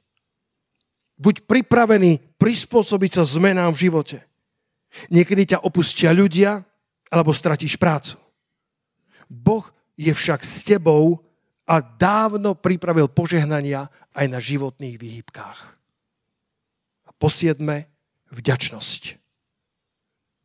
Buď 1.17 1.49
pripravený 1.49 2.37
prispôsobiť 2.37 3.17
sa 3.17 3.23
zmenám 3.25 3.73
v 3.73 3.89
živote. 3.89 4.17
Niekedy 5.09 5.57
ťa 5.57 5.65
opustia 5.65 6.13
ľudia, 6.13 6.61
alebo 7.09 7.33
stratíš 7.33 7.81
prácu. 7.81 8.21
Boh 9.25 9.65
je 9.97 10.13
však 10.13 10.45
s 10.45 10.61
tebou 10.61 11.17
a 11.65 11.81
dávno 11.81 12.53
pripravil 12.53 13.09
požehnania 13.09 13.89
aj 14.13 14.25
na 14.29 14.37
životných 14.37 15.01
výhybkách. 15.01 15.59
A 17.05 17.09
po 17.17 17.25
siedme, 17.25 17.89
vďačnosť. 18.29 19.17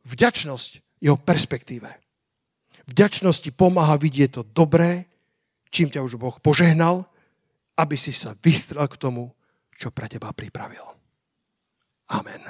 Vďačnosť 0.07 0.71
jeho 1.03 1.17
perspektíve. 1.19 1.89
Vďačnosti 2.87 3.53
pomáha 3.53 3.99
vidieť 3.99 4.39
to 4.39 4.41
dobré, 4.47 5.05
čím 5.69 5.91
ťa 5.91 6.03
už 6.03 6.19
Boh 6.19 6.37
požehnal, 6.39 7.07
aby 7.77 7.95
si 7.95 8.11
sa 8.11 8.33
vystrel 8.41 8.89
k 8.89 8.99
tomu, 8.99 9.29
čo 9.77 9.93
pre 9.93 10.09
teba 10.09 10.33
pripravil. 10.33 10.83
Amen. 12.09 12.41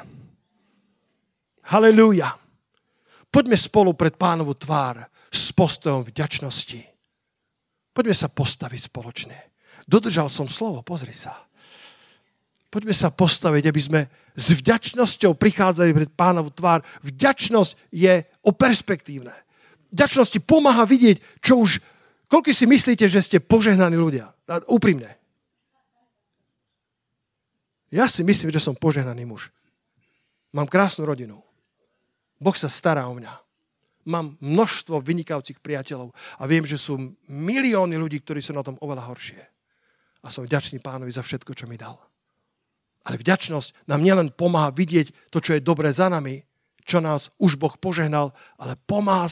Halelúja. 1.68 2.32
Poďme 3.28 3.60
spolu 3.60 3.92
pred 3.92 4.16
pánovu 4.16 4.56
tvár 4.56 5.04
s 5.28 5.52
postojom 5.52 6.08
vďačnosti. 6.08 6.80
Poďme 7.92 8.16
sa 8.16 8.32
postaviť 8.32 8.88
spoločne. 8.88 9.38
Dodržal 9.84 10.32
som 10.32 10.48
slovo, 10.48 10.80
pozri 10.86 11.12
sa. 11.12 11.36
Poďme 12.72 12.96
sa 12.96 13.12
postaviť, 13.12 13.64
aby 13.68 13.82
sme 13.82 14.02
s 14.38 14.54
vďačnosťou 14.54 15.36
prichádzali 15.36 15.92
pred 15.92 16.12
pánovu 16.14 16.54
tvár. 16.54 16.86
Vďačnosť 17.04 17.92
je 17.92 18.24
o 18.44 18.52
perspektívne. 18.54 19.34
Vďačnosť 19.92 20.30
ti 20.38 20.40
pomáha 20.40 20.88
vidieť, 20.88 21.44
čo 21.44 21.64
už... 21.64 21.84
Koľko 22.28 22.52
si 22.52 22.68
myslíte, 22.68 23.08
že 23.08 23.24
ste 23.24 23.38
požehnaní 23.40 23.96
ľudia? 23.96 24.36
Úprimne. 24.68 25.16
Ja 27.88 28.12
si 28.12 28.20
myslím, 28.20 28.52
že 28.52 28.60
som 28.60 28.76
požehnaný 28.76 29.24
muž. 29.24 29.48
Mám 30.52 30.68
krásnu 30.68 31.08
rodinu. 31.08 31.40
Boh 32.36 32.56
sa 32.56 32.68
stará 32.68 33.08
o 33.08 33.16
mňa. 33.16 33.32
Mám 34.08 34.40
množstvo 34.40 35.04
vynikajúcich 35.04 35.60
priateľov 35.60 36.16
a 36.40 36.44
viem, 36.48 36.64
že 36.64 36.80
sú 36.80 37.16
milióny 37.28 38.00
ľudí, 38.00 38.24
ktorí 38.24 38.40
sú 38.40 38.56
na 38.56 38.64
tom 38.64 38.80
oveľa 38.80 39.08
horšie. 39.12 39.44
A 40.24 40.32
som 40.32 40.48
vďačný 40.48 40.80
pánovi 40.80 41.12
za 41.12 41.24
všetko, 41.24 41.52
čo 41.52 41.68
mi 41.68 41.76
dal. 41.76 42.00
Ale 43.08 43.20
vďačnosť 43.20 43.88
nám 43.88 44.04
nielen 44.04 44.32
pomáha 44.36 44.72
vidieť 44.72 45.32
to, 45.32 45.40
čo 45.40 45.56
je 45.56 45.64
dobré 45.64 45.92
za 45.92 46.08
nami, 46.12 46.44
čo 46.88 47.04
nás 47.04 47.28
už 47.36 47.60
Boh 47.60 47.76
požehnal, 47.76 48.32
ale 48.56 48.80
pomáha, 48.88 49.28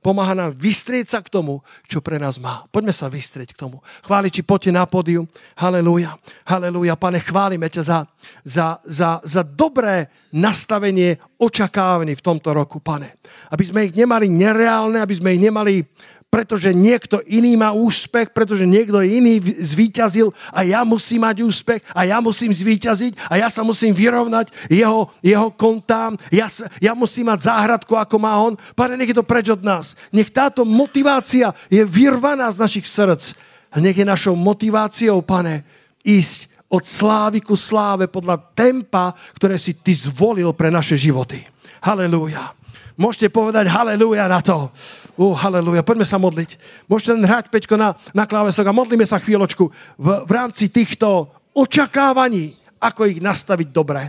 pomáha 0.00 0.32
nám 0.32 0.56
vystrieť 0.56 1.12
sa 1.12 1.20
k 1.20 1.28
tomu, 1.28 1.60
čo 1.84 2.00
pre 2.00 2.16
nás 2.16 2.40
má. 2.40 2.64
Poďme 2.72 2.96
sa 2.96 3.12
vystrieť 3.12 3.52
k 3.52 3.60
tomu. 3.60 3.84
Chváliči, 4.08 4.40
poďte 4.40 4.72
na 4.72 4.88
pódium. 4.88 5.28
Halelúja, 5.60 6.16
halelúja. 6.48 6.96
Pane, 6.96 7.20
chválime 7.20 7.68
ťa 7.68 7.82
za, 7.84 7.98
za, 8.40 8.80
za, 8.88 9.20
za 9.20 9.42
dobré 9.44 10.08
nastavenie 10.32 11.20
očakávaní 11.36 12.16
v 12.16 12.24
tomto 12.24 12.56
roku, 12.56 12.80
pane. 12.80 13.20
Aby 13.52 13.64
sme 13.68 13.80
ich 13.84 13.92
nemali 13.92 14.32
nereálne, 14.32 14.96
aby 15.04 15.12
sme 15.12 15.36
ich 15.36 15.42
nemali 15.44 15.84
pretože 16.32 16.72
niekto 16.72 17.20
iný 17.28 17.60
má 17.60 17.76
úspech, 17.76 18.32
pretože 18.32 18.64
niekto 18.64 19.04
iný 19.04 19.36
zvíťazil 19.60 20.32
a 20.48 20.64
ja 20.64 20.80
musím 20.80 21.28
mať 21.28 21.44
úspech 21.44 21.84
a 21.92 22.08
ja 22.08 22.24
musím 22.24 22.48
zvíťaziť 22.48 23.28
a 23.28 23.36
ja 23.36 23.52
sa 23.52 23.60
musím 23.60 23.92
vyrovnať 23.92 24.48
jeho, 24.72 25.12
jeho 25.20 25.52
kontám. 25.52 26.16
Ja, 26.32 26.48
ja 26.80 26.96
musím 26.96 27.28
mať 27.28 27.52
záhradku, 27.52 27.92
ako 28.00 28.16
má 28.16 28.32
on. 28.40 28.56
Pane, 28.72 28.96
nech 28.96 29.12
je 29.12 29.20
to 29.20 29.28
preč 29.28 29.52
od 29.52 29.60
nás. 29.60 29.92
Nech 30.08 30.32
táto 30.32 30.64
motivácia 30.64 31.52
je 31.68 31.84
vyrvaná 31.84 32.48
z 32.48 32.64
našich 32.64 32.88
srdc. 32.88 33.36
A 33.68 33.76
nech 33.84 34.00
je 34.00 34.08
našou 34.08 34.32
motiváciou, 34.32 35.20
pane, 35.20 35.68
ísť 36.00 36.48
od 36.72 36.88
slávy 36.88 37.44
ku 37.44 37.52
sláve 37.60 38.08
podľa 38.08 38.40
tempa, 38.56 39.12
ktoré 39.36 39.60
si 39.60 39.76
ty 39.76 39.92
zvolil 39.92 40.56
pre 40.56 40.72
naše 40.72 40.96
životy. 40.96 41.44
Halelúja. 41.84 42.56
Môžete 42.96 43.32
povedať 43.32 43.72
halleluja 43.72 44.28
na 44.28 44.40
to. 44.44 44.68
Uh, 45.16 45.32
halleluja. 45.32 45.84
Poďme 45.84 46.04
sa 46.04 46.20
modliť. 46.20 46.56
Môžete 46.88 47.16
len 47.16 47.24
hrať, 47.24 47.48
Peťko, 47.48 47.76
na, 47.76 47.96
na 48.12 48.24
klávesok 48.28 48.68
a 48.68 48.76
modlíme 48.76 49.04
sa 49.08 49.20
chvíľočku 49.20 49.64
v, 49.96 50.06
v 50.28 50.30
rámci 50.32 50.68
týchto 50.68 51.32
očakávaní, 51.52 52.56
ako 52.80 53.08
ich 53.08 53.20
nastaviť 53.20 53.68
dobre, 53.70 54.02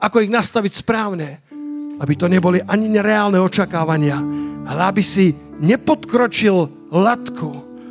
ako 0.00 0.24
ich 0.24 0.30
nastaviť 0.30 0.72
správne, 0.84 1.28
aby 2.00 2.14
to 2.16 2.30
neboli 2.30 2.64
ani 2.64 2.88
nereálne 2.88 3.36
očakávania, 3.36 4.16
ale 4.64 4.80
aby 4.88 5.02
si 5.04 5.36
nepodkročil 5.60 6.88
latku 6.88 7.50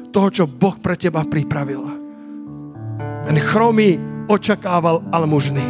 toho, 0.10 0.28
čo 0.34 0.50
Boh 0.50 0.78
pre 0.82 0.98
teba 0.98 1.22
pripravil. 1.26 1.86
Ten 3.30 3.38
chromý 3.38 4.02
očakával 4.26 5.06
almužný. 5.14 5.66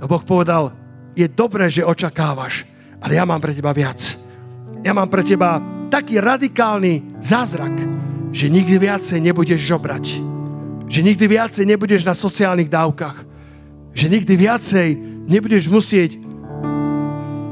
A 0.00 0.04
Boh 0.08 0.24
povedal, 0.24 0.72
je 1.12 1.28
dobré, 1.28 1.68
že 1.68 1.84
očakávaš, 1.84 2.64
ale 3.02 3.18
ja 3.18 3.26
mám 3.26 3.42
pre 3.42 3.50
teba 3.50 3.74
viac. 3.74 3.98
Ja 4.86 4.94
mám 4.94 5.10
pre 5.10 5.26
teba 5.26 5.58
taký 5.90 6.22
radikálny 6.22 7.18
zázrak, 7.18 7.74
že 8.30 8.46
nikdy 8.48 8.78
viacej 8.78 9.18
nebudeš 9.18 9.60
žobrať. 9.60 10.22
Že 10.86 11.00
nikdy 11.02 11.24
viacej 11.26 11.64
nebudeš 11.66 12.06
na 12.06 12.14
sociálnych 12.14 12.70
dávkach. 12.70 13.26
Že 13.92 14.06
nikdy 14.08 14.34
viacej 14.38 14.88
nebudeš 15.26 15.66
musieť 15.68 16.16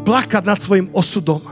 plakať 0.07 0.43
nad 0.47 0.59
svojim 0.63 0.89
osudom. 0.95 1.43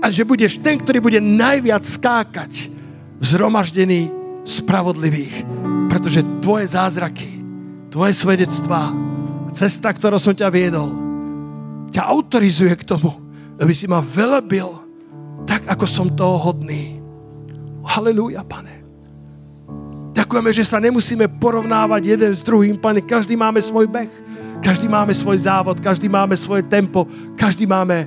A 0.00 0.08
že 0.08 0.24
budeš 0.24 0.60
ten, 0.60 0.80
ktorý 0.80 1.00
bude 1.00 1.20
najviac 1.20 1.84
skákať 1.84 2.72
v 3.20 3.24
zhromaždení 3.24 4.08
spravodlivých. 4.44 5.44
Pretože 5.92 6.24
tvoje 6.40 6.72
zázraky, 6.72 7.28
tvoje 7.92 8.16
svedectvá, 8.16 8.94
cesta, 9.52 9.92
ktorou 9.92 10.16
som 10.16 10.32
ťa 10.32 10.48
viedol, 10.48 11.09
ťa 11.90 12.02
autorizuje 12.06 12.72
k 12.78 12.86
tomu, 12.86 13.10
aby 13.58 13.72
si 13.74 13.90
ma 13.90 14.00
velebil 14.00 14.70
tak, 15.44 15.66
ako 15.66 15.84
som 15.86 16.06
toho 16.10 16.38
hodný. 16.38 17.02
Halelúja, 17.84 18.46
pane. 18.46 18.80
Ďakujeme, 20.14 20.50
že 20.54 20.64
sa 20.66 20.78
nemusíme 20.78 21.26
porovnávať 21.42 22.02
jeden 22.06 22.32
s 22.34 22.42
druhým, 22.46 22.78
pane. 22.78 23.02
Každý 23.02 23.34
máme 23.34 23.58
svoj 23.58 23.90
beh, 23.90 24.10
každý 24.60 24.86
máme 24.86 25.16
svoj 25.16 25.42
závod, 25.42 25.80
každý 25.80 26.06
máme 26.06 26.36
svoje 26.36 26.62
tempo, 26.66 27.08
každý 27.34 27.64
máme 27.64 28.06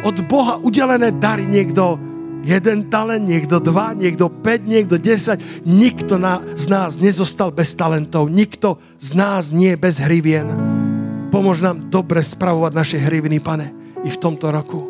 od 0.00 0.16
Boha 0.26 0.56
udelené 0.62 1.10
dary. 1.12 1.44
Niekto 1.44 1.98
jeden 2.42 2.90
talent, 2.90 3.22
niekto 3.26 3.62
dva, 3.62 3.94
niekto 3.94 4.30
5, 4.30 4.66
niekto 4.66 4.98
10. 4.98 5.66
Nikto 5.66 6.18
na, 6.18 6.42
z 6.58 6.66
nás 6.70 6.98
nezostal 6.98 7.54
bez 7.54 7.74
talentov. 7.74 8.30
Nikto 8.30 8.78
z 8.98 9.10
nás 9.14 9.54
nie 9.54 9.74
bez 9.78 10.02
hrivien. 10.02 10.81
Pomôž 11.42 11.58
nám 11.58 11.90
dobre 11.90 12.22
spravovať 12.22 12.70
naše 12.70 13.02
hriviny, 13.02 13.42
pane, 13.42 13.74
i 14.06 14.14
v 14.14 14.14
tomto 14.14 14.54
roku. 14.54 14.86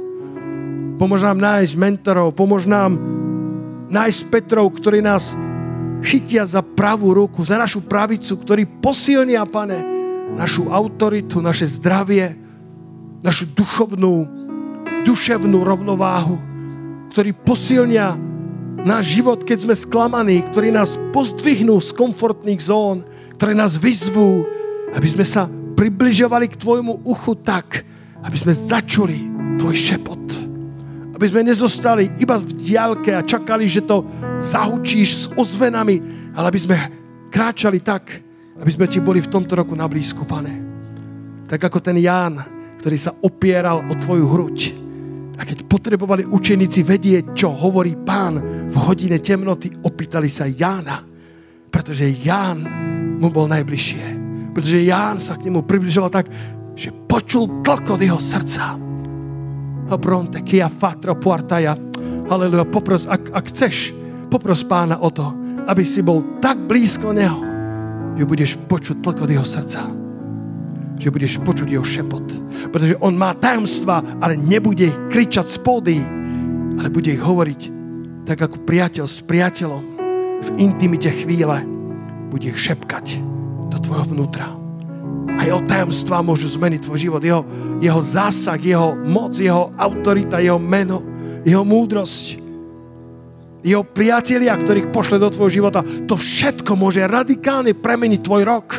Pomôž 1.01 1.25
nám 1.25 1.41
nájsť 1.41 1.81
mentorov, 1.81 2.37
pomôž 2.37 2.69
nám 2.69 3.01
nájsť 3.89 4.21
Petrov, 4.29 4.69
ktorí 4.77 5.01
nás 5.01 5.33
chytia 6.05 6.45
za 6.45 6.61
pravú 6.61 7.17
ruku, 7.17 7.41
za 7.41 7.57
našu 7.57 7.81
pravicu, 7.81 8.37
ktorí 8.37 8.69
posilnia, 8.69 9.49
pane, 9.49 9.81
našu 10.37 10.69
autoritu, 10.69 11.41
naše 11.41 11.65
zdravie, 11.73 12.37
našu 13.25 13.49
duchovnú, 13.57 14.29
duševnú 15.09 15.57
rovnováhu, 15.57 16.37
ktorí 17.17 17.33
posilnia 17.33 18.13
náš 18.85 19.17
život, 19.17 19.41
keď 19.49 19.65
sme 19.65 19.73
sklamaní, 19.73 20.45
ktorí 20.53 20.69
nás 20.69 21.01
pozdvihnú 21.17 21.81
z 21.81 21.97
komfortných 21.97 22.61
zón, 22.61 23.09
ktoré 23.41 23.57
nás 23.57 23.81
vyzvú, 23.81 24.45
aby 24.93 25.09
sme 25.09 25.25
sa 25.25 25.49
približovali 25.83 26.47
k 26.47 26.61
Tvojmu 26.63 27.03
uchu 27.03 27.35
tak, 27.43 27.83
aby 28.23 28.37
sme 28.39 28.55
začuli 28.55 29.19
Tvoj 29.59 29.75
šepot. 29.75 30.25
Aby 31.19 31.27
sme 31.27 31.43
nezostali 31.43 32.07
iba 32.23 32.39
v 32.39 32.55
diálke 32.55 33.11
a 33.11 33.27
čakali, 33.27 33.67
že 33.67 33.83
to 33.83 34.07
zahučíš 34.39 35.09
s 35.11 35.25
ozvenami, 35.35 35.99
ale 36.39 36.55
aby 36.55 36.61
sme 36.63 36.77
kráčali 37.35 37.83
tak, 37.83 38.15
aby 38.63 38.71
sme 38.71 38.87
Ti 38.87 39.03
boli 39.03 39.19
v 39.19 39.27
tomto 39.27 39.59
roku 39.59 39.75
na 39.75 39.91
blízku, 39.91 40.23
Pane. 40.23 40.55
Tak 41.51 41.59
ako 41.67 41.83
ten 41.83 41.99
Ján, 41.99 42.39
ktorý 42.79 42.97
sa 43.03 43.19
opieral 43.19 43.83
o 43.83 43.95
Tvoju 43.99 44.31
hruď. 44.31 44.59
A 45.35 45.43
keď 45.43 45.67
potrebovali 45.67 46.23
učeníci 46.23 46.87
vedieť, 46.87 47.35
čo 47.35 47.51
hovorí 47.51 47.99
pán 47.99 48.39
v 48.71 48.77
hodine 48.87 49.19
temnoty, 49.19 49.75
opýtali 49.83 50.31
sa 50.31 50.47
Jána, 50.47 51.03
pretože 51.75 52.07
Ján 52.07 52.63
mu 53.19 53.27
bol 53.35 53.51
najbližšie. 53.51 54.22
Pretože 54.53 54.85
Ján 54.85 55.19
sa 55.19 55.37
k 55.37 55.49
nemu 55.49 55.65
približoval 55.65 56.13
tak, 56.13 56.29
že 56.77 56.93
počul 56.93 57.65
tlkot 57.65 58.01
jeho 58.01 58.21
srdca. 58.21 58.77
A 59.93 59.95
bronte, 60.01 60.41
kia 60.41 60.73
fatro 60.73 61.17
puartaja. 61.17 61.77
Haleluja, 62.29 62.65
popros, 62.65 63.05
ak, 63.05 63.33
ak 63.33 63.45
chceš, 63.53 63.93
popros 64.33 64.65
pána 64.65 64.97
o 65.01 65.13
to, 65.13 65.29
aby 65.69 65.85
si 65.85 66.01
bol 66.01 66.25
tak 66.41 66.57
blízko 66.65 67.13
neho, 67.13 67.41
že 68.17 68.25
budeš 68.25 68.51
počuť 68.69 69.05
tlkot 69.05 69.29
jeho 69.29 69.45
srdca. 69.45 69.85
Že 70.97 71.09
budeš 71.13 71.33
počuť 71.45 71.69
jeho 71.73 71.85
šepot. 71.85 72.25
Pretože 72.73 72.97
on 73.05 73.17
má 73.17 73.37
tajomstva, 73.37 74.21
ale 74.21 74.39
nebude 74.39 74.89
ich 74.89 74.99
kričať 75.13 75.47
z 75.49 75.59
pódy, 75.61 75.99
ale 76.81 76.89
bude 76.89 77.13
ich 77.13 77.21
hovoriť 77.21 77.83
tak 78.23 78.39
ako 78.39 78.63
priateľ 78.63 79.07
s 79.07 79.19
priateľom 79.27 79.83
v 80.43 80.49
intimite 80.59 81.11
chvíle 81.11 81.63
bude 82.31 82.51
ich 82.51 82.59
šepkať 82.59 83.32
do 83.73 83.79
tvojho 83.81 84.13
vnútra. 84.13 84.53
A 85.33 85.49
jeho 85.49 85.65
tajomstvá 85.65 86.21
môžu 86.21 86.53
zmeniť 86.53 86.85
tvoj 86.85 86.99
život. 87.01 87.23
Jeho, 87.25 87.43
jeho 87.81 88.01
zásah, 88.05 88.61
jeho 88.61 88.93
moc, 88.93 89.33
jeho 89.41 89.73
autorita, 89.81 90.45
jeho 90.45 90.61
meno, 90.61 91.01
jeho 91.43 91.65
múdrosť, 91.65 92.39
jeho 93.65 93.83
priatelia, 93.87 94.53
ktorých 94.59 94.93
pošle 94.93 95.17
do 95.17 95.33
tvojho 95.33 95.63
života. 95.63 95.81
To 96.11 96.15
všetko 96.19 96.77
môže 96.77 97.01
radikálne 97.09 97.73
premeniť 97.73 98.21
tvoj 98.21 98.43
rok. 98.45 98.77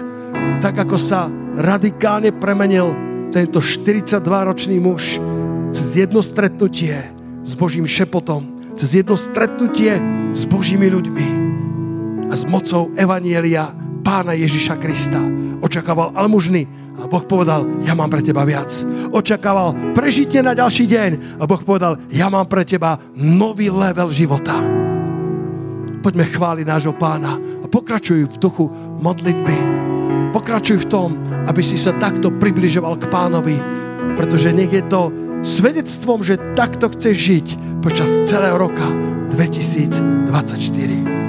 Tak 0.62 0.88
ako 0.88 0.98
sa 1.00 1.28
radikálne 1.58 2.32
premenil 2.36 2.94
tento 3.34 3.60
42-ročný 3.60 4.78
muž 4.78 5.18
cez 5.74 5.98
jedno 5.98 6.22
stretnutie 6.22 6.94
s 7.42 7.58
Božím 7.58 7.90
šepotom, 7.90 8.72
cez 8.78 8.94
jedno 8.94 9.18
stretnutie 9.18 9.98
s 10.32 10.46
Božími 10.46 10.86
ľuďmi 10.86 11.28
a 12.30 12.34
s 12.38 12.46
mocou 12.46 12.94
Evanielia 12.94 13.83
pána 14.04 14.36
Ježiša 14.36 14.76
Krista. 14.78 15.18
Očakával 15.64 16.12
almužny 16.14 16.68
a 17.00 17.08
Boh 17.10 17.24
povedal, 17.26 17.66
ja 17.82 17.96
mám 17.98 18.12
pre 18.12 18.22
teba 18.22 18.44
viac. 18.46 18.70
Očakával 19.10 19.96
prežitie 19.96 20.44
na 20.44 20.54
ďalší 20.54 20.86
deň 20.86 21.12
a 21.40 21.44
Boh 21.48 21.64
povedal, 21.64 21.98
ja 22.12 22.30
mám 22.30 22.46
pre 22.46 22.68
teba 22.68 23.00
nový 23.16 23.72
level 23.72 24.12
života. 24.14 24.54
Poďme 26.04 26.28
chváliť 26.28 26.66
nášho 26.68 26.94
pána 26.94 27.40
a 27.40 27.66
pokračuj 27.66 28.28
v 28.28 28.36
duchu 28.38 28.68
modlitby. 29.00 29.58
Pokračuj 30.36 30.84
v 30.84 30.90
tom, 30.92 31.16
aby 31.48 31.64
si 31.64 31.80
sa 31.80 31.96
takto 31.96 32.28
približoval 32.28 33.00
k 33.00 33.08
pánovi, 33.08 33.56
pretože 34.20 34.52
nech 34.52 34.76
je 34.76 34.84
to 34.92 35.10
svedectvom, 35.44 36.20
že 36.24 36.40
takto 36.60 36.92
chceš 36.92 37.16
žiť 37.16 37.48
počas 37.80 38.10
celého 38.28 38.60
roka 38.60 38.84
2024. 39.32 41.23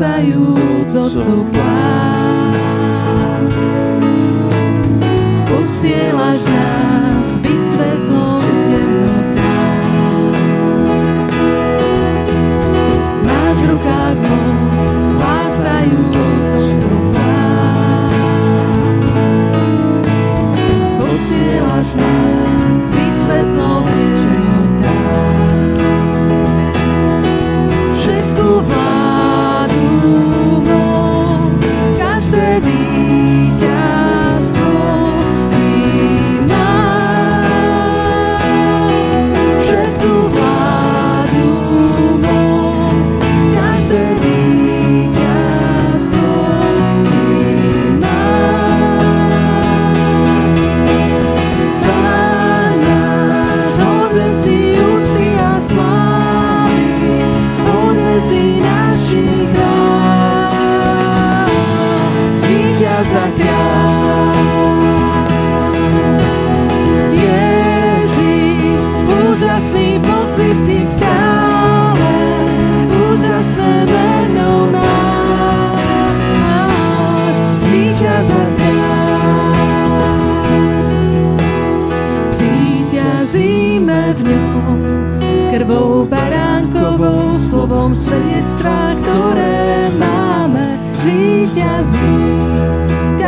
vytrasajúc 0.00 0.96
otcov 0.96 1.44
plán. 1.52 3.44
Posielaš 5.44 6.48
nás 6.48 7.28
byť 7.44 7.60
svetlom 7.76 8.40
temnoty. 8.72 9.44
Máš 13.28 13.56
v 13.60 13.66
rukách 13.76 14.18
moc, 14.24 14.64
láskajúc 15.20 16.16
otcov 16.16 16.96
plán. 17.12 19.04
Posielaš 20.96 21.92
nás 22.00 22.29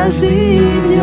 každý 0.03 0.59
v 0.59 0.99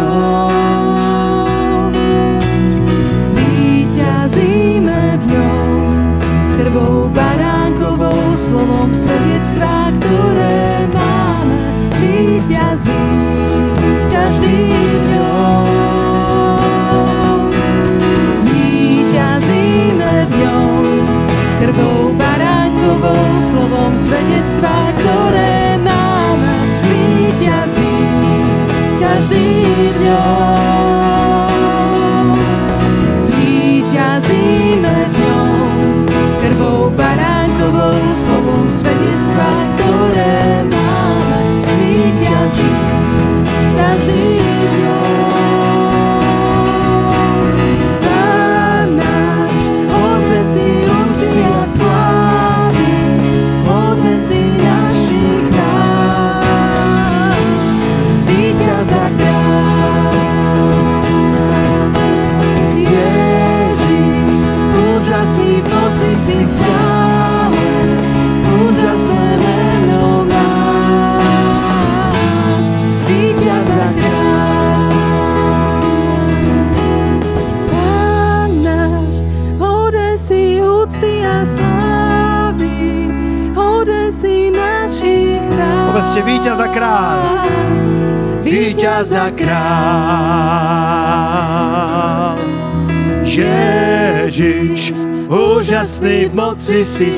úžasný 96.30 96.32
v 96.32 96.34
moci 96.34 96.86
si 96.86 97.12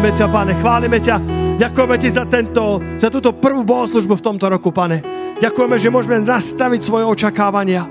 chválime 0.00 0.16
ťa, 0.16 0.32
Pane, 0.32 0.52
chválime 0.64 0.98
ťa. 1.04 1.16
Ďakujeme 1.60 1.96
ti 2.00 2.08
za, 2.08 2.24
tento, 2.24 2.80
za 2.96 3.12
túto 3.12 3.36
prvú 3.36 3.68
bohoslužbu 3.68 4.16
v 4.16 4.24
tomto 4.32 4.48
roku, 4.48 4.72
Pane. 4.72 5.04
Ďakujeme, 5.36 5.76
že 5.76 5.92
môžeme 5.92 6.24
nastaviť 6.24 6.80
svoje 6.80 7.04
očakávania. 7.04 7.84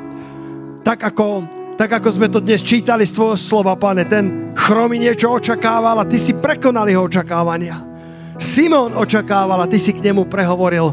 Tak 0.82 1.06
ako, 1.06 1.46
tak 1.78 2.02
ako 2.02 2.10
sme 2.10 2.34
to 2.34 2.42
dnes 2.42 2.66
čítali 2.66 3.06
z 3.06 3.14
tvojho 3.14 3.38
slova, 3.38 3.78
Pane. 3.78 4.10
Ten 4.10 4.58
chromy 4.58 4.98
niečo 4.98 5.30
očakával 5.30 6.02
a 6.02 6.10
ty 6.10 6.18
si 6.18 6.34
prekonal 6.34 6.90
jeho 6.90 7.06
očakávania. 7.06 7.78
Simon 8.42 8.98
očakával 8.98 9.62
a 9.62 9.70
ty 9.70 9.78
si 9.78 9.94
k 9.94 10.02
nemu 10.10 10.26
prehovoril. 10.26 10.90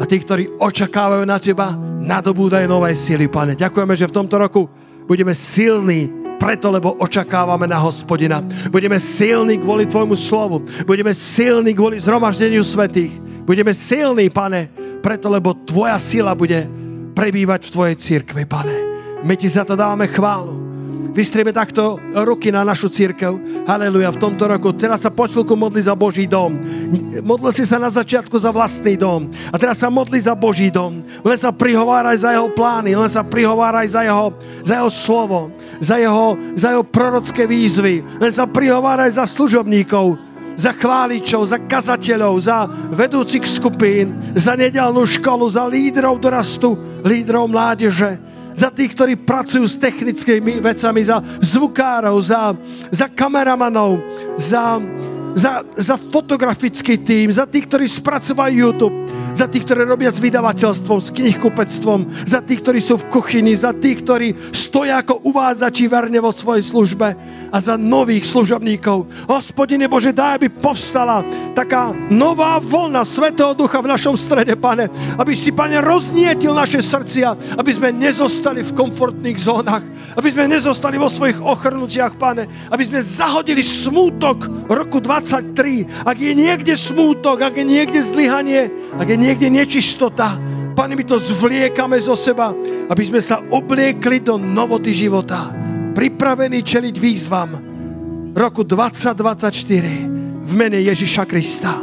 A 0.00 0.08
tí, 0.08 0.16
ktorí 0.16 0.48
očakávajú 0.56 1.28
na 1.28 1.36
teba, 1.36 1.76
nadobúdajú 2.00 2.72
nové 2.72 2.96
síly, 2.96 3.28
Pane. 3.28 3.52
Ďakujeme, 3.52 3.92
že 3.92 4.08
v 4.08 4.16
tomto 4.16 4.40
roku 4.40 4.64
budeme 5.04 5.36
silní, 5.36 6.21
preto, 6.42 6.74
lebo 6.74 6.98
očakávame 6.98 7.70
na 7.70 7.78
hospodina. 7.78 8.42
Budeme 8.66 8.98
silní 8.98 9.62
kvôli 9.62 9.86
Tvojmu 9.86 10.18
slovu. 10.18 10.66
Budeme 10.82 11.14
silní 11.14 11.70
kvôli 11.70 12.02
zhromaždeniu 12.02 12.66
svetých. 12.66 13.14
Budeme 13.46 13.70
silní, 13.70 14.26
Pane, 14.26 14.66
preto, 14.98 15.30
lebo 15.30 15.54
Tvoja 15.54 16.02
sila 16.02 16.34
bude 16.34 16.66
prebývať 17.14 17.70
v 17.70 17.72
Tvojej 17.78 17.96
církvi, 17.96 18.42
Pane. 18.42 18.74
My 19.22 19.38
Ti 19.38 19.46
za 19.46 19.62
to 19.62 19.78
dávame 19.78 20.10
chválu. 20.10 20.71
Vystrieme 21.10 21.50
takto 21.50 21.98
ruky 22.14 22.54
na 22.54 22.62
našu 22.62 22.86
církev. 22.86 23.34
Haleluja, 23.66 24.14
v 24.14 24.22
tomto 24.22 24.46
roku. 24.46 24.70
Teraz 24.70 25.02
sa 25.02 25.10
po 25.10 25.26
chvíľku 25.26 25.58
modli 25.58 25.82
za 25.82 25.98
Boží 25.98 26.30
dom. 26.30 26.54
Modlil 27.20 27.50
si 27.50 27.66
sa 27.66 27.82
na 27.82 27.90
začiatku 27.90 28.38
za 28.38 28.54
vlastný 28.54 28.94
dom. 28.94 29.26
A 29.50 29.58
teraz 29.58 29.82
sa 29.82 29.90
modli 29.90 30.22
za 30.22 30.38
Boží 30.38 30.70
dom. 30.70 31.02
Len 31.26 31.38
sa 31.38 31.50
prihováraj 31.50 32.22
za 32.22 32.30
jeho 32.32 32.48
plány, 32.54 32.94
len 32.94 33.10
sa 33.10 33.26
prihováraj 33.26 33.92
za 33.92 34.06
jeho, 34.06 34.32
za 34.62 34.78
jeho 34.78 34.90
slovo, 34.94 35.50
za 35.82 35.98
jeho, 35.98 36.38
za 36.54 36.72
jeho 36.72 36.84
prorocké 36.86 37.44
výzvy. 37.50 38.00
Len 38.22 38.32
sa 38.32 38.46
prihováraj 38.46 39.18
za 39.18 39.26
služobníkov, 39.26 40.16
za 40.56 40.72
chváličov, 40.72 41.44
za 41.44 41.58
kazateľov, 41.60 42.34
za 42.40 42.64
vedúcich 42.92 43.44
skupín, 43.44 44.32
za 44.38 44.56
nedelnú 44.56 45.04
školu, 45.04 45.44
za 45.50 45.68
lídrov 45.68 46.22
dorastu, 46.22 46.78
lídrov 47.02 47.50
mládeže, 47.50 48.31
za 48.52 48.68
tých, 48.70 48.92
ktorí 48.94 49.14
pracujú 49.22 49.64
s 49.66 49.76
technickými 49.80 50.62
vecami, 50.62 51.00
za 51.02 51.18
zvukárov, 51.40 52.16
za, 52.22 52.54
za 52.92 53.06
kameramanov, 53.10 54.00
za, 54.38 54.78
za, 55.34 55.66
za 55.76 55.96
fotografický 55.98 57.00
tým, 57.00 57.32
za 57.32 57.48
tých, 57.48 57.66
ktorí 57.66 57.86
spracovajú 57.88 58.54
YouTube, 58.54 59.01
za 59.32 59.48
tých, 59.48 59.64
ktorí 59.64 59.82
robia 59.88 60.12
s 60.12 60.20
vydavateľstvom, 60.20 60.98
s 61.00 61.08
knihkupectvom, 61.12 62.28
za 62.28 62.44
tých, 62.44 62.60
ktorí 62.62 62.80
sú 62.80 63.00
v 63.00 63.08
kuchyni, 63.08 63.56
za 63.56 63.72
tých, 63.72 64.04
ktorí 64.04 64.28
stoja 64.52 65.00
ako 65.00 65.24
uvádzači 65.24 65.88
verne 65.88 66.20
vo 66.20 66.32
svojej 66.32 66.64
službe 66.64 67.08
a 67.52 67.56
za 67.60 67.76
nových 67.76 68.24
služobníkov. 68.24 69.28
Hospodine 69.28 69.84
Bože, 69.88 70.16
daj, 70.16 70.40
aby 70.40 70.48
povstala 70.48 71.20
taká 71.52 71.92
nová 72.08 72.56
voľna 72.56 73.04
Svetého 73.04 73.52
Ducha 73.52 73.84
v 73.84 73.92
našom 73.92 74.16
strede, 74.16 74.56
pane. 74.56 74.88
Aby 75.20 75.36
si, 75.36 75.52
pane, 75.52 75.76
roznietil 75.84 76.56
naše 76.56 76.80
srdcia, 76.80 77.60
aby 77.60 77.70
sme 77.76 77.92
nezostali 77.92 78.64
v 78.64 78.72
komfortných 78.72 79.36
zónach, 79.36 79.84
aby 80.16 80.28
sme 80.32 80.48
nezostali 80.48 80.96
vo 80.96 81.12
svojich 81.12 81.36
ochrnutiach, 81.36 82.16
pane, 82.16 82.48
aby 82.72 82.82
sme 82.88 83.04
zahodili 83.04 83.60
smútok 83.60 84.68
roku 84.72 85.04
23. 85.04 86.08
Ak 86.08 86.16
je 86.16 86.32
niekde 86.32 86.72
smútok, 86.72 87.44
ak 87.44 87.60
je 87.60 87.64
niekde 87.68 88.00
zlyhanie, 88.00 88.72
ak 89.02 89.10
je 89.10 89.18
niekde 89.18 89.50
nečistota, 89.50 90.38
Pane, 90.72 90.96
my 90.96 91.04
to 91.04 91.20
zvliekame 91.20 92.00
zo 92.00 92.16
seba, 92.16 92.54
aby 92.88 93.02
sme 93.04 93.20
sa 93.20 93.44
obliekli 93.44 94.24
do 94.24 94.40
novoty 94.40 94.88
života. 94.94 95.52
Pripravení 95.92 96.64
čeliť 96.64 96.94
výzvam 96.96 97.50
roku 98.32 98.64
2024 98.64 99.52
v 100.40 100.52
mene 100.56 100.80
Ježiša 100.80 101.28
Krista. 101.28 101.76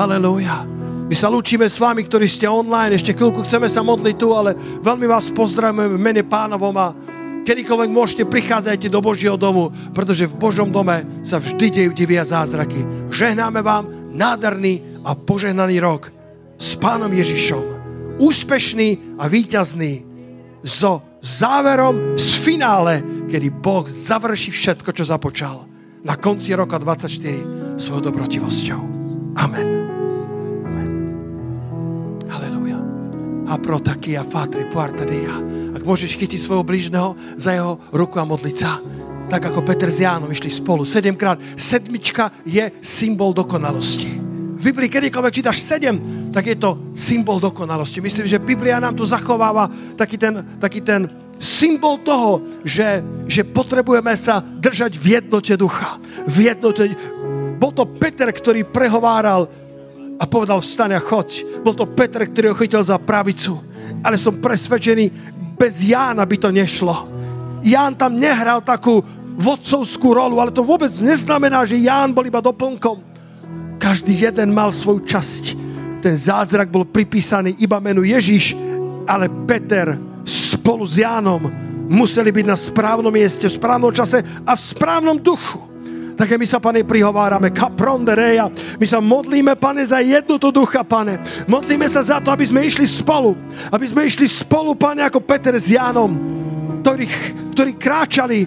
Halelúja. 0.00 0.64
My 1.12 1.12
sa 1.12 1.28
lúčime 1.28 1.68
s 1.68 1.76
vami, 1.76 2.08
ktorí 2.08 2.24
ste 2.24 2.48
online. 2.48 2.96
Ešte 2.96 3.12
chvíľku 3.12 3.44
chceme 3.44 3.68
sa 3.68 3.84
modliť 3.84 4.16
tu, 4.16 4.32
ale 4.32 4.56
veľmi 4.80 5.04
vás 5.04 5.28
pozdravujeme 5.28 5.92
v 5.92 6.00
mene 6.00 6.22
pánovom 6.24 6.72
a 6.80 6.96
kedykoľvek 7.44 7.90
môžete, 7.92 8.24
prichádzajte 8.24 8.88
do 8.88 9.04
Božieho 9.04 9.36
domu, 9.36 9.68
pretože 9.92 10.24
v 10.24 10.38
Božom 10.40 10.72
dome 10.72 11.04
sa 11.20 11.36
vždy 11.36 11.68
dejú 11.68 11.92
divia 11.92 12.24
zázraky. 12.24 13.12
Žehnáme 13.12 13.60
vám 13.60 14.16
nádherný 14.16 15.04
a 15.04 15.12
požehnaný 15.12 15.84
rok 15.84 16.21
s 16.62 16.78
pánom 16.78 17.10
Ježišom. 17.10 17.82
Úspešný 18.22 19.18
a 19.18 19.26
víťazný 19.26 20.06
so 20.62 21.02
záverom 21.18 22.14
z 22.14 22.38
finále, 22.38 23.02
kedy 23.26 23.50
Boh 23.50 23.82
završí 23.90 24.54
všetko, 24.54 24.94
čo 24.94 25.10
započal 25.10 25.66
na 26.06 26.14
konci 26.14 26.54
roka 26.54 26.78
24 26.78 27.82
svojou 27.82 28.14
dobrotivosťou. 28.14 28.80
Amen. 29.42 29.68
Amen. 30.62 30.90
Halelúja. 32.30 32.78
A 33.50 33.58
pro 33.58 33.82
taky 33.82 34.14
a 34.14 34.22
fatri 34.22 34.62
puarta 34.70 35.02
dia. 35.02 35.34
Ak 35.74 35.82
môžeš 35.82 36.14
chytiť 36.14 36.38
svojho 36.38 36.62
blížneho 36.62 37.18
za 37.34 37.58
jeho 37.58 37.82
ruku 37.90 38.22
a 38.22 38.28
modliť. 38.28 38.58
Tak 39.26 39.50
ako 39.50 39.66
Peter 39.66 39.90
s 39.90 39.98
Jánom 39.98 40.30
išli 40.30 40.52
spolu 40.52 40.86
sedemkrát. 40.86 41.42
Sedmička 41.58 42.30
je 42.46 42.70
symbol 42.84 43.34
dokonalosti. 43.34 44.31
V 44.62 44.70
Biblii 44.70 44.86
kedykoľvek 44.86 45.42
čítaš 45.42 45.58
sedem, 45.58 45.98
tak 46.30 46.46
je 46.46 46.54
to 46.54 46.78
symbol 46.94 47.42
dokonalosti. 47.42 47.98
Myslím, 47.98 48.30
že 48.30 48.38
Biblia 48.38 48.78
nám 48.78 48.94
tu 48.94 49.02
zachováva 49.02 49.66
taký 49.98 50.14
ten, 50.14 50.38
taký 50.62 50.78
ten 50.78 51.10
symbol 51.42 51.98
toho, 51.98 52.38
že, 52.62 53.02
že 53.26 53.42
potrebujeme 53.42 54.14
sa 54.14 54.38
držať 54.38 54.94
v 54.94 55.18
jednote 55.18 55.58
ducha. 55.58 55.98
V 56.30 56.46
jednote... 56.46 56.94
Bol 57.58 57.74
to 57.74 57.90
Peter, 57.90 58.30
ktorý 58.30 58.62
prehováral 58.62 59.50
a 60.14 60.24
povedal 60.30 60.62
vstaň 60.62 60.94
a 60.94 61.02
choď. 61.02 61.42
Bol 61.66 61.74
to 61.74 61.90
Peter, 61.90 62.22
ktorý 62.22 62.54
ho 62.54 62.58
chytil 62.62 62.86
za 62.86 63.02
pravicu. 63.02 63.58
Ale 64.06 64.14
som 64.14 64.38
presvedčený, 64.38 65.10
bez 65.58 65.82
Jána 65.82 66.22
by 66.22 66.38
to 66.38 66.54
nešlo. 66.54 67.10
Ján 67.66 67.98
tam 67.98 68.14
nehral 68.14 68.62
takú 68.62 69.02
vodcovskú 69.34 70.14
rolu, 70.14 70.38
ale 70.38 70.54
to 70.54 70.62
vôbec 70.62 70.94
neznamená, 71.02 71.66
že 71.66 71.82
Ján 71.82 72.14
bol 72.14 72.22
iba 72.22 72.38
doplnkom. 72.38 73.11
Každý 73.82 74.14
jeden 74.14 74.54
mal 74.54 74.70
svoju 74.70 75.02
časť. 75.02 75.44
Ten 75.98 76.14
zázrak 76.14 76.70
bol 76.70 76.86
pripísaný 76.86 77.58
iba 77.58 77.82
menu 77.82 78.06
Ježiš, 78.06 78.54
ale 79.10 79.26
Peter 79.42 79.98
spolu 80.22 80.86
s 80.86 81.02
Jánom 81.02 81.50
museli 81.90 82.30
byť 82.30 82.46
na 82.46 82.54
správnom 82.54 83.10
mieste, 83.10 83.50
v 83.50 83.58
správnom 83.58 83.90
čase 83.90 84.22
a 84.46 84.54
v 84.54 84.62
správnom 84.62 85.18
duchu. 85.18 85.66
Také 86.14 86.38
my 86.38 86.46
sa, 86.46 86.62
pane, 86.62 86.86
prihovárame, 86.86 87.50
kaprondereja. 87.50 88.46
My 88.78 88.86
sa 88.86 89.02
modlíme, 89.02 89.58
pane, 89.58 89.82
za 89.82 89.98
jednotu 89.98 90.54
ducha, 90.54 90.86
pane. 90.86 91.18
Modlíme 91.50 91.90
sa 91.90 92.06
za 92.06 92.22
to, 92.22 92.30
aby 92.30 92.46
sme 92.46 92.62
išli 92.62 92.86
spolu. 92.86 93.34
Aby 93.74 93.90
sme 93.90 94.06
išli 94.06 94.30
spolu, 94.30 94.78
pane, 94.78 95.02
ako 95.02 95.18
Peter 95.26 95.58
s 95.58 95.74
Jánom, 95.74 96.14
ktorí, 96.86 97.10
ktorí 97.50 97.74
kráčali 97.74 98.46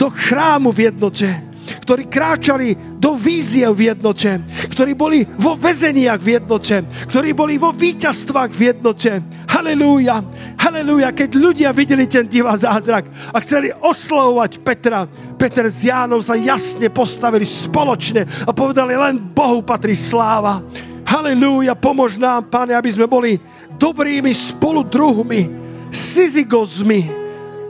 do 0.00 0.08
chrámu 0.08 0.72
v 0.72 0.88
jednote 0.88 1.50
ktorí 1.78 2.10
kráčali 2.10 2.74
do 3.00 3.16
vízie 3.16 3.64
v 3.72 3.96
jednote, 3.96 4.44
ktorí 4.68 4.92
boli 4.92 5.24
vo 5.40 5.56
väzeniach 5.56 6.20
v 6.20 6.36
jednote, 6.36 6.84
ktorí 7.08 7.32
boli 7.32 7.56
vo 7.56 7.72
víťazstvách 7.72 8.52
v 8.52 8.60
jednote. 8.76 9.24
Halelúja, 9.48 10.20
halelúja, 10.60 11.08
keď 11.16 11.30
ľudia 11.34 11.70
videli 11.72 12.04
ten 12.04 12.28
divá 12.28 12.54
zázrak 12.60 13.08
a 13.32 13.40
chceli 13.40 13.72
oslovovať 13.72 14.60
Petra, 14.60 15.08
Peter 15.40 15.64
s 15.66 15.88
Jánom 15.88 16.20
sa 16.20 16.36
jasne 16.36 16.92
postavili 16.92 17.48
spoločne 17.48 18.28
a 18.44 18.52
povedali, 18.52 18.92
len 18.92 19.16
Bohu 19.16 19.64
patrí 19.64 19.96
sláva. 19.96 20.60
Halelúja, 21.08 21.74
pomož 21.74 22.20
nám, 22.20 22.46
Pane, 22.52 22.76
aby 22.76 22.92
sme 22.92 23.08
boli 23.08 23.40
dobrými 23.80 24.30
spoludruhmi, 24.30 25.48
sizigozmi, 25.90 27.19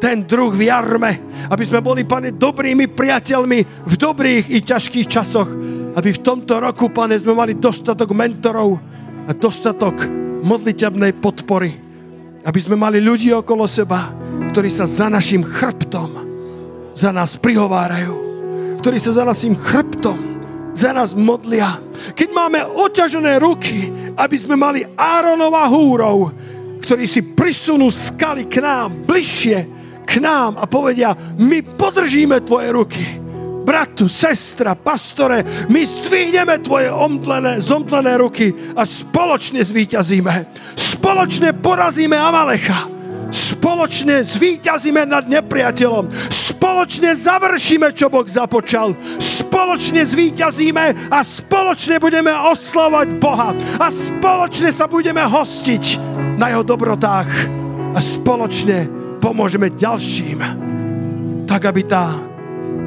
ten 0.01 0.25
druh 0.25 0.51
v 0.51 0.73
jarme, 0.73 1.13
aby 1.53 1.65
sme 1.69 1.85
boli, 1.85 2.09
pane, 2.09 2.33
dobrými 2.33 2.89
priateľmi 2.89 3.59
v 3.85 3.95
dobrých 3.95 4.49
i 4.49 4.59
ťažkých 4.65 5.07
časoch, 5.07 5.47
aby 5.95 6.09
v 6.11 6.23
tomto 6.25 6.59
roku, 6.59 6.89
pane, 6.89 7.15
sme 7.21 7.37
mali 7.37 7.61
dostatok 7.61 8.17
mentorov 8.17 8.81
a 9.29 9.37
dostatok 9.37 10.09
modliteľnej 10.41 11.21
podpory, 11.21 11.77
aby 12.43 12.59
sme 12.59 12.81
mali 12.81 12.99
ľudí 12.99 13.29
okolo 13.37 13.69
seba, 13.69 14.09
ktorí 14.51 14.73
sa 14.73 14.89
za 14.89 15.13
našim 15.13 15.45
chrbtom 15.45 16.33
za 16.97 17.13
nás 17.13 17.37
prihovárajú, 17.37 18.17
ktorí 18.81 18.97
sa 18.99 19.13
za 19.13 19.25
našim 19.29 19.55
chrbtom 19.55 20.31
za 20.73 20.95
nás 20.95 21.19
modlia. 21.19 21.83
Keď 22.15 22.29
máme 22.31 22.63
oťažené 22.63 23.43
ruky, 23.43 23.91
aby 24.15 24.37
sme 24.39 24.55
mali 24.55 24.87
Áronova 24.95 25.67
húrov, 25.67 26.31
ktorí 26.81 27.05
si 27.05 27.21
prisunú 27.21 27.91
skaly 27.91 28.47
k 28.47 28.63
nám 28.63 29.05
bližšie, 29.05 29.80
k 30.11 30.19
nám 30.19 30.59
a 30.59 30.67
povedia, 30.67 31.15
my 31.39 31.63
podržíme 31.63 32.43
tvoje 32.43 32.75
ruky. 32.75 33.05
Bratu, 33.63 34.11
sestra, 34.11 34.75
pastore, 34.75 35.47
my 35.71 35.87
zdvihneme 35.87 36.59
tvoje 36.59 36.91
omdlené, 36.91 37.63
zomdlené 37.63 38.19
ruky 38.19 38.51
a 38.75 38.83
spoločne 38.83 39.63
zvíťazíme. 39.63 40.35
Spoločne 40.75 41.55
porazíme 41.55 42.19
Amalecha. 42.19 42.91
Spoločne 43.31 44.27
zvíťazíme 44.27 45.07
nad 45.07 45.31
nepriateľom. 45.31 46.11
Spoločne 46.35 47.15
završíme, 47.15 47.95
čo 47.95 48.11
Boh 48.11 48.27
započal. 48.27 48.99
Spoločne 49.23 50.03
zvíťazíme 50.03 51.15
a 51.15 51.23
spoločne 51.23 52.03
budeme 52.03 52.35
oslavať 52.35 53.07
Boha. 53.23 53.55
A 53.79 53.87
spoločne 53.87 54.75
sa 54.75 54.91
budeme 54.91 55.23
hostiť 55.23 55.85
na 56.43 56.51
jeho 56.51 56.67
dobrotách. 56.67 57.31
A 57.95 57.99
spoločne 58.03 59.00
pomôžeme 59.21 59.69
ďalším, 59.71 60.41
tak 61.45 61.69
aby 61.69 61.85
tá 61.85 62.17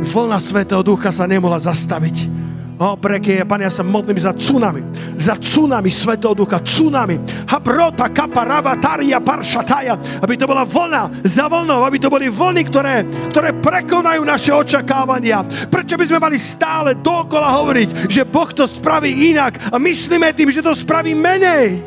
vlna 0.04 0.42
Svetého 0.42 0.82
Ducha 0.82 1.14
sa 1.14 1.30
nemohla 1.30 1.62
zastaviť. 1.62 2.44
O, 2.74 2.98
prekie, 2.98 3.46
Pane, 3.46 3.70
ja 3.70 3.72
sa 3.72 3.86
modlím 3.86 4.18
za 4.18 4.34
tsunami, 4.34 4.82
za 5.14 5.38
tsunami 5.38 5.94
Svetého 5.94 6.34
Ducha, 6.34 6.58
tsunami, 6.58 7.22
habrota, 7.46 8.10
kaparava, 8.10 8.74
taria, 8.82 9.22
paršataja, 9.22 10.20
aby 10.26 10.34
to 10.34 10.50
bola 10.50 10.66
vlna 10.66 11.22
za 11.22 11.46
vlnou, 11.46 11.86
aby 11.86 12.02
to 12.02 12.10
boli 12.10 12.34
vlny, 12.34 12.66
ktoré, 12.68 13.06
ktoré 13.30 13.54
prekonajú 13.54 14.26
naše 14.26 14.52
očakávania. 14.52 15.46
Prečo 15.70 15.96
by 15.96 16.06
sme 16.10 16.20
mali 16.20 16.36
stále 16.42 16.98
dokola 16.98 17.54
hovoriť, 17.62 18.10
že 18.10 18.26
Boh 18.26 18.50
to 18.50 18.66
spraví 18.66 19.32
inak 19.32 19.70
a 19.70 19.78
myslíme 19.78 20.34
tým, 20.34 20.50
že 20.50 20.66
to 20.66 20.74
spraví 20.74 21.14
menej? 21.14 21.78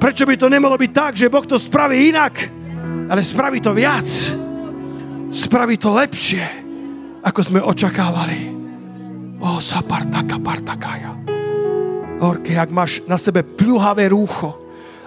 Prečo 0.00 0.24
by 0.24 0.38
to 0.38 0.48
nemalo 0.48 0.78
byť 0.80 0.92
tak, 0.94 1.12
že 1.18 1.28
Boh 1.28 1.44
to 1.44 1.58
spraví 1.58 2.14
inak? 2.14 2.59
Ale 3.10 3.26
spraví 3.26 3.58
to 3.58 3.74
viac. 3.74 4.06
Spraví 5.30 5.78
to 5.78 5.94
lepšie, 5.94 6.42
ako 7.22 7.40
sme 7.42 7.60
očakávali. 7.62 8.54
O, 9.40 9.62
sapartaka, 9.62 10.38
partakaja. 10.42 11.14
Orke, 12.20 12.54
ak 12.58 12.70
máš 12.70 13.00
na 13.08 13.16
sebe 13.16 13.40
pľuhavé 13.40 14.12
rúcho, 14.12 14.52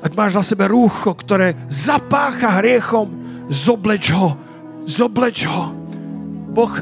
ak 0.04 0.12
máš 0.18 0.34
na 0.36 0.44
sebe 0.44 0.68
rúcho, 0.68 1.16
ktoré 1.16 1.56
zapácha 1.72 2.60
hriechom, 2.60 3.08
zobleč 3.48 4.12
ho, 4.12 4.36
zobleč 4.84 5.48
ho. 5.48 5.72
Boh, 6.52 6.74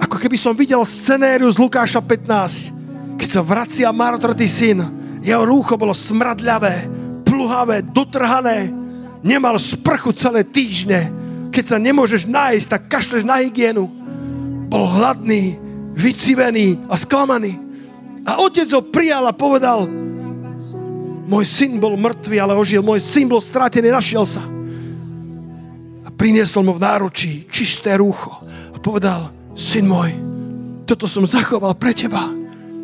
ako 0.00 0.16
keby 0.16 0.36
som 0.40 0.56
videl 0.56 0.80
scenériu 0.88 1.50
z 1.52 1.60
Lukáša 1.60 2.00
15, 2.00 3.16
keď 3.20 3.28
sa 3.28 3.42
vracia 3.42 3.88
marotratý 3.92 4.48
syn, 4.48 4.82
jeho 5.22 5.46
rúcho 5.46 5.78
bolo 5.78 5.94
smradľavé, 5.94 6.90
pluhavé, 7.22 7.86
dotrhané, 7.86 8.81
nemal 9.22 9.56
sprchu 9.56 10.10
celé 10.12 10.42
týždne, 10.42 11.08
keď 11.54 11.64
sa 11.64 11.78
nemôžeš 11.78 12.26
nájsť, 12.26 12.66
tak 12.68 12.82
kašleš 12.90 13.22
na 13.22 13.40
hygienu. 13.40 13.86
Bol 14.68 14.84
hladný, 14.98 15.56
vycivený 15.94 16.82
a 16.90 16.98
sklamaný. 16.98 17.56
A 18.26 18.42
otec 18.42 18.66
ho 18.74 18.82
prijal 18.82 19.26
a 19.26 19.34
povedal, 19.34 19.86
môj 21.26 21.44
syn 21.46 21.78
bol 21.78 21.94
mŕtvý, 21.94 22.36
ale 22.42 22.58
ožil, 22.58 22.82
môj 22.82 23.02
syn 23.02 23.30
bol 23.30 23.42
stratený, 23.42 23.94
našiel 23.94 24.26
sa. 24.26 24.42
A 26.02 26.08
priniesol 26.10 26.66
mu 26.66 26.74
v 26.74 26.82
náručí 26.82 27.46
čisté 27.50 27.94
rúcho 27.98 28.42
a 28.74 28.78
povedal, 28.78 29.30
syn 29.54 29.86
môj, 29.86 30.10
toto 30.88 31.06
som 31.06 31.22
zachoval 31.22 31.76
pre 31.78 31.94
teba. 31.94 32.26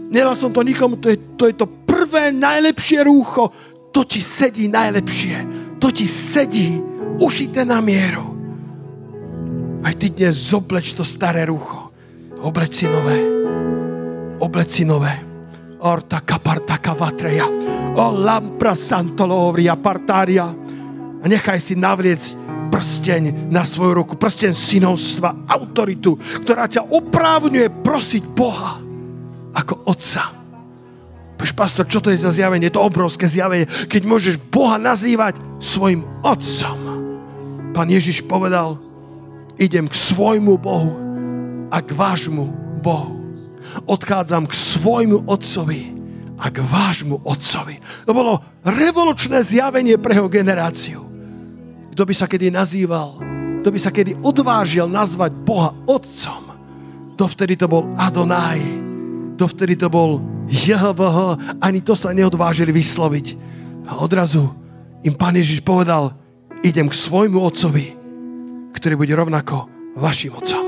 Nedal 0.08 0.36
som 0.36 0.52
to 0.52 0.64
nikomu, 0.64 0.96
to 0.96 1.12
je, 1.12 1.18
to 1.36 1.44
je 1.50 1.54
to 1.56 1.66
prvé 1.84 2.32
najlepšie 2.32 3.04
rúcho, 3.04 3.52
to 3.92 4.04
ti 4.04 4.20
sedí 4.20 4.68
najlepšie 4.68 5.67
to 5.78 5.94
ti 5.94 6.06
sedí 6.06 6.78
ušité 7.18 7.62
na 7.66 7.78
mieru. 7.82 8.36
Aj 9.82 9.94
ty 9.94 10.10
dnes 10.10 10.34
zobleč 10.34 10.94
to 10.94 11.06
staré 11.06 11.46
rucho. 11.46 11.90
Obleč 12.42 12.82
si 12.82 12.86
nové. 12.86 13.18
Obleč 14.42 14.82
si 14.82 14.84
nové. 14.86 15.14
Orta 15.82 16.22
kaparta 16.22 16.78
kavatreja. 16.78 17.46
O 17.94 18.04
lampra 18.14 18.74
santolovria 18.74 19.78
partária. 19.78 20.50
A 21.18 21.24
nechaj 21.26 21.58
si 21.58 21.74
navrieť 21.74 22.38
prsteň 22.70 23.50
na 23.50 23.66
svoju 23.66 24.04
ruku, 24.04 24.14
prsteň 24.14 24.54
synovstva, 24.54 25.50
autoritu, 25.50 26.14
ktorá 26.14 26.70
ťa 26.70 26.86
oprávňuje 26.94 27.82
prosiť 27.82 28.22
Boha 28.22 28.78
ako 29.50 29.90
Otca. 29.90 30.37
Pož, 31.38 31.54
pastor, 31.54 31.86
čo 31.86 32.02
to 32.02 32.10
je 32.10 32.18
za 32.18 32.34
zjavenie? 32.34 32.66
To 32.74 32.82
obrovské 32.82 33.30
zjavenie, 33.30 33.70
keď 33.86 34.02
môžeš 34.02 34.34
Boha 34.50 34.74
nazývať 34.74 35.38
svojim 35.62 36.02
otcom. 36.26 36.78
Pán 37.70 37.86
Ježiš 37.86 38.26
povedal, 38.26 38.82
idem 39.54 39.86
k 39.86 39.94
svojmu 39.94 40.58
Bohu 40.58 40.98
a 41.70 41.78
k 41.78 41.94
vášmu 41.94 42.44
Bohu. 42.82 43.14
Odchádzam 43.86 44.50
k 44.50 44.54
svojmu 44.58 45.30
otcovi 45.30 45.94
a 46.42 46.50
k 46.50 46.58
vášmu 46.58 47.22
otcovi. 47.22 47.78
To 48.06 48.12
bolo 48.14 48.42
revolučné 48.66 49.38
zjavenie 49.38 49.94
pre 49.94 50.18
jeho 50.18 50.26
generáciu. 50.26 51.06
Kto 51.94 52.02
by 52.02 52.14
sa 52.14 52.26
kedy 52.26 52.50
nazýval, 52.50 53.18
kto 53.62 53.68
by 53.70 53.78
sa 53.78 53.94
kedy 53.94 54.18
odvážil 54.26 54.90
nazvať 54.90 55.34
Boha 55.42 55.70
otcom, 55.86 56.50
dovtedy 57.14 57.58
to 57.58 57.70
bol 57.70 57.86
Adonaj, 57.94 58.58
dovtedy 59.38 59.78
to 59.78 59.90
bol 59.90 60.22
JHVH, 60.48 61.18
ani 61.60 61.80
to 61.84 61.92
sa 61.92 62.16
neodvážili 62.16 62.72
vysloviť. 62.72 63.26
A 63.88 64.00
odrazu 64.00 64.48
im 65.04 65.14
Pán 65.14 65.36
Ježiš 65.36 65.60
povedal, 65.60 66.16
idem 66.64 66.88
k 66.88 66.96
svojmu 66.96 67.38
otcovi, 67.38 67.94
ktorý 68.74 68.94
bude 68.96 69.14
rovnako 69.14 69.68
vašim 69.96 70.34
otcom. 70.34 70.64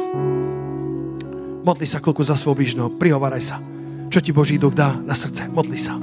Modli 1.60 1.84
sa 1.84 2.00
koľko 2.00 2.22
za 2.24 2.36
svoj 2.36 2.56
blížneho, 2.56 2.96
prihovaraj 2.96 3.42
sa, 3.44 3.56
čo 4.08 4.18
ti 4.20 4.32
Boží 4.32 4.56
duch 4.56 4.72
dá 4.72 4.96
na 4.96 5.12
srdce. 5.12 5.48
Modli 5.48 5.76
sa. 5.76 5.96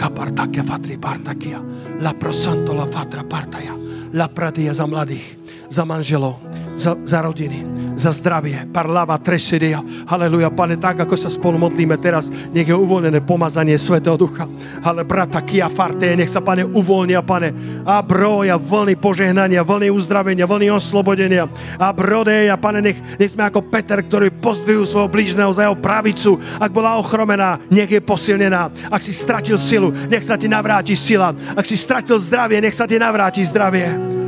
Kapartakia 0.00 0.64
fatri 0.64 0.96
partakia, 0.96 1.60
la 2.00 2.16
prosanto 2.16 2.72
la 2.72 2.88
fatra 2.88 3.20
partaja, 3.20 3.76
la 4.16 4.32
pradia 4.32 4.72
za 4.72 4.88
mladých, 4.88 5.36
za 5.68 5.84
manželov, 5.84 6.40
za, 6.80 6.96
za 7.04 7.20
rodiny, 7.20 7.92
za 7.92 8.08
zdravie. 8.16 8.64
Parlava 8.72 9.20
tresedia. 9.20 9.84
Haleluja, 10.08 10.48
pane, 10.48 10.80
tak 10.80 11.04
ako 11.04 11.12
sa 11.12 11.28
spolu 11.28 11.60
modlíme 11.60 12.00
teraz, 12.00 12.32
nech 12.32 12.64
je 12.64 12.72
uvoľnené 12.72 13.20
pomazanie 13.20 13.76
Svetého 13.76 14.16
Ducha. 14.16 14.48
Ale 14.80 15.04
brata 15.04 15.44
kia 15.44 15.68
farte, 15.68 16.16
nech 16.16 16.32
sa, 16.32 16.40
pane, 16.40 16.64
uvoľnia, 16.64 17.20
pane. 17.20 17.52
A 17.84 18.00
broja, 18.00 18.56
vlny 18.56 18.96
požehnania, 18.96 19.60
vlny 19.60 19.92
uzdravenia, 19.92 20.48
vlny 20.48 20.72
oslobodenia. 20.72 21.44
A 21.76 21.92
brodeja, 21.92 22.56
pane, 22.56 22.80
nech, 22.80 22.98
nech 23.20 23.36
sme 23.36 23.44
ako 23.44 23.68
Peter, 23.68 24.00
ktorý 24.00 24.32
pozdvihujú 24.40 24.88
svojho 24.88 25.12
blížneho 25.12 25.52
za 25.52 25.68
jeho 25.68 25.76
pravicu. 25.76 26.40
Ak 26.56 26.72
bola 26.72 26.96
ochromená, 26.96 27.60
nech 27.68 27.92
je 27.92 28.00
posilnená. 28.00 28.72
Ak 28.88 29.04
si 29.04 29.12
stratil 29.12 29.60
silu, 29.60 29.92
nech 30.08 30.24
sa 30.24 30.40
ti 30.40 30.48
navráti 30.48 30.96
sila. 30.96 31.36
Ak 31.52 31.68
si 31.68 31.76
stratil 31.76 32.16
zdravie, 32.16 32.64
nech 32.64 32.72
sa 32.72 32.88
ti 32.88 32.96
navráti 32.96 33.44
zdravie. 33.44 34.20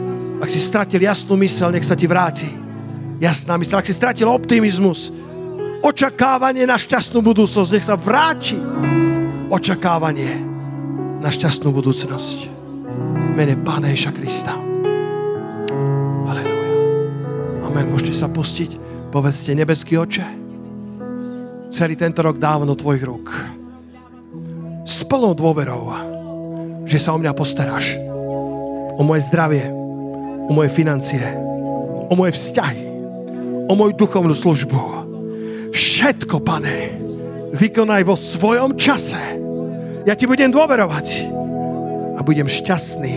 Ak 0.43 0.51
si 0.51 0.59
stratil 0.59 1.07
jasnú 1.07 1.39
mysel, 1.39 1.71
nech 1.71 1.87
sa 1.87 1.95
ti 1.95 2.11
vráti. 2.11 2.51
Jasná 3.23 3.55
mysel. 3.63 3.79
Ak 3.79 3.87
si 3.87 3.95
stratil 3.95 4.27
optimizmus, 4.27 5.15
očakávanie 5.87 6.67
na 6.67 6.75
šťastnú 6.75 7.23
budúcnosť, 7.23 7.71
nech 7.71 7.87
sa 7.87 7.95
vráti. 7.95 8.59
Očakávanie 9.47 10.43
na 11.23 11.31
šťastnú 11.31 11.71
budúcnosť. 11.71 12.51
Mene 13.39 13.55
Pána 13.63 13.95
Ježa 13.95 14.11
Krista. 14.11 14.59
Aleluja. 16.27 16.71
Amen. 17.63 17.87
Môžete 17.95 18.19
sa 18.19 18.27
pustiť. 18.27 18.83
Povedzte, 19.15 19.55
nebeský 19.55 20.01
oče, 20.01 20.25
celý 21.69 21.95
tento 22.01 22.25
rok 22.25 22.41
dávam 22.41 22.65
do 22.65 22.73
tvojich 22.73 23.05
rúk. 23.05 23.29
S 24.89 25.05
plnou 25.05 25.37
dôverou, 25.37 25.93
že 26.89 26.97
sa 26.99 27.15
o 27.15 27.21
mňa 27.21 27.31
postaráš. 27.37 27.95
O 28.97 29.05
moje 29.05 29.29
zdravie, 29.29 29.82
o 30.49 30.53
moje 30.53 30.71
financie, 30.73 31.23
o 32.11 32.15
moje 32.15 32.35
vzťahy, 32.35 32.85
o 33.69 33.73
moju 33.73 33.93
duchovnú 33.95 34.35
službu. 34.35 34.81
Všetko, 35.73 36.43
pane, 36.45 36.99
vykonaj 37.55 38.03
vo 38.05 38.17
svojom 38.19 38.77
čase. 38.77 39.21
Ja 40.03 40.19
ti 40.19 40.27
budem 40.27 40.51
dôverovať 40.51 41.31
a 42.19 42.21
budem 42.21 42.51
šťastný, 42.51 43.17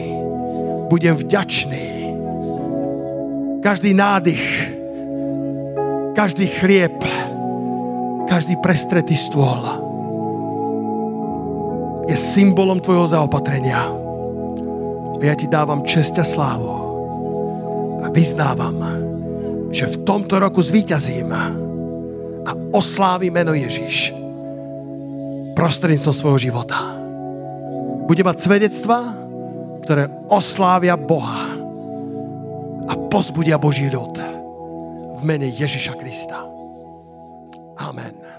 budem 0.88 1.18
vďačný. 1.18 1.86
Každý 3.66 3.98
nádych, 3.98 4.46
každý 6.14 6.46
chlieb, 6.62 6.94
každý 8.30 8.54
prestretý 8.62 9.18
stôl 9.18 9.66
je 12.06 12.14
symbolom 12.14 12.78
tvojho 12.78 13.10
zaopatrenia. 13.10 13.90
A 15.16 15.22
ja 15.26 15.34
ti 15.34 15.50
dávam 15.50 15.82
česť 15.82 16.22
a 16.22 16.26
slávu 16.26 16.85
a 18.06 18.08
vyznávam, 18.14 18.78
že 19.74 19.90
v 19.90 20.06
tomto 20.06 20.38
roku 20.38 20.62
zvíťazím 20.62 21.34
a 22.46 22.52
oslávim 22.70 23.34
meno 23.34 23.58
Ježiš 23.58 24.14
prostredníctvom 25.58 26.14
svojho 26.14 26.40
života. 26.52 26.78
Bude 28.06 28.22
mať 28.22 28.38
svedectva, 28.46 29.18
ktoré 29.82 30.06
oslávia 30.30 30.94
Boha 30.94 31.58
a 32.86 32.94
pozbudia 33.10 33.58
Boží 33.58 33.90
ľud 33.90 34.14
v 35.18 35.22
mene 35.26 35.50
Ježiša 35.50 35.98
Krista. 35.98 36.46
Amen. 37.82 38.35